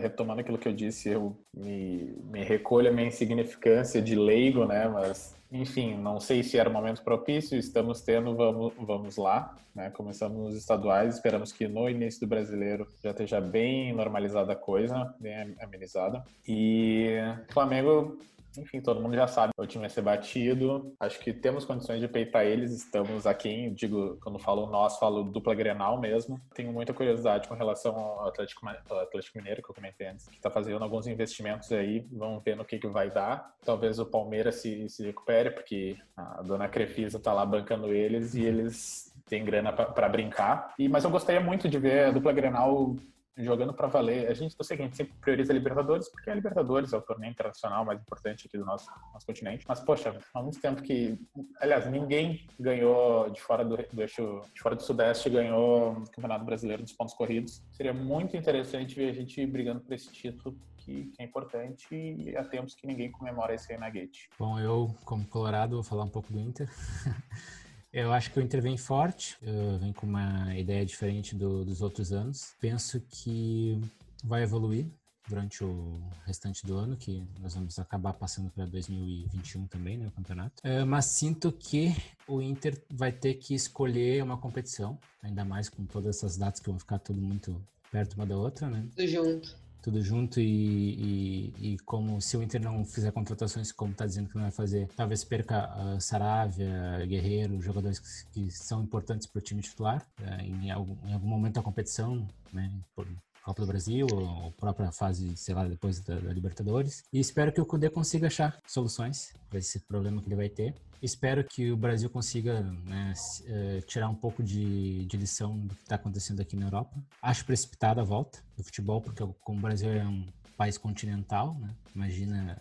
retomando 0.00 0.40
aquilo 0.40 0.58
que 0.58 0.68
eu 0.68 0.74
disse, 0.74 1.08
eu 1.08 1.36
me, 1.54 2.14
me 2.24 2.44
recolho 2.44 2.90
a 2.90 2.92
minha 2.92 3.08
insignificância 3.08 4.02
de 4.02 4.14
leigo, 4.14 4.66
né? 4.66 4.86
Mas, 4.88 5.34
enfim, 5.50 5.96
não 5.96 6.20
sei 6.20 6.42
se 6.42 6.58
era 6.58 6.68
o 6.68 6.72
momento 6.72 7.02
propício, 7.02 7.58
estamos 7.58 8.02
tendo, 8.02 8.36
vamos, 8.36 8.74
vamos 8.78 9.16
lá. 9.16 9.56
Né? 9.74 9.90
Começamos 9.90 10.38
nos 10.38 10.56
estaduais, 10.56 11.14
esperamos 11.14 11.52
que 11.52 11.68
no 11.68 11.88
início 11.88 12.20
do 12.20 12.26
brasileiro 12.26 12.86
já 13.02 13.10
esteja 13.10 13.40
bem 13.40 13.92
normalizada 13.94 14.52
a 14.52 14.56
coisa, 14.56 15.14
bem 15.18 15.54
amenizada. 15.60 16.22
E 16.46 17.16
Flamengo 17.50 18.18
enfim, 18.58 18.80
todo 18.80 19.00
mundo 19.00 19.14
já 19.14 19.26
sabe, 19.26 19.52
o 19.56 19.66
time 19.66 19.82
vai 19.82 19.90
ser 19.90 20.02
batido. 20.02 20.94
Acho 21.00 21.18
que 21.20 21.32
temos 21.32 21.64
condições 21.64 22.00
de 22.00 22.08
peitar 22.08 22.44
eles, 22.44 22.72
estamos 22.72 23.26
aqui, 23.26 23.70
digo, 23.70 24.18
quando 24.22 24.38
falo 24.38 24.66
nós, 24.66 24.98
falo 24.98 25.24
dupla 25.24 25.54
Grenal 25.54 26.00
mesmo. 26.00 26.40
Tenho 26.54 26.72
muita 26.72 26.92
curiosidade 26.92 27.48
com 27.48 27.54
relação 27.54 27.96
ao 27.96 28.28
Atlético, 28.28 28.66
ao 28.88 29.00
Atlético 29.00 29.38
Mineiro, 29.38 29.62
que 29.62 29.70
eu 29.70 29.74
comentei 29.74 30.08
antes, 30.08 30.28
que 30.28 30.36
está 30.36 30.50
fazendo 30.50 30.82
alguns 30.82 31.06
investimentos 31.06 31.70
aí, 31.72 32.06
vamos 32.12 32.42
ver 32.42 32.56
no 32.56 32.64
que, 32.64 32.78
que 32.78 32.88
vai 32.88 33.10
dar. 33.10 33.54
Talvez 33.64 33.98
o 33.98 34.06
Palmeiras 34.06 34.56
se, 34.56 34.88
se 34.88 35.04
recupere, 35.04 35.50
porque 35.50 35.96
a 36.16 36.42
dona 36.42 36.68
Crefisa 36.68 37.18
está 37.18 37.32
lá 37.32 37.44
bancando 37.44 37.92
eles 37.92 38.34
e 38.34 38.44
eles 38.44 39.12
têm 39.26 39.44
grana 39.44 39.72
para 39.72 40.08
brincar. 40.08 40.74
E, 40.78 40.88
mas 40.88 41.04
eu 41.04 41.10
gostaria 41.10 41.40
muito 41.40 41.68
de 41.68 41.78
ver 41.78 42.06
a 42.06 42.10
dupla 42.10 42.32
Grenal 42.32 42.96
jogando 43.36 43.72
para 43.74 43.86
valer. 43.86 44.28
A 44.28 44.34
gente, 44.34 44.54
eu 44.58 44.64
sei 44.64 44.76
que 44.76 44.82
a 44.82 44.86
gente 44.86 44.96
sempre 44.96 45.14
prioriza 45.20 45.52
a 45.52 45.54
Libertadores, 45.54 46.08
porque 46.08 46.30
a 46.30 46.34
Libertadores 46.34 46.92
é 46.92 46.96
o 46.96 47.02
torneio 47.02 47.30
internacional 47.30 47.84
mais 47.84 48.00
importante 48.00 48.46
aqui 48.46 48.56
do 48.56 48.64
nosso, 48.64 48.90
nosso 49.12 49.26
continente. 49.26 49.64
Mas, 49.68 49.80
poxa, 49.80 50.18
há 50.34 50.42
muito 50.42 50.60
tempo 50.60 50.82
que, 50.82 51.18
aliás, 51.60 51.90
ninguém 51.90 52.46
ganhou 52.58 53.28
de 53.30 53.40
fora 53.40 53.64
do, 53.64 53.76
do 53.76 54.00
eixo, 54.00 54.40
de 54.54 54.60
fora 54.60 54.74
do 54.74 54.82
Sudeste, 54.82 55.28
ganhou 55.28 55.92
o 55.92 56.10
Campeonato 56.10 56.44
Brasileiro 56.44 56.82
dos 56.82 56.92
pontos 56.92 57.14
corridos. 57.14 57.62
Seria 57.72 57.92
muito 57.92 58.36
interessante 58.36 58.94
ver 58.94 59.10
a 59.10 59.14
gente 59.14 59.44
brigando 59.46 59.80
por 59.80 59.92
esse 59.92 60.10
título 60.10 60.56
que, 60.86 61.12
é 61.18 61.24
importante 61.24 61.88
e 61.92 62.36
há 62.36 62.44
tempos 62.44 62.74
que 62.74 62.86
ninguém 62.86 63.10
comemora 63.10 63.54
esse 63.54 63.72
aí 63.72 63.78
na 63.78 63.90
Gate. 63.90 64.28
Bom, 64.38 64.58
eu, 64.58 64.94
como 65.04 65.26
Colorado, 65.26 65.74
vou 65.74 65.82
falar 65.82 66.04
um 66.04 66.08
pouco 66.08 66.32
do 66.32 66.38
Inter. 66.38 66.68
Eu 67.96 68.12
acho 68.12 68.30
que 68.30 68.38
o 68.38 68.42
Inter 68.42 68.60
vem 68.60 68.76
forte, 68.76 69.38
vem 69.80 69.90
com 69.90 70.06
uma 70.06 70.54
ideia 70.54 70.84
diferente 70.84 71.34
do, 71.34 71.64
dos 71.64 71.80
outros 71.80 72.12
anos. 72.12 72.54
Penso 72.60 73.00
que 73.08 73.80
vai 74.22 74.42
evoluir 74.42 74.84
durante 75.26 75.64
o 75.64 75.98
restante 76.26 76.66
do 76.66 76.76
ano, 76.76 76.94
que 76.94 77.26
nós 77.40 77.54
vamos 77.54 77.78
acabar 77.78 78.12
passando 78.12 78.50
para 78.50 78.66
2021 78.66 79.66
também, 79.66 79.96
né, 79.96 80.08
o 80.08 80.10
campeonato. 80.10 80.60
É, 80.62 80.84
mas 80.84 81.06
sinto 81.06 81.50
que 81.50 81.96
o 82.28 82.42
Inter 82.42 82.78
vai 82.90 83.10
ter 83.10 83.32
que 83.32 83.54
escolher 83.54 84.22
uma 84.22 84.36
competição, 84.36 84.98
ainda 85.22 85.42
mais 85.42 85.70
com 85.70 85.86
todas 85.86 86.16
essas 86.16 86.36
datas 86.36 86.60
que 86.60 86.68
vão 86.68 86.78
ficar 86.78 86.98
tudo 86.98 87.18
muito 87.18 87.58
perto 87.90 88.12
uma 88.12 88.26
da 88.26 88.36
outra, 88.36 88.68
né? 88.68 88.86
Tudo 88.94 89.08
junto 89.08 89.65
tudo 89.86 90.02
junto 90.02 90.40
e, 90.40 90.42
e, 90.42 91.74
e, 91.74 91.78
como 91.84 92.20
se 92.20 92.36
o 92.36 92.42
Inter 92.42 92.60
não 92.60 92.84
fizer 92.84 93.12
contratações 93.12 93.70
como 93.70 93.92
está 93.92 94.04
dizendo 94.04 94.28
que 94.28 94.34
não 94.34 94.42
vai 94.42 94.50
fazer, 94.50 94.88
talvez 94.96 95.22
perca 95.22 95.70
uh, 95.78 96.00
Saravia, 96.00 97.06
Guerreiro, 97.06 97.62
jogadores 97.62 98.00
que, 98.00 98.08
que 98.32 98.50
são 98.50 98.82
importantes 98.82 99.28
para 99.28 99.38
o 99.38 99.40
time 99.40 99.62
titular 99.62 100.04
uh, 100.20 100.42
em, 100.42 100.72
algum, 100.72 100.96
em 101.06 101.12
algum 101.12 101.28
momento 101.28 101.54
da 101.54 101.62
competição, 101.62 102.26
né, 102.52 102.68
por, 102.96 103.06
Copa 103.46 103.62
do 103.62 103.68
Brasil, 103.68 104.08
ou 104.12 104.50
própria 104.50 104.90
fase, 104.90 105.36
sei 105.36 105.54
lá, 105.54 105.64
depois 105.68 106.00
da, 106.00 106.18
da 106.18 106.32
Libertadores. 106.32 107.04
E 107.12 107.20
espero 107.20 107.52
que 107.52 107.60
o 107.60 107.64
Cudê 107.64 107.88
consiga 107.88 108.26
achar 108.26 108.58
soluções 108.66 109.32
para 109.48 109.60
esse 109.60 109.78
problema 109.78 110.20
que 110.20 110.26
ele 110.26 110.34
vai 110.34 110.48
ter. 110.48 110.74
Espero 111.00 111.44
que 111.44 111.70
o 111.70 111.76
Brasil 111.76 112.10
consiga 112.10 112.60
né, 112.60 113.12
eh, 113.46 113.80
tirar 113.86 114.08
um 114.08 114.16
pouco 114.16 114.42
de, 114.42 115.04
de 115.04 115.16
lição 115.16 115.60
do 115.60 115.76
que 115.76 115.82
está 115.82 115.94
acontecendo 115.94 116.40
aqui 116.40 116.56
na 116.56 116.66
Europa. 116.66 116.96
Acho 117.22 117.44
precipitada 117.44 118.00
a 118.00 118.04
volta 118.04 118.40
do 118.56 118.64
futebol, 118.64 119.00
porque 119.00 119.24
como 119.44 119.58
o 119.60 119.62
Brasil 119.62 119.92
é 119.92 120.04
um 120.04 120.26
país 120.56 120.76
continental, 120.76 121.56
né? 121.60 121.70
imagina 121.94 122.60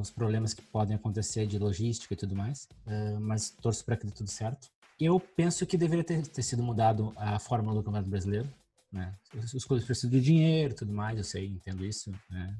os 0.00 0.10
problemas 0.10 0.54
que 0.54 0.62
podem 0.62 0.96
acontecer 0.96 1.46
de 1.46 1.58
logística 1.58 2.14
e 2.14 2.16
tudo 2.16 2.34
mais, 2.34 2.66
uh, 2.86 3.20
mas 3.20 3.50
torço 3.50 3.84
para 3.84 3.96
que 3.96 4.06
dê 4.06 4.12
tudo 4.12 4.30
certo. 4.30 4.68
Eu 4.98 5.20
penso 5.20 5.66
que 5.66 5.76
deveria 5.76 6.04
ter, 6.04 6.26
ter 6.26 6.42
sido 6.42 6.62
mudado 6.62 7.12
a 7.16 7.38
fórmula 7.38 7.74
do 7.74 7.82
Campeonato 7.82 8.08
Brasileiro, 8.08 8.48
né? 8.94 9.12
Os 9.34 9.64
clubes 9.64 9.84
precisam 9.84 10.10
de 10.10 10.20
dinheiro 10.20 10.72
tudo 10.72 10.92
mais, 10.92 11.18
eu 11.18 11.24
sei, 11.24 11.46
entendo 11.46 11.84
isso, 11.84 12.12
né? 12.30 12.56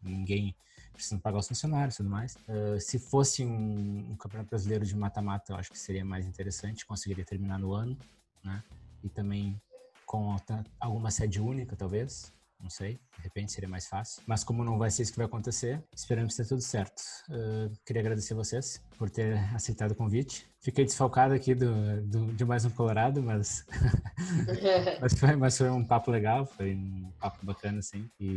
Ninguém 0.00 0.54
precisa 0.92 1.18
pagar 1.18 1.38
os 1.38 1.48
funcionários 1.48 1.96
tudo 1.96 2.08
mais. 2.08 2.36
Uh, 2.48 2.80
se 2.80 3.00
fosse 3.00 3.44
um, 3.44 4.12
um, 4.12 4.16
campeonato 4.16 4.50
brasileiro 4.50 4.86
de 4.86 4.96
mata-mata, 4.96 5.52
eu 5.52 5.56
acho 5.56 5.72
que 5.72 5.78
seria 5.78 6.04
mais 6.04 6.24
interessante, 6.24 6.86
conseguiria 6.86 7.24
terminar 7.24 7.58
no 7.58 7.72
ano, 7.72 7.98
né? 8.44 8.62
E 9.02 9.08
também 9.08 9.60
com 10.06 10.36
alguma 10.78 11.10
sede 11.10 11.40
única, 11.40 11.74
talvez, 11.74 12.32
não 12.62 12.70
sei, 12.70 13.00
de 13.16 13.22
repente 13.22 13.52
seria 13.52 13.68
mais 13.68 13.86
fácil. 13.88 14.22
Mas 14.26 14.44
como 14.44 14.64
não 14.64 14.78
vai 14.78 14.90
ser 14.90 15.02
isso 15.02 15.12
que 15.12 15.18
vai 15.18 15.26
acontecer, 15.26 15.82
esperamos 15.94 16.34
que 16.34 16.42
esteja 16.42 16.48
tudo 16.48 16.62
certo. 16.62 17.02
Uh, 17.28 17.72
queria 17.84 18.00
agradecer 18.00 18.34
vocês 18.34 18.80
por 18.96 19.10
ter 19.10 19.36
aceitado 19.54 19.90
o 19.90 19.94
convite. 19.96 20.48
Fiquei 20.60 20.84
desfalcado 20.84 21.34
aqui 21.34 21.54
do, 21.54 22.02
do 22.02 22.32
de 22.32 22.44
mais 22.44 22.64
um 22.64 22.70
Colorado, 22.70 23.20
mas, 23.20 23.66
mas, 25.00 25.14
foi, 25.18 25.34
mas 25.34 25.58
foi 25.58 25.70
um 25.70 25.84
papo 25.84 26.10
legal, 26.10 26.46
foi 26.46 26.74
um 26.74 27.12
papo 27.18 27.44
bacana, 27.44 27.80
assim. 27.80 28.08
E 28.20 28.36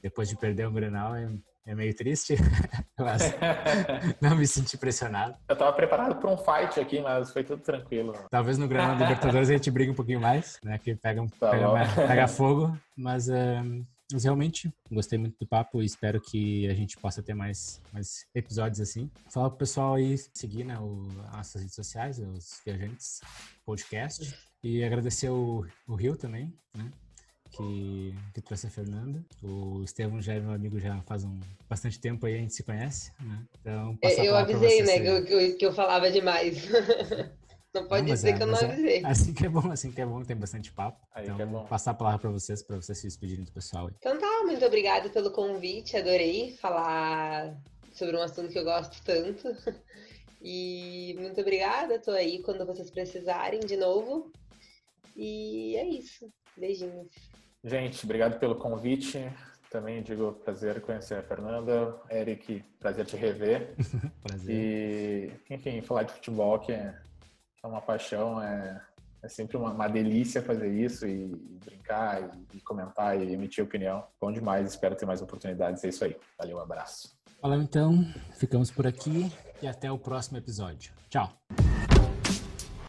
depois 0.00 0.28
de 0.28 0.36
perder 0.36 0.66
o 0.66 0.72
Grenal, 0.72 1.14
é, 1.14 1.28
é 1.68 1.74
meio 1.74 1.94
triste, 1.94 2.34
mas 2.98 3.34
não 4.22 4.34
me 4.34 4.46
senti 4.46 4.78
pressionado. 4.78 5.36
Eu 5.46 5.54
tava 5.54 5.70
preparado 5.74 6.16
para 6.16 6.30
um 6.30 6.38
fight 6.38 6.80
aqui, 6.80 6.98
mas 7.00 7.30
foi 7.30 7.44
tudo 7.44 7.62
tranquilo. 7.62 8.14
Talvez 8.30 8.56
no 8.56 8.66
Grenal 8.66 8.96
Libertadores 8.96 9.50
a 9.50 9.52
gente 9.52 9.70
briga 9.70 9.92
um 9.92 9.94
pouquinho 9.94 10.20
mais, 10.20 10.58
né? 10.64 10.78
Que 10.78 10.94
pega, 10.94 11.26
tá 11.38 11.50
pega, 11.50 12.06
pega 12.06 12.28
fogo, 12.28 12.76
mas... 12.96 13.28
Uh, 13.28 13.86
mas 14.10 14.24
realmente 14.24 14.72
gostei 14.90 15.18
muito 15.18 15.36
do 15.38 15.46
papo 15.46 15.82
e 15.82 15.84
espero 15.84 16.18
que 16.18 16.66
a 16.66 16.72
gente 16.72 16.96
possa 16.96 17.22
ter 17.22 17.34
mais, 17.34 17.78
mais 17.92 18.24
episódios 18.34 18.80
assim. 18.80 19.10
Fala 19.28 19.50
pro 19.50 19.58
pessoal 19.58 19.96
aí 19.96 20.16
seguir 20.32 20.64
né, 20.64 20.78
o, 20.78 21.06
as 21.26 21.36
nossas 21.36 21.60
redes 21.60 21.74
sociais, 21.74 22.18
os 22.18 22.58
viajantes, 22.64 23.20
podcast. 23.66 24.34
E 24.64 24.82
agradecer 24.82 25.28
o, 25.28 25.62
o 25.86 25.94
Rio 25.94 26.16
também, 26.16 26.50
né? 26.74 26.90
Que, 27.50 28.14
que 28.34 28.40
trouxe 28.40 28.66
a 28.66 28.70
Fernanda. 28.70 29.24
O 29.42 29.82
Estevam 29.82 30.20
já 30.20 30.34
é 30.34 30.40
meu 30.40 30.52
amigo 30.52 30.78
já 30.78 31.00
faz 31.02 31.24
um 31.24 31.40
bastante 31.68 31.98
tempo 31.98 32.26
aí, 32.26 32.34
a 32.34 32.38
gente 32.38 32.54
se 32.54 32.62
conhece, 32.62 33.12
né? 33.20 33.44
Então, 33.60 33.98
eu 34.22 34.36
avisei, 34.36 34.82
né, 34.82 35.00
que 35.00 35.32
eu, 35.32 35.56
que 35.56 35.66
eu 35.66 35.72
falava 35.72 36.10
demais. 36.10 36.66
Não 37.74 37.86
pode 37.86 38.06
não, 38.06 38.14
dizer 38.14 38.30
é, 38.30 38.32
que 38.32 38.42
eu 38.42 38.46
não 38.46 38.56
é 38.56 38.64
avisei. 38.64 39.02
É, 39.02 39.06
assim 39.06 39.34
que 39.34 39.44
é 39.44 39.48
bom, 39.48 39.70
assim 39.70 39.92
que 39.92 40.00
é 40.00 40.06
bom, 40.06 40.22
tem 40.24 40.34
bastante 40.34 40.72
papo. 40.72 41.06
Aí 41.14 41.24
então, 41.24 41.38
é 41.38 41.46
bom. 41.46 41.66
passar 41.66 41.90
a 41.90 41.94
palavra 41.94 42.18
para 42.18 42.30
vocês, 42.30 42.62
para 42.62 42.76
vocês 42.76 42.96
se 42.96 43.06
despedirem 43.06 43.44
do 43.44 43.52
pessoal. 43.52 43.88
Aí. 43.88 43.94
Então 43.98 44.18
tá, 44.18 44.42
muito 44.44 44.64
obrigada 44.64 45.10
pelo 45.10 45.30
convite, 45.30 45.96
adorei 45.96 46.56
falar 46.56 47.54
sobre 47.92 48.16
um 48.16 48.22
assunto 48.22 48.48
que 48.48 48.58
eu 48.58 48.64
gosto 48.64 49.02
tanto. 49.04 49.48
E 50.40 51.16
muito 51.18 51.40
obrigada, 51.40 51.98
tô 51.98 52.12
aí 52.12 52.40
quando 52.42 52.64
vocês 52.64 52.92
precisarem 52.92 53.58
de 53.58 53.76
novo. 53.76 54.30
E 55.16 55.74
é 55.76 55.84
isso. 55.84 56.32
Beijinhos. 56.56 57.08
Gente, 57.64 58.04
obrigado 58.04 58.38
pelo 58.38 58.56
convite. 58.56 59.30
Também 59.70 60.02
digo 60.02 60.32
prazer 60.44 60.80
conhecer 60.80 61.14
a 61.14 61.22
Fernanda. 61.22 62.00
Eric, 62.10 62.64
prazer 62.78 63.04
te 63.04 63.16
rever. 63.16 63.74
prazer. 64.22 65.40
E, 65.48 65.54
enfim, 65.54 65.82
falar 65.82 66.04
de 66.04 66.12
futebol 66.12 66.58
que 66.58 66.72
é 66.72 66.94
é 67.62 67.66
uma 67.66 67.80
paixão, 67.80 68.42
é, 68.42 68.80
é 69.22 69.28
sempre 69.28 69.56
uma, 69.56 69.72
uma 69.72 69.88
delícia 69.88 70.42
fazer 70.42 70.68
isso 70.68 71.06
e, 71.06 71.32
e 71.32 71.58
brincar 71.64 72.22
e, 72.22 72.58
e, 72.58 72.60
comentar 72.60 73.20
e 73.20 73.32
emitir 73.32 73.64
opinião. 73.64 74.04
Bom 74.20 74.32
demais, 74.32 74.68
espero 74.68 74.94
ter 74.96 75.06
mais 75.06 75.22
oportunidades. 75.22 75.82
É 75.84 75.88
isso 75.88 76.04
aí. 76.04 76.16
Valeu, 76.38 76.58
um 76.58 76.60
abraço. 76.60 77.16
Falou 77.40 77.60
então, 77.60 78.04
ficamos 78.36 78.70
por 78.70 78.86
aqui 78.86 79.32
e 79.62 79.66
até 79.66 79.90
o 79.90 79.98
próximo 79.98 80.38
episódio. 80.38 80.92
Tchau. 81.08 81.32